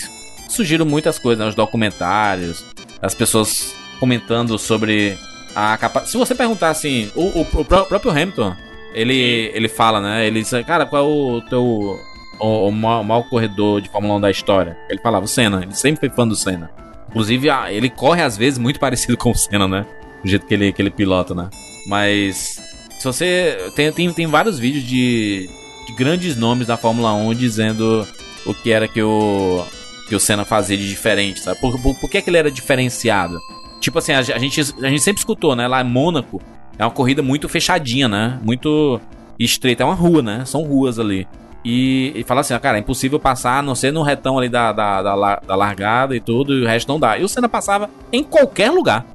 [0.48, 1.48] surgiram muitas coisas, né?
[1.48, 2.64] Os documentários,
[3.00, 5.16] as pessoas comentando sobre
[5.54, 6.10] a capacidade.
[6.10, 8.54] Se você perguntar assim, o, o, o pró- próprio Hamilton,
[8.94, 10.26] ele, ele fala, né?
[10.26, 11.98] Ele diz, cara, qual é o teu.
[12.40, 14.76] O, o maior, maior corredor de Fórmula 1 da história?
[14.88, 16.70] Ele falava o Senna, ele sempre foi fã do Senna.
[17.08, 19.86] Inclusive, ele corre às vezes muito parecido com o Senna, né?
[20.22, 21.48] Do jeito que ele, que ele pilota, né?
[21.86, 22.60] Mas.
[22.98, 23.70] Se você.
[23.74, 25.48] Tem, tem, tem vários vídeos de,
[25.86, 28.06] de grandes nomes da Fórmula 1 dizendo
[28.46, 29.64] o que era que o.
[30.08, 31.60] Que o Senna fazia de diferente, sabe?
[31.60, 33.40] Por, por, por que, que ele era diferenciado?
[33.80, 35.66] Tipo assim, a, a gente, a gente sempre escutou, né?
[35.66, 36.40] Lá em Mônaco
[36.78, 38.38] é uma corrida muito fechadinha, né?
[38.42, 39.00] Muito
[39.38, 39.82] estreita.
[39.82, 40.44] É uma rua, né?
[40.44, 41.26] São ruas ali.
[41.64, 44.48] E, e fala assim, ó, cara, é impossível passar, a não ser no retão ali
[44.48, 47.16] da, da, da, da largada e tudo, e o resto não dá.
[47.16, 49.06] E o Senna passava em qualquer lugar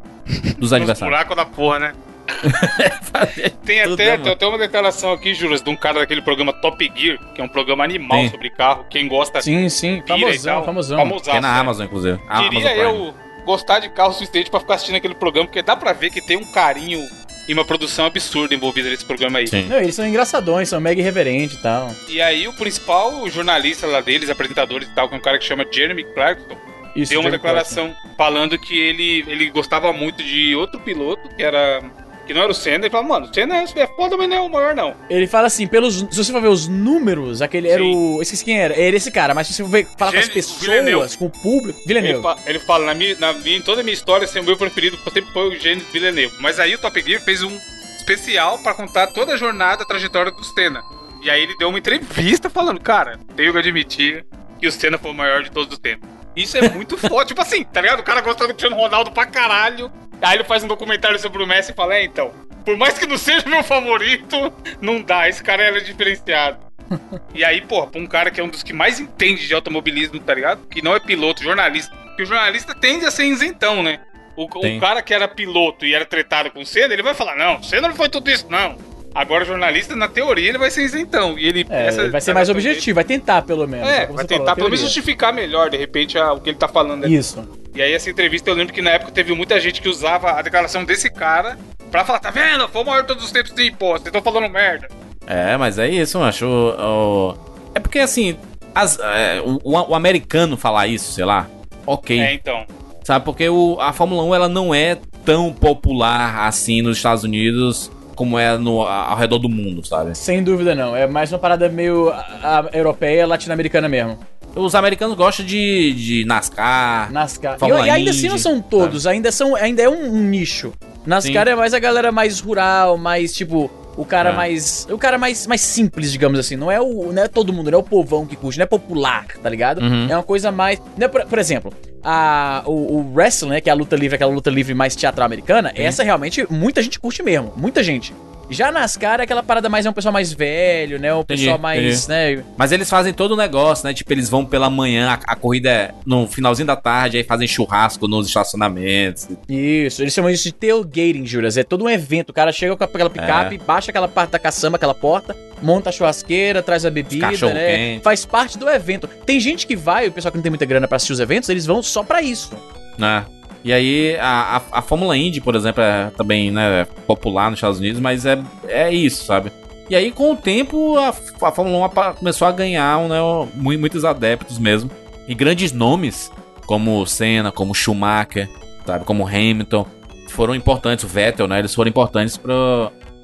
[0.57, 1.15] dos adversários.
[1.15, 1.93] Buraco da porra, né?
[3.65, 7.17] tem, até, tem até uma declaração aqui, Juras, de um cara daquele programa Top Gear,
[7.33, 8.29] que é um programa animal Tem.
[8.29, 8.85] sobre carro.
[8.89, 10.97] Quem gosta Sim, sim, famosão, famosão.
[10.97, 11.59] Famosaço, Que é na né?
[11.59, 12.19] Amazon, inclusive.
[12.27, 13.13] A Queria Amazon eu
[13.45, 16.21] gostar de carro o suficiente pra ficar assistindo aquele programa, porque dá pra ver que
[16.21, 16.99] tem um carinho
[17.47, 19.45] e uma produção absurda envolvida nesse programa aí.
[19.69, 21.89] Não, eles são engraçadões, são mega irreverentes e tal.
[22.09, 25.45] E aí o principal jornalista lá deles, apresentadores e tal, que é um cara que
[25.45, 26.57] chama Jeremy Clarkson,
[27.01, 31.81] Isso, deu uma declaração falando que ele, ele gostava muito de outro piloto, que era.
[32.25, 34.41] que não era o Senna, ele falou, mano, o Senna é foda, mas não é
[34.41, 34.93] o maior, não.
[35.09, 35.99] Ele fala assim, pelos.
[36.11, 38.21] Se você for ver os números, aquele era o.
[38.21, 38.73] Esqueci quem era.
[38.73, 41.17] Era esse cara, mas se você for ver, falar com as pessoas, Villeneuve.
[41.17, 41.79] com o público.
[41.79, 42.21] Ele, Villeneuve.
[42.23, 44.57] fa- ele fala, na minha, na minha- em toda a minha história, assim, o meu
[44.57, 46.35] preferido sempre foi o Gênesis Villeneuve.
[46.41, 47.57] Mas aí o Top Gear fez um
[47.97, 50.81] especial pra contar toda a jornada, a trajetória do Senna.
[51.23, 54.25] E aí ele deu uma entrevista falando, cara, tenho que admitir
[54.59, 56.07] que o Senna foi o maior de todos os tempos.
[56.37, 57.99] Isso é muito foda, tipo assim, tá ligado?
[57.99, 59.91] O cara gosta do Cristiano Ronaldo pra caralho.
[60.21, 62.31] Aí ele faz um documentário sobre o Messi e fala, é, então,
[62.63, 66.59] por mais que não seja meu favorito, não dá, esse cara era diferenciado.
[67.35, 70.19] E aí, porra, pra um cara que é um dos que mais entende de automobilismo,
[70.19, 70.65] tá ligado?
[70.67, 71.95] Que não é piloto, jornalista.
[72.15, 73.99] Que o jornalista tende a ser isentão, né?
[74.35, 77.35] O, o cara que era piloto e era tretado com o Senna, ele vai falar,
[77.35, 78.77] não, Senna não foi tudo isso, não.
[79.15, 81.37] Agora, o jornalista, na teoria, ele vai ser isentão.
[81.39, 81.65] E ele.
[81.69, 83.87] É, essa ele vai ser mais objetivo, vai tentar pelo menos.
[83.87, 86.49] É, como vai falou, tentar a pelo menos justificar melhor, de repente, a- o que
[86.51, 87.03] ele tá falando.
[87.05, 87.15] ali.
[87.15, 87.43] Isso.
[87.75, 90.41] E aí, essa entrevista, eu lembro que na época teve muita gente que usava a
[90.41, 91.57] declaração desse cara
[91.91, 92.67] pra falar, tá vendo?
[92.69, 94.87] Foi o maior de todos os tempos de imposto, vocês estão falando merda.
[95.25, 96.45] É, mas é isso, macho.
[96.45, 97.37] O- o-
[97.75, 98.37] É porque assim,
[98.73, 101.47] as- é, o, o- o americano falar isso, sei lá,
[101.85, 102.19] ok.
[102.19, 102.65] É, então.
[103.03, 107.91] Sabe, porque o- a Fórmula 1 ela não é tão popular assim nos Estados Unidos
[108.17, 110.17] como é no, ao redor do mundo, sabe?
[110.17, 110.95] Sem dúvida não.
[110.95, 114.17] É mais uma parada meio a- a- europeia, latino-americana mesmo.
[114.55, 117.57] Os americanos gostam de, de NASCAR, NASCAR.
[117.61, 120.73] E, e ainda assim não são todos, ainda, são, ainda é um, um nicho.
[121.05, 121.51] NASCAR Sim.
[121.51, 123.69] é mais a galera mais rural, mais tipo.
[123.97, 124.33] O cara É.
[124.33, 124.87] mais.
[124.91, 126.55] O cara mais, mais simples, digamos assim.
[126.55, 127.11] Não é o.
[127.11, 129.81] Não é todo mundo, não é o povão que curte, não é popular, tá ligado?
[129.81, 130.07] Uhum.
[130.09, 130.79] É uma coisa mais.
[130.95, 133.61] Né, por, por exemplo, a, o, o wrestling, né?
[133.61, 136.99] Que é a luta livre, aquela luta livre mais teatral americana, essa realmente muita gente
[136.99, 137.51] curte mesmo.
[137.57, 138.13] Muita gente.
[138.49, 141.13] Já NASCAR é aquela parada mais é um pessoal mais velho, né?
[141.13, 142.37] O Entendi, pessoal mais, entendi.
[142.37, 142.43] né?
[142.57, 143.93] Mas eles fazem todo o negócio, né?
[143.93, 147.47] Tipo, eles vão pela manhã, a, a corrida é no finalzinho da tarde, aí fazem
[147.47, 149.27] churrasco nos estacionamentos.
[149.49, 151.57] Isso, eles chamam isso de tailgating, Juras.
[151.57, 152.29] É todo um evento.
[152.29, 155.91] O cara chega com aquela picape, baixa aquela parte da caçamba, aquela porta, monta a
[155.91, 157.75] churrasqueira, traz a bebida, né?
[157.77, 158.03] quente.
[158.03, 159.07] Faz parte do evento.
[159.25, 161.49] Tem gente que vai, o pessoal que não tem muita grana pra assistir os eventos,
[161.49, 162.51] eles vão só pra isso.
[162.97, 163.25] né?
[163.67, 167.79] E aí a, a, a Fórmula Indy, por exemplo, é também né, popular nos Estados
[167.79, 168.39] Unidos, mas é,
[168.69, 169.51] é isso, sabe?
[169.89, 173.19] E aí, com o tempo, a, a Fórmula 1 apa- começou a ganhar né,
[173.53, 174.89] mu- muitos adeptos mesmo.
[175.27, 176.31] E grandes nomes,
[176.65, 178.49] como Senna, como Schumacher,
[178.85, 179.03] sabe?
[179.03, 179.85] Como Hamilton,
[180.29, 181.03] foram importantes.
[181.03, 181.59] O Vettel, né?
[181.59, 182.53] Eles foram importantes pra,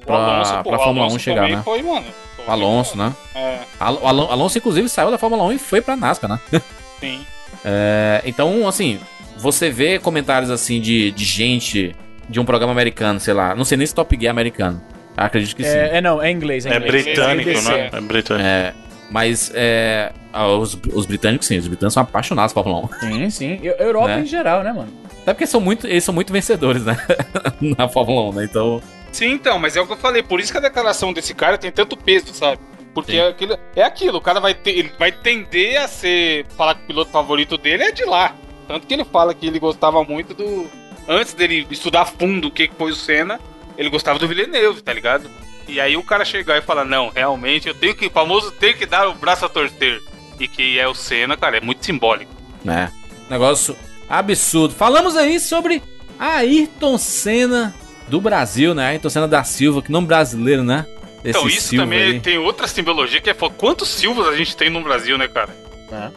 [0.04, 1.62] pra, Alonso, pra Fórmula 1 Alonso chegar, também né?
[1.64, 2.06] foi, mano.
[2.46, 3.12] O Alonso, né?
[3.34, 6.60] É, Alonso, inclusive, saiu da Fórmula 1 e foi pra NASCAR, né?
[7.00, 7.20] sim.
[7.66, 9.00] É, então, assim,
[9.36, 11.94] você vê comentários assim de, de gente
[12.28, 13.54] de um programa americano, sei lá.
[13.54, 14.80] Não sei nem se Top Gear é americano.
[15.16, 15.68] Acredito que sim.
[15.76, 17.04] É, é não, é inglês, é É inglês.
[17.04, 17.70] britânico, NBC.
[17.70, 17.90] né?
[17.92, 18.46] É britânico.
[18.48, 18.74] É,
[19.10, 23.08] mas é, ah, os, os britânicos, sim, os britânicos são apaixonados por Fórmula 1.
[23.12, 23.60] Sim, sim.
[23.62, 24.22] Eu- Europa Né?
[24.22, 24.92] em geral, né, mano?
[25.22, 26.96] Até porque são muito, eles são muito vencedores, né?
[27.78, 28.44] Na Fórmula 1, né?
[28.44, 28.82] Então.
[29.12, 30.22] Sim, então, mas é o que eu falei.
[30.22, 32.58] Por isso que a declaração desse cara tem tanto peso, sabe?
[32.92, 36.44] Porque é aquilo, é aquilo, o cara vai, ter, ele vai tender a ser.
[36.56, 38.34] Falar que o piloto favorito dele é de lá.
[38.66, 40.66] Tanto que ele fala que ele gostava muito do.
[41.06, 43.38] Antes dele estudar fundo o que foi o Senna,
[43.76, 45.28] ele gostava do Villeneuve, tá ligado?
[45.68, 48.06] E aí o cara chegar e falar, não, realmente eu tenho que.
[48.06, 50.02] O famoso tem que dar o braço a torcer.
[50.38, 52.32] E que é o Senna, cara, é muito simbólico.
[52.66, 52.88] É.
[53.30, 53.76] Negócio
[54.08, 54.74] absurdo.
[54.74, 55.82] Falamos aí sobre
[56.18, 57.74] Ayrton Senna
[58.08, 58.88] do Brasil, né?
[58.88, 60.86] Ayrton Senna da Silva, que nome brasileiro, né?
[61.24, 62.20] Esse então, isso Silva também aí.
[62.20, 65.63] tem outra simbologia que é quantos Silvas a gente tem no Brasil, né, cara?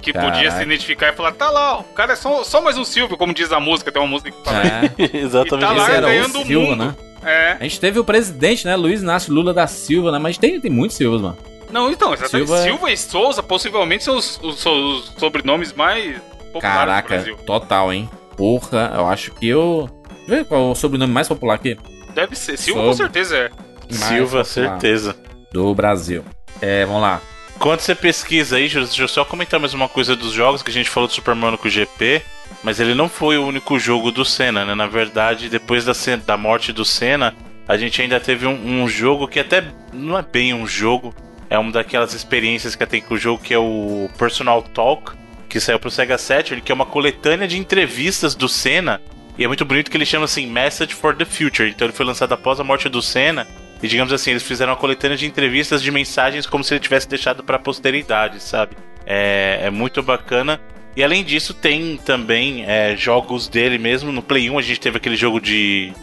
[0.01, 0.51] Que podia Caraca.
[0.57, 3.33] se identificar e falar, tá lá, o cara é só, só mais um Silvio, como
[3.33, 4.61] diz a música, tem uma música que fala.
[4.65, 4.91] É.
[5.17, 5.65] Exatamente.
[5.65, 6.85] E tá lá ganhando o o Silva, mundo.
[6.85, 6.95] né?
[7.23, 7.51] É.
[7.59, 8.75] A gente teve o presidente, né?
[8.75, 10.19] Luiz Inácio Lula da Silva, né?
[10.19, 11.37] Mas tem, tem muitos Silvas, mano.
[11.69, 12.47] Não, então, exatamente.
[12.47, 12.91] Silva- Silva...
[12.91, 16.15] e Souza possivelmente são os, os- os sobrenomes mais
[16.53, 17.35] populares do Caraca, Brasil.
[17.45, 18.09] total, hein?
[18.37, 19.89] Porra, eu acho que eu.
[20.09, 21.77] Deixa eu ver qual é o sobrenome mais popular aqui.
[22.13, 22.55] Deve ser.
[22.57, 23.49] Silva Sobre- com certeza é.
[23.49, 25.15] Mais Silva, popular certeza.
[25.51, 26.23] Do Brasil.
[26.61, 27.19] É, vamos lá.
[27.59, 30.73] Quando você pesquisa aí, deixa eu só comentar mais uma coisa dos jogos que a
[30.73, 32.21] gente falou do Super Monaco GP,
[32.63, 34.75] mas ele não foi o único jogo do Senna, né?
[34.75, 35.93] Na verdade, depois da,
[36.25, 37.35] da morte do Senna,
[37.67, 41.13] a gente ainda teve um, um jogo que até não é bem um jogo,
[41.49, 45.13] é uma daquelas experiências que tem com o jogo que é o Personal Talk,
[45.49, 49.01] que saiu pro Sega Saturn, que é uma coletânea de entrevistas do Senna,
[49.37, 51.69] e é muito bonito que ele chama assim Message for the Future.
[51.69, 53.47] Então ele foi lançado após a morte do Senna.
[53.81, 57.07] E digamos assim, eles fizeram uma coletânea de entrevistas de mensagens como se ele tivesse
[57.07, 58.75] deixado pra posteridade, sabe?
[59.05, 60.59] É, é muito bacana.
[60.95, 64.11] E além disso, tem também é, jogos dele mesmo.
[64.11, 65.93] No Play 1 a gente teve aquele jogo de,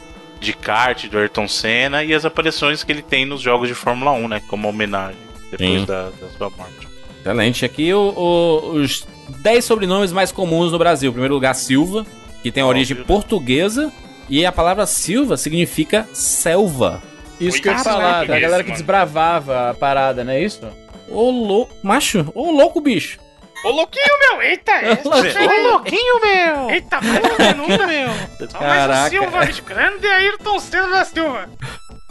[0.40, 4.12] de kart do Ayrton Senna e as aparições que ele tem nos jogos de Fórmula
[4.12, 4.42] 1, né?
[4.46, 5.18] Como homenagem
[5.50, 6.86] depois da, da sua morte.
[7.20, 7.64] Excelente.
[7.64, 9.04] Aqui o- o- os
[9.40, 11.08] 10 sobrenomes mais comuns no Brasil.
[11.10, 12.06] Em primeiro lugar, Silva,
[12.42, 13.92] que tem a origem portuguesa.
[14.30, 17.02] E a palavra Silva significa selva.
[17.40, 18.78] Isso que eu ia Caraca, falar, da galera que mano.
[18.78, 20.60] desbravava a parada, não é isso?
[21.08, 23.18] Ô louco, macho, ô louco, bicho.
[23.64, 24.42] Ô louquinho, meu!
[24.42, 26.70] Eita, esse Ô, louquinho, meu!
[26.70, 28.48] Eita, minuto, meu!
[28.50, 29.06] Só mais Caraca.
[29.16, 29.62] um Silva, bicho.
[29.62, 31.48] Grande Ayrton Senna da Silva.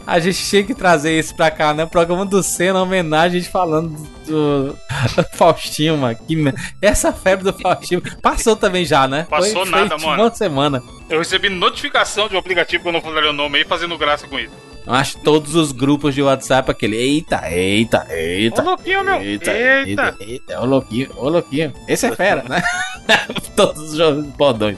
[0.06, 1.86] A gente tinha que trazer isso pra cá, né?
[1.86, 3.96] Programa do Senna, homenagem, a gente falando
[4.26, 4.76] do
[5.34, 6.18] Faustinho, mano.
[6.26, 6.36] Que
[6.82, 9.24] Essa febre do Faustinho passou também já, né?
[9.30, 10.24] Passou nada, tipo mano.
[10.24, 10.82] Uma semana.
[11.08, 14.26] Eu recebi notificação de um aplicativo que eu não falei o nome aí, fazendo graça
[14.26, 14.52] com isso.
[14.86, 18.60] Acho todos os grupos de WhatsApp, aquele eita, eita, eita.
[18.62, 19.20] Ô, louquinho, meu.
[19.22, 20.16] Eita, Eita.
[20.20, 21.72] eita, ô louquinho, ô louquinho.
[21.88, 22.62] Esse é fera, né?
[23.56, 24.76] todos os jogos bordões.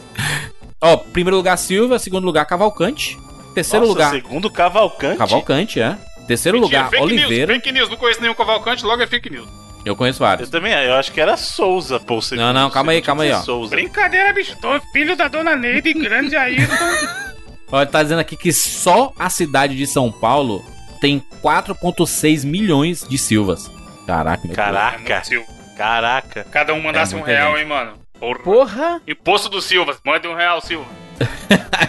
[0.80, 3.18] Ó, primeiro lugar Silva, segundo lugar Cavalcante.
[3.54, 4.10] Terceiro Nossa, lugar.
[4.12, 5.18] segundo Cavalcante.
[5.18, 5.96] Cavalcante, é.
[6.28, 7.52] Terceiro Mentira, lugar, fake Oliveira.
[7.52, 7.88] News, fake news.
[7.88, 9.48] Não conheço nenhum Cavalcante, logo é fake news.
[9.84, 10.48] Eu conheço vários.
[10.48, 12.18] Eu também, eu acho que era Souza, pô.
[12.32, 13.40] Não, não, calma aí, calma aí, ó.
[13.40, 13.74] Souza.
[13.74, 14.56] Brincadeira, bicho.
[14.60, 16.74] Tô filho da dona Neide, grande Ayrton.
[17.72, 20.64] Ele tá dizendo aqui que só a cidade de São Paulo
[21.00, 23.70] tem 4,6 milhões de Silvas.
[24.06, 25.24] Caraca, meu Caraca.
[25.24, 25.46] Silva.
[25.76, 26.44] Caraca.
[26.50, 27.62] Cada um mandasse É um real, gente.
[27.62, 27.92] hein, mano.
[28.18, 28.38] Porra.
[28.42, 29.00] Porra!
[29.06, 29.96] Imposto do Silva.
[30.04, 30.86] Mande um real, Silva.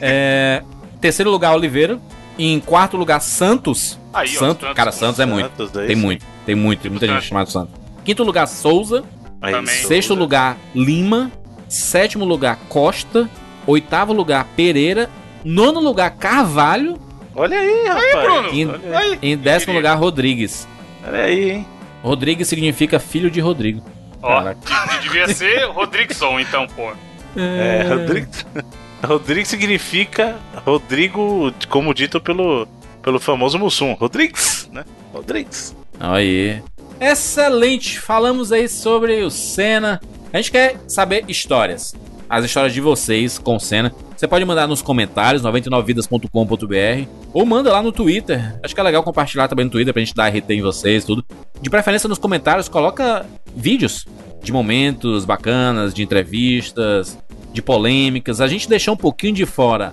[0.00, 0.62] É,
[1.00, 1.98] terceiro lugar, Oliveira.
[2.38, 3.98] Em quarto lugar, Santos.
[4.12, 4.74] Aí, ó, Santos, Santos.
[4.76, 5.50] cara, Santos é muito.
[5.56, 7.28] Santos, aí tem muito, tem muito, tem muita gente Santos.
[7.28, 7.74] chamada Santos.
[8.04, 9.04] Quinto lugar, Souza.
[9.40, 9.74] Aí, Também.
[9.74, 9.88] Souza.
[9.88, 11.30] Sexto lugar, Lima.
[11.68, 13.28] Sétimo lugar, Costa.
[13.66, 15.08] Oitavo lugar, Pereira.
[15.44, 16.98] Nono lugar, Carvalho.
[17.34, 18.04] Olha aí, rapaz.
[18.14, 18.48] Aí, Bruno.
[18.50, 19.18] Em, Olha aí.
[19.22, 20.68] em décimo lugar, Rodrigues.
[21.06, 21.66] Olha aí, hein?
[22.02, 23.82] Rodrigues significa filho de Rodrigo.
[24.20, 26.92] Ó, de- devia ser Rodrigson, então, pô.
[27.36, 28.46] É, Rodrigues.
[29.02, 32.68] Rodrigues significa Rodrigo, como dito pelo,
[33.02, 33.94] pelo famoso Mussum.
[33.94, 34.84] Rodrigues, né?
[35.12, 35.74] Rodrigues.
[35.98, 36.62] Aí.
[37.00, 37.98] Excelente!
[37.98, 40.00] Falamos aí sobre o Senna.
[40.32, 41.94] A gente quer saber histórias.
[42.32, 43.92] As histórias de vocês com o Senna.
[44.16, 48.58] Você pode mandar nos comentários, 99vidas.com.br, ou manda lá no Twitter.
[48.62, 51.22] Acho que é legal compartilhar também no Twitter pra gente dar RT em vocês, tudo.
[51.60, 54.06] De preferência nos comentários, coloca vídeos
[54.42, 57.18] de momentos bacanas, de entrevistas,
[57.52, 58.40] de polêmicas.
[58.40, 59.92] A gente deixou um pouquinho de fora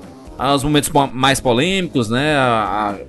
[0.55, 2.35] os momentos mais polêmicos, né?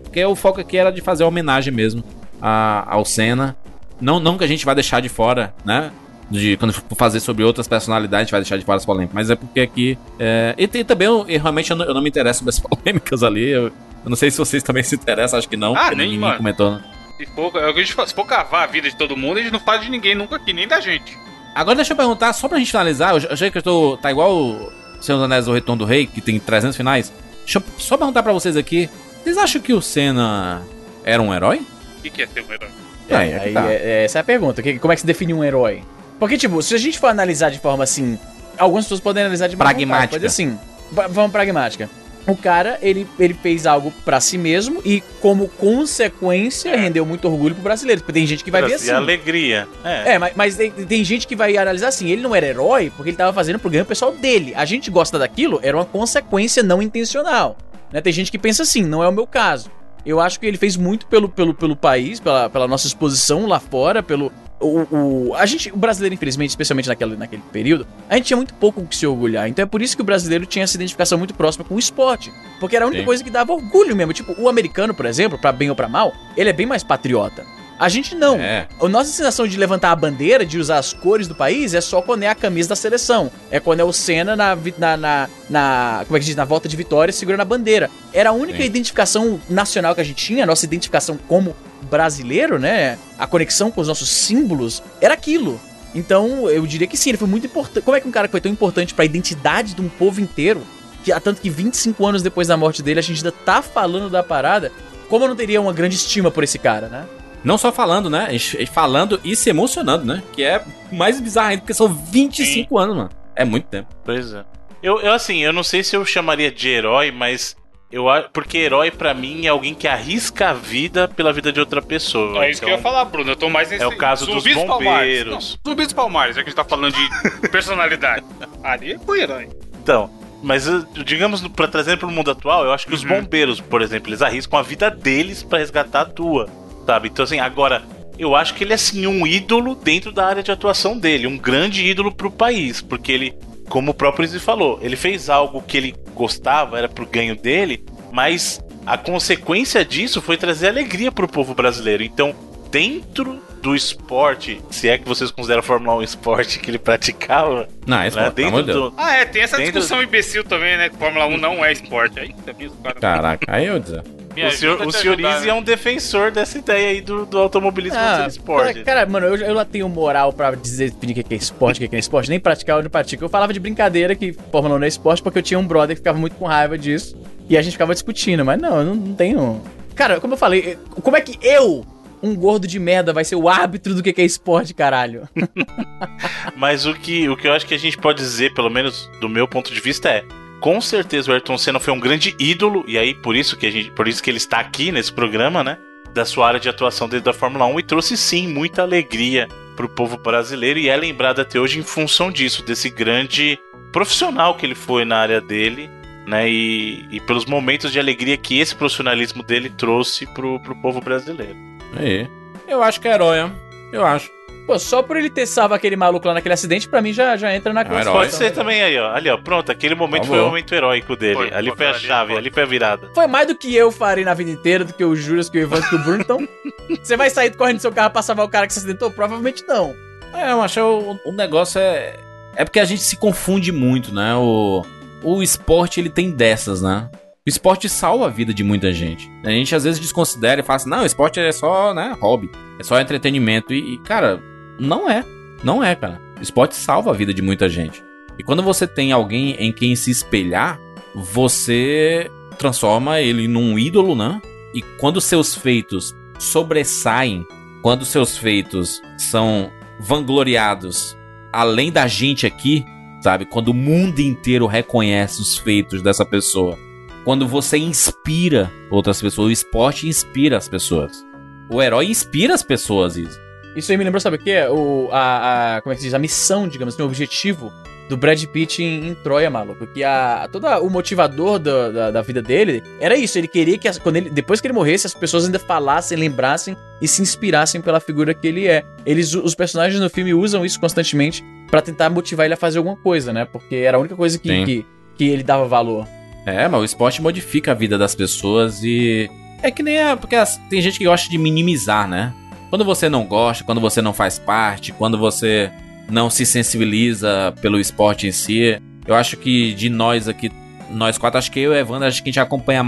[0.02, 2.02] Porque o foco aqui era de fazer homenagem mesmo
[2.40, 3.57] ao Senna.
[4.01, 5.93] Não, não que a gente vai deixar de fora, né?
[6.31, 9.15] De, quando for fazer sobre outras personalidades, a gente vai deixar de fora as polêmicas.
[9.15, 9.98] Mas é porque aqui.
[10.19, 13.23] É, e, tem também, eu, realmente eu não, eu não me interesso sobre as polêmicas
[13.23, 13.48] ali.
[13.48, 13.73] Eu, eu
[14.09, 15.74] não sei se vocês também se interessam, acho que não.
[15.77, 16.36] Ah, nem, ninguém mano.
[16.36, 16.85] comentou, né?
[17.16, 19.78] Se for, é se for cavar a vida de todo mundo, a gente não fala
[19.78, 21.19] de ninguém nunca aqui, nem da gente.
[21.55, 23.97] Agora deixa eu perguntar, só pra gente finalizar, eu sei que eu tô.
[23.98, 27.12] Tá igual o Senhor dos Anéis do Retorno do Rei, que tem 300 finais.
[27.40, 28.89] Deixa eu só perguntar pra vocês aqui:
[29.23, 30.62] vocês acham que o Senna
[31.05, 31.61] era um herói?
[31.98, 32.69] O que, que é ser um herói?
[33.09, 33.15] É,
[33.48, 33.65] é tá.
[33.66, 34.62] é- é- essa é a pergunta.
[34.62, 35.82] que- Como é que se define um herói?
[36.20, 38.16] Porque, tipo, se a gente for analisar de forma assim.
[38.56, 40.20] algumas pessoas podem analisar de vontade, Pragmática.
[40.22, 40.56] Mas assim,
[40.92, 41.90] va- vamos pragmática.
[42.26, 47.55] O cara, ele, ele fez algo pra si mesmo e, como consequência, rendeu muito orgulho
[47.55, 48.02] pro brasileiro.
[48.02, 48.90] Porque tem gente que vai ver assim.
[48.90, 49.66] Alegria.
[49.82, 50.12] É.
[50.12, 53.10] É, mas, mas tem, tem gente que vai analisar assim, ele não era herói porque
[53.10, 54.52] ele tava fazendo pro ganho pessoal dele.
[54.55, 57.56] A gente gosta daquilo, era uma consequência não intencional.
[57.90, 58.01] Né?
[58.02, 59.70] Tem gente que pensa assim, não é o meu caso.
[60.05, 63.59] Eu acho que ele fez muito pelo, pelo, pelo país, pela, pela nossa exposição lá
[63.59, 64.30] fora, pelo.
[64.61, 64.87] O,
[65.31, 68.81] o- a gente, o brasileiro, infelizmente, especialmente naquele, naquele período, a gente tinha muito pouco
[68.82, 69.49] o que se orgulhar.
[69.49, 72.31] Então é por isso que o brasileiro tinha essa identificação muito próxima com o esporte.
[72.61, 73.07] Porque era a única Sim.
[73.07, 74.12] coisa que dava orgulho mesmo.
[74.12, 77.45] Tipo, o americano, por exemplo, pra bem ou pra mal, ele é bem mais patriota.
[77.78, 78.37] A gente não.
[78.39, 78.69] É.
[78.78, 82.03] A nossa sensação de levantar a bandeira, de usar as cores do país, é só
[82.03, 83.31] quando é a camisa da seleção.
[83.51, 86.69] É quando é o Senna na, na, na, na- como é que diz, na volta
[86.69, 87.89] de vitória segurando a bandeira.
[88.12, 88.65] Era a única Sim.
[88.65, 92.98] identificação nacional que a gente tinha, a nossa identificação como brasileiro, né?
[93.19, 95.61] A conexão com os nossos símbolos, era aquilo.
[95.94, 97.85] Então, eu diria que sim, ele foi muito importante.
[97.85, 100.62] Como é que um cara que foi tão importante pra identidade de um povo inteiro,
[101.05, 104.09] que há tanto que 25 anos depois da morte dele a gente ainda tá falando
[104.09, 104.70] da parada,
[105.09, 107.07] como eu não teria uma grande estima por esse cara, né?
[107.43, 108.28] Não só falando, né?
[108.31, 110.23] A Falando e se emocionando, né?
[110.32, 110.62] Que é
[110.93, 113.11] mais bizarro ainda, porque são 25 anos, mano.
[113.35, 113.89] É muito tempo.
[114.05, 114.44] Pois é.
[114.82, 117.57] Eu, eu, assim, eu não sei se eu chamaria de herói, mas
[117.92, 121.82] eu porque herói pra mim é alguém que arrisca a vida pela vida de outra
[121.82, 122.44] pessoa.
[122.44, 123.32] É isso que eu ia falar, Bruno.
[123.32, 123.82] Eu tô mais nesse.
[123.82, 125.58] É o caso dos bombeiros.
[125.64, 128.24] Não, Zumbi dos Palmares, já que a gente tá falando de personalidade.
[128.62, 129.48] Ali foi herói.
[129.82, 130.10] Então,
[130.42, 134.08] mas uh, digamos, pra trazer pro mundo atual, eu acho que os bombeiros, por exemplo,
[134.08, 136.48] eles arriscam a vida deles pra resgatar a tua,
[136.86, 137.08] sabe?
[137.08, 137.82] Então, assim, agora,
[138.18, 141.36] eu acho que ele é, assim, um ídolo dentro da área de atuação dele, um
[141.36, 143.34] grande ídolo pro país, porque ele,
[143.70, 147.82] como o próprio Izzy falou, ele fez algo que ele gostava, era pro ganho dele,
[148.12, 152.02] mas a consequência disso foi trazer alegria pro povo brasileiro.
[152.02, 152.34] Então,
[152.70, 156.78] dentro do esporte, se é que vocês consideram a Fórmula 1 um esporte que ele
[156.78, 158.90] praticava, Não, é esporte, né, de Deus.
[158.90, 160.88] do, Ah, é, tem essa Dentro- discussão imbecil também, né?
[160.88, 162.18] Que Fórmula 1 não é esporte.
[162.18, 162.98] Aí também os caras.
[163.01, 164.02] Caraca, aí eu dizer.
[164.35, 167.39] Me o senhor, o te senhor ajudar, é um defensor dessa ideia aí do, do
[167.39, 168.74] automobilismo ser esporte.
[168.74, 171.85] Cara, cara, mano, eu, eu lá tenho moral pra dizer, definir o que é esporte,
[171.85, 173.24] o que é esporte, nem praticar ou não pratico.
[173.24, 175.97] Eu falava de brincadeira que Fórmula 1 não é esporte porque eu tinha um brother
[175.97, 177.16] que ficava muito com raiva disso
[177.48, 179.61] e a gente ficava discutindo, mas não, eu não, não tenho.
[179.97, 181.85] Cara, como eu falei, como é que eu,
[182.23, 185.28] um gordo de merda, vai ser o árbitro do que que é esporte, caralho?
[186.57, 189.28] Mas o que, o que eu acho que a gente pode dizer, pelo menos do
[189.28, 190.24] meu ponto de vista, é.
[190.61, 193.70] Com certeza o Ayrton Senna foi um grande ídolo, e aí por isso que a
[193.70, 193.91] gente.
[193.91, 195.78] Por isso que ele está aqui nesse programa, né?
[196.12, 199.89] Da sua área de atuação dentro da Fórmula 1 e trouxe sim muita alegria pro
[199.89, 203.59] povo brasileiro e é lembrado até hoje em função disso, desse grande
[203.91, 205.89] profissional que ele foi na área dele,
[206.27, 206.51] né?
[206.51, 211.57] E, e pelos momentos de alegria que esse profissionalismo dele trouxe pro, pro povo brasileiro.
[211.97, 212.28] Aí.
[212.69, 213.51] Eu acho que é herói, ó.
[213.93, 214.31] Eu acho.
[214.70, 217.52] Pô, só por ele ter salvo aquele maluco lá naquele acidente, pra mim já, já
[217.52, 218.05] entra na herói.
[218.05, 219.10] Pode ser também aí, ó.
[219.10, 219.36] Ali, ó.
[219.36, 221.34] Pronto, aquele momento Tá foi o momento heróico dele.
[221.34, 223.10] Foi, ali foi, a chave, ali foi a virada.
[223.12, 225.60] Foi mais do que eu farei na vida inteira, do que o Juras, que o
[225.60, 226.20] Evandro, que o Bruno.
[226.20, 226.48] Então,
[227.02, 229.10] você vai sair correndo do seu carro pra salvar o cara que se acidentou?
[229.10, 229.92] Provavelmente não.
[230.32, 232.14] É, eu acho que o, o negócio é.
[232.55, 234.36] É porque a gente se confunde muito, né?
[234.36, 234.86] O,
[235.24, 237.10] o esporte ele tem dessas, né?
[237.44, 239.28] O esporte salva a vida de muita gente.
[239.42, 242.48] A gente às vezes desconsidera e fala assim: não, o esporte é só, né, hobby,
[242.78, 243.74] é só entretenimento.
[243.74, 244.40] E, e, cara,
[244.81, 245.24] não é.
[245.62, 246.20] Não é, cara.
[246.40, 248.02] Esporte salva a vida de muita gente.
[248.39, 250.81] E quando você tem alguém em quem se espelhar,
[251.15, 254.40] você transforma ele num ídolo, né?
[254.74, 257.47] E quando seus feitos sobressaem,
[257.82, 261.16] quando seus feitos são vangloriados
[261.52, 262.85] além da gente aqui,
[263.20, 263.44] sabe?
[263.44, 266.78] Quando o mundo inteiro reconhece os feitos dessa pessoa.
[267.24, 271.27] Quando você inspira outras pessoas, o esporte inspira as pessoas.
[271.70, 273.39] O herói inspira as pessoas, isso.
[273.76, 274.64] Isso aí me lembrou, sabe o quê?
[274.70, 276.14] O, a, a- como é que se diz?
[276.14, 277.72] A missão, digamos assim, o objetivo
[278.09, 279.86] do Brad Pitt em, em Troia, maluco.
[279.86, 283.38] Que a, todo o motivador da, da, da vida dele era isso.
[283.38, 286.76] Ele queria que, as- quando ele, depois que ele morresse, as pessoas ainda falassem, lembrassem
[287.01, 288.84] e se inspirassem pela figura que ele é.
[289.06, 292.97] Eles, os personagens no filme usam isso constantemente pra tentar motivar ele a fazer alguma
[292.97, 293.44] coisa, né?
[293.44, 294.86] Porque era a única coisa que, que,
[295.16, 296.06] que ele dava valor.
[296.44, 299.30] É, mas o esporte modifica a vida das pessoas e.
[299.62, 300.16] É que nem a.
[300.16, 302.34] Porque as- tem gente que gosta de minimizar, né?
[302.70, 305.70] Quando você não gosta, quando você não faz parte, quando você
[306.09, 308.80] não se sensibiliza pelo esporte em si.
[309.06, 310.51] Eu acho que de nós aqui,
[310.90, 312.82] nós quatro, acho que eu e o Evandro, acho que a gente acompanha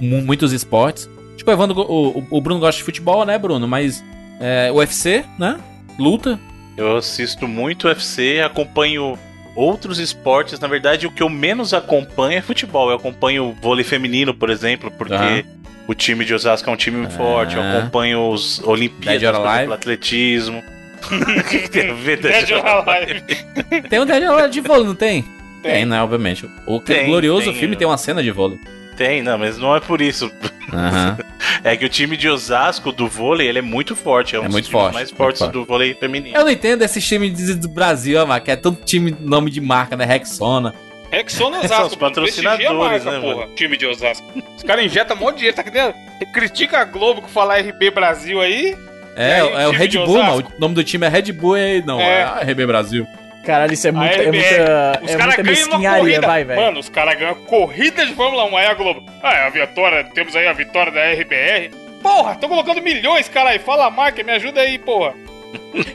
[0.00, 1.08] muitos esportes.
[1.36, 3.66] Tipo, o Evandro, o, o- Bruno gosta de futebol, né, Bruno?
[3.66, 4.02] Mas
[4.40, 5.58] é, UFC, né?
[5.98, 6.38] Luta.
[6.76, 9.18] Eu assisto muito UFC, acompanho
[9.54, 10.58] outros esportes.
[10.58, 12.90] Na verdade, o que eu menos acompanho é futebol.
[12.90, 15.42] Eu acompanho vôlei feminino, por exemplo, porque Aham.
[15.86, 17.56] O time de Osasco é um time forte.
[17.56, 19.56] Eu acompanho os Olimpíadas, or por Alive.
[19.58, 20.64] exemplo, atletismo.
[21.70, 23.22] Dead or Alive.
[23.88, 25.24] Tem um Dead or Alive de vôlei, não tem?
[25.62, 26.02] Tem, né?
[26.02, 26.48] Obviamente.
[26.66, 28.58] O Tem, glorioso tem, filme tem uma cena de vôlei.
[28.96, 30.30] Tem, não, mas não é por isso.
[30.72, 31.18] Aham.
[31.64, 34.34] É que o time de Osasco do vôlei, ele é muito forte.
[34.34, 35.52] É um É dos muito times forte, mais muito fortes forte.
[35.52, 36.36] do vôlei feminino.
[36.36, 39.96] Eu não entendo esses times do Brasil, mano, que é todo time nome de marca,
[39.96, 40.04] né?
[40.04, 40.74] Rexona.
[41.12, 42.06] Rexona São Osasco, mano.
[42.06, 43.48] A patrocinadores, marca, né, porra.
[43.54, 44.26] Time de Osasco.
[44.56, 46.32] Os caras injetam um monte de dinheiro, tá nem...
[46.32, 48.76] Critica a Globo que fala RB Brasil aí.
[49.14, 50.48] É, aí, é o Red Bull, mano.
[50.56, 52.22] O nome do time é Red Bull e não, é, É.
[52.22, 53.06] a RB Brasil.
[53.44, 56.26] Caralho, isso é muita, é muita, Os é muita mesquinharia, corrida.
[56.26, 56.60] vai, velho.
[56.62, 58.56] Mano, os caras ganham corrida de Fórmula 1.
[58.56, 59.04] Aí a Globo.
[59.22, 60.04] Ah, é a vitória.
[60.14, 61.70] Temos aí a vitória da RBR.
[62.00, 63.58] Porra, tô colocando milhões, cara aí.
[63.58, 65.12] Fala a marca, me ajuda aí, porra.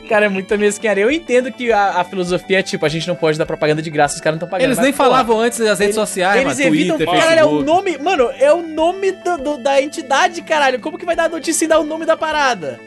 [0.08, 1.04] Cara, é muita mesquinharia.
[1.04, 3.90] Eu entendo que a, a filosofia é tipo, a gente não pode dar propaganda de
[3.90, 4.66] graça, os caras não estão pagando.
[4.66, 6.68] Eles mas, nem porra, falavam antes das redes sociais, Eles mano.
[6.68, 6.96] evitam.
[6.96, 7.98] Twitter, caralho, é o nome.
[7.98, 10.80] Mano, é o nome do, do- da entidade, caralho.
[10.80, 12.80] Como que vai dar notícia e dar o nome da parada?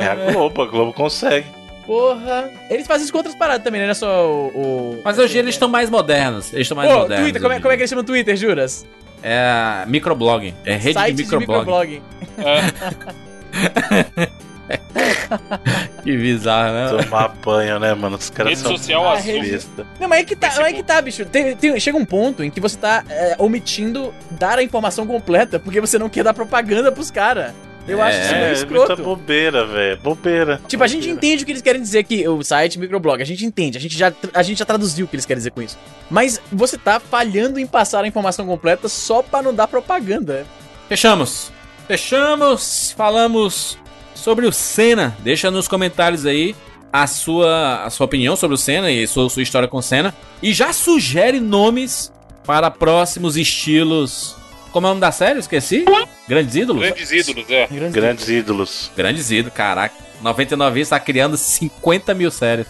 [0.00, 1.46] É a Globo, a Globo consegue.
[1.84, 2.50] Porra.
[2.70, 3.86] Eles fazem isso com outras paradas também, né?
[3.86, 4.46] Não é só o.
[4.48, 5.00] o...
[5.04, 6.52] Mas hoje eles estão mais modernos.
[6.52, 7.24] Eles estão mais Pô, modernos.
[7.24, 8.86] Twitter, como é, como é que eles chamam o Twitter, juras?
[9.22, 10.54] É microblog.
[10.64, 12.02] É rede Site de microblog.
[16.02, 17.02] que bizarro, né?
[17.04, 18.16] Tomar banho, né, mano?
[18.16, 19.86] Os caras Rede são social besta.
[20.00, 21.24] Não, mas é que tá, mas é que tá, bicho.
[21.24, 25.58] Tem- tem- chega um ponto em que você tá é, omitindo dar a informação completa
[25.58, 27.52] porque você não quer dar propaganda pros caras.
[27.86, 28.86] Eu acho isso meio É, escroto.
[28.88, 29.98] muita bobeira, velho.
[30.02, 30.60] Bobeira.
[30.68, 33.46] Tipo, a gente entende o que eles querem dizer que o site microblog, a gente
[33.46, 35.78] entende, a gente, já, a gente já traduziu o que eles querem dizer com isso.
[36.10, 40.44] Mas você tá falhando em passar a informação completa só pra não dar propaganda.
[40.86, 41.50] Fechamos.
[41.86, 42.92] Fechamos.
[42.94, 43.78] Falamos
[44.18, 45.16] sobre o Senna.
[45.20, 46.54] Deixa nos comentários aí
[46.92, 50.14] a sua, a sua opinião sobre o Senna e sua, sua história com o Senna.
[50.42, 52.12] E já sugere nomes
[52.44, 54.36] para próximos estilos.
[54.72, 55.38] Como é o nome da série?
[55.38, 55.84] Esqueci.
[56.26, 56.82] Grandes ídolos?
[56.82, 57.66] Grandes ídolos, é.
[57.90, 58.90] Grandes ídolos.
[58.96, 59.94] Grandes ídolos, caraca.
[60.20, 62.66] 99 está criando 50 mil séries.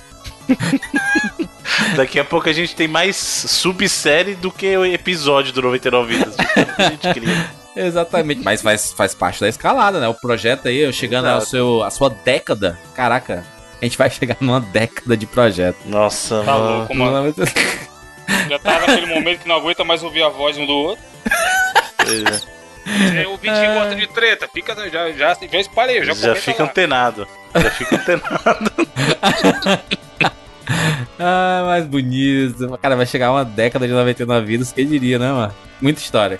[1.96, 6.36] Daqui a pouco a gente tem mais subsérie do que o episódio do 99 Vidas.
[6.78, 7.50] A gente cria.
[7.86, 8.42] Exatamente.
[8.42, 10.08] Mas faz, faz parte da escalada, né?
[10.08, 12.78] O projeto aí, chegando ao seu, a sua década.
[12.94, 13.44] Caraca,
[13.80, 15.76] a gente vai chegar numa década de projeto.
[15.86, 16.76] Nossa, Tá mano.
[16.78, 17.34] louco, mano.
[18.50, 21.04] Já tá naquele momento que não aguenta mais ouvir a voz um do outro.
[23.14, 24.48] É, o Vitinho gosta de treta.
[24.52, 26.68] Fica, já, já, já espalhei, já, Já fica lá.
[26.68, 27.28] antenado.
[27.54, 28.70] Já fica antenado.
[31.18, 32.78] Ah, mais bonito.
[32.80, 35.54] Cara, vai chegar uma década de 99 vidas, quem diria, né, mano?
[35.80, 36.38] Muita história.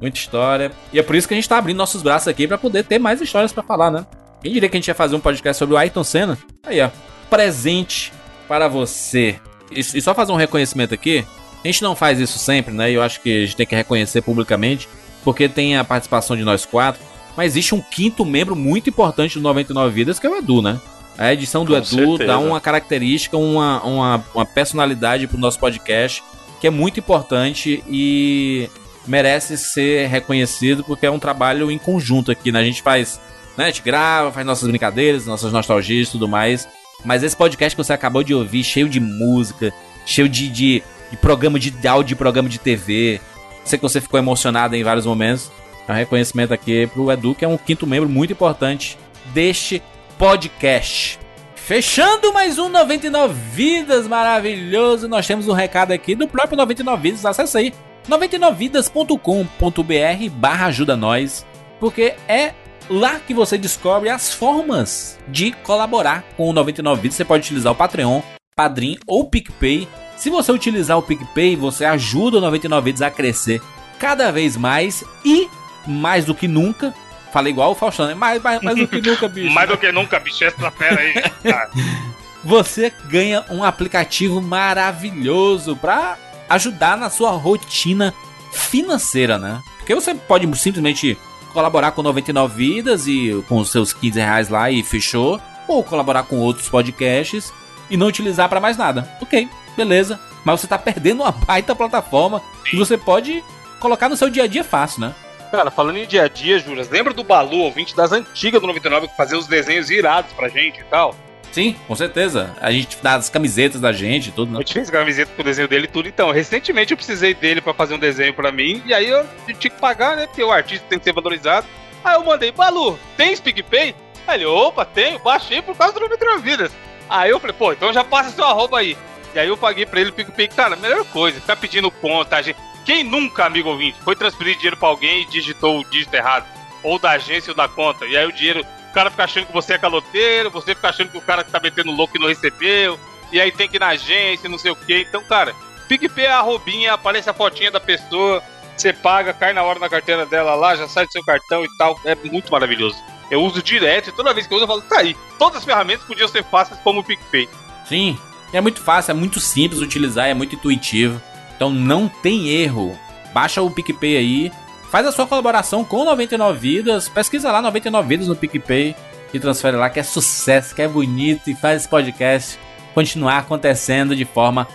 [0.00, 0.70] Muita história.
[0.92, 2.98] E é por isso que a gente tá abrindo nossos braços aqui pra poder ter
[2.98, 4.06] mais histórias pra falar, né?
[4.42, 6.38] Quem diria que a gente ia fazer um podcast sobre o Ayrton Senna?
[6.64, 6.90] Aí, ó.
[7.28, 8.12] Presente
[8.46, 9.36] para você.
[9.70, 11.26] E, e só fazer um reconhecimento aqui.
[11.64, 12.90] A gente não faz isso sempre, né?
[12.90, 14.88] E eu acho que a gente tem que reconhecer publicamente.
[15.24, 17.00] Porque tem a participação de nós quatro.
[17.36, 20.80] Mas existe um quinto membro muito importante do 99 Vidas, que é o Edu, né?
[21.16, 22.26] A edição do Com Edu certeza.
[22.26, 26.22] dá uma característica, uma, uma, uma personalidade pro nosso podcast
[26.60, 28.68] que é muito importante e
[29.08, 32.60] merece ser reconhecido porque é um trabalho em conjunto aqui, né?
[32.60, 33.20] A gente faz,
[33.56, 33.64] né?
[33.64, 36.68] A gente grava, faz nossas brincadeiras, nossas nostalgias e tudo mais.
[37.04, 39.72] Mas esse podcast que você acabou de ouvir, cheio de música,
[40.04, 43.20] cheio de, de, de programa de áudio, de programa de TV.
[43.64, 45.50] Sei que você ficou emocionado em vários momentos.
[45.86, 48.98] É um reconhecimento aqui pro Edu, que é um quinto membro muito importante
[49.32, 49.82] deste
[50.18, 51.18] podcast.
[51.54, 57.26] Fechando mais um 99 Vidas maravilhoso, nós temos um recado aqui do próprio 99 Vidas.
[57.26, 57.72] Acesse aí
[58.08, 61.46] 99vidas.com.br barra ajuda nós,
[61.78, 62.52] porque é
[62.88, 67.16] lá que você descobre as formas de colaborar com o 99 Vidas.
[67.16, 68.22] Você pode utilizar o Patreon,
[68.56, 69.86] Padrim ou PicPay.
[70.16, 73.60] Se você utilizar o PicPay, você ajuda o 99 Vidas a crescer
[73.98, 75.48] cada vez mais e
[75.86, 76.94] mais do que nunca.
[77.32, 78.14] Falei igual o Faustão, né?
[78.14, 79.54] Mais, mais, mais do que nunca, bicho.
[79.54, 81.14] Mais do que nunca, bicho, essa fera aí.
[82.42, 86.16] Você ganha um aplicativo maravilhoso para
[86.48, 88.14] ajudar na sua rotina
[88.52, 89.62] financeira, né?
[89.78, 91.18] Porque você pode simplesmente
[91.52, 95.40] colaborar com 99 Vidas e com os seus 15 reais lá e fechou.
[95.66, 97.52] Ou colaborar com outros podcasts
[97.90, 99.10] e não utilizar para mais nada.
[99.20, 100.18] Ok, beleza.
[100.44, 103.44] Mas você tá perdendo uma baita plataforma que você pode
[103.78, 105.14] colocar no seu dia a dia fácil, né?
[105.50, 109.08] Cara, falando em dia a dia, Juras, lembra do Balu, ouvinte das antigas do 99,
[109.08, 111.14] que fazia os desenhos irados pra gente e tal?
[111.58, 112.54] Sim, com certeza.
[112.60, 114.58] A gente dá as camisetas da gente tudo, né?
[114.58, 116.08] A gente fez camiseta com o desenho dele e tudo.
[116.08, 119.56] Então, recentemente eu precisei dele pra fazer um desenho pra mim, e aí eu tinha
[119.56, 120.28] que pagar, né?
[120.28, 121.66] Porque o artista tem que ser valorizado.
[122.04, 123.92] Aí eu mandei, Balu, tem PicPay?
[124.24, 126.70] Aí ele, opa, tenho, baixei por causa do 99 Vidas.
[127.10, 128.96] Aí eu falei, pô, então já passa seu arroba aí.
[129.34, 130.46] E aí eu paguei pra ele o PicPay.
[130.46, 132.56] Cara, melhor coisa, ficar pedindo conta, gente.
[132.86, 136.46] Quem nunca, amigo ouvinte, foi transferir dinheiro pra alguém e digitou o dígito errado?
[136.84, 138.06] Ou da agência ou da conta.
[138.06, 141.10] E aí o dinheiro o cara fica achando que você é caloteiro, você fica achando
[141.10, 142.98] que o cara tá metendo louco e não recebeu,
[143.30, 145.00] e aí tem que ir na agência, não sei o que.
[145.00, 145.54] Então, cara,
[145.88, 148.42] PicPay é a roubinha, aparece a fotinha da pessoa,
[148.76, 151.68] você paga, cai na hora na carteira dela lá, já sai do seu cartão e
[151.76, 151.98] tal.
[152.04, 152.96] É muito maravilhoso.
[153.30, 155.16] Eu uso direto e toda vez que eu uso eu falo, tá aí.
[155.38, 157.48] Todas as ferramentas podiam ser fáceis como o PicPay.
[157.84, 158.18] Sim,
[158.52, 161.20] é muito fácil, é muito simples utilizar, é muito intuitivo.
[161.56, 162.98] Então não tem erro.
[163.32, 164.52] Baixa o PicPay aí,
[164.90, 168.94] faz a sua colaboração com 99 Vidas, pesquisa lá 99 Vidas no PicPay
[169.32, 172.58] e transfere lá que é sucesso, que é bonito e faz esse podcast
[172.94, 174.66] continuar acontecendo de forma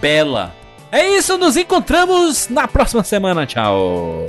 [0.00, 0.54] bela.
[0.92, 3.46] É isso, nos encontramos na próxima semana.
[3.46, 4.26] Tchau.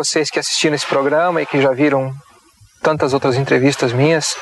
[0.00, 2.10] Vocês que assistiram esse programa e que já viram
[2.82, 4.34] tantas outras entrevistas minhas,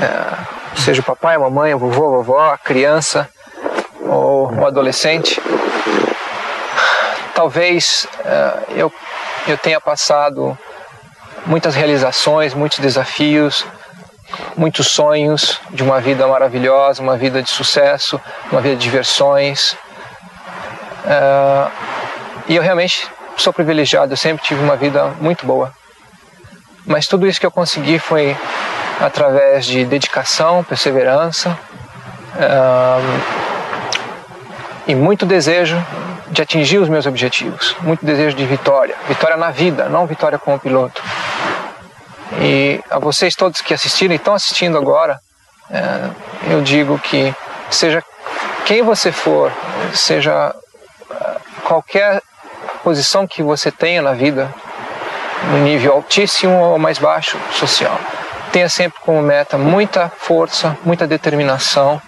[0.00, 3.28] é, seja o papai, a mamãe, a vovô, a vovó, a criança
[4.00, 5.40] ou o adolescente,
[7.34, 8.92] talvez é, eu
[9.48, 10.56] eu tenha passado
[11.46, 13.64] muitas realizações, muitos desafios,
[14.56, 19.76] muitos sonhos de uma vida maravilhosa, uma vida de sucesso, uma vida de diversões.
[21.04, 21.70] Ah,
[22.48, 25.72] e eu realmente sou privilegiado, eu sempre tive uma vida muito boa.
[26.84, 28.36] Mas tudo isso que eu consegui foi
[29.00, 31.58] através de dedicação, perseverança
[32.38, 33.00] ah,
[34.86, 35.76] e muito desejo
[36.28, 40.58] de atingir os meus objetivos, muito desejo de vitória, vitória na vida, não vitória como
[40.58, 41.02] piloto.
[42.40, 45.20] E a vocês todos que assistiram e estão assistindo agora,
[45.70, 46.10] eh,
[46.50, 47.34] eu digo que
[47.70, 48.02] seja
[48.64, 49.52] quem você for,
[49.94, 50.54] seja
[51.10, 52.20] eh, qualquer
[52.86, 54.48] posição que você tenha na vida,
[55.50, 57.98] no nível altíssimo ou mais baixo social,
[58.52, 62.00] tenha sempre como meta muita força, muita determinação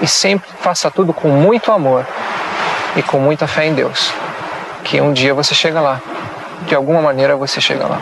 [0.00, 2.06] e sempre faça tudo com muito amor
[2.94, 4.12] e com muita fé em Deus,
[4.84, 6.00] que um dia você chega lá,
[6.68, 8.00] de alguma maneira você chega lá.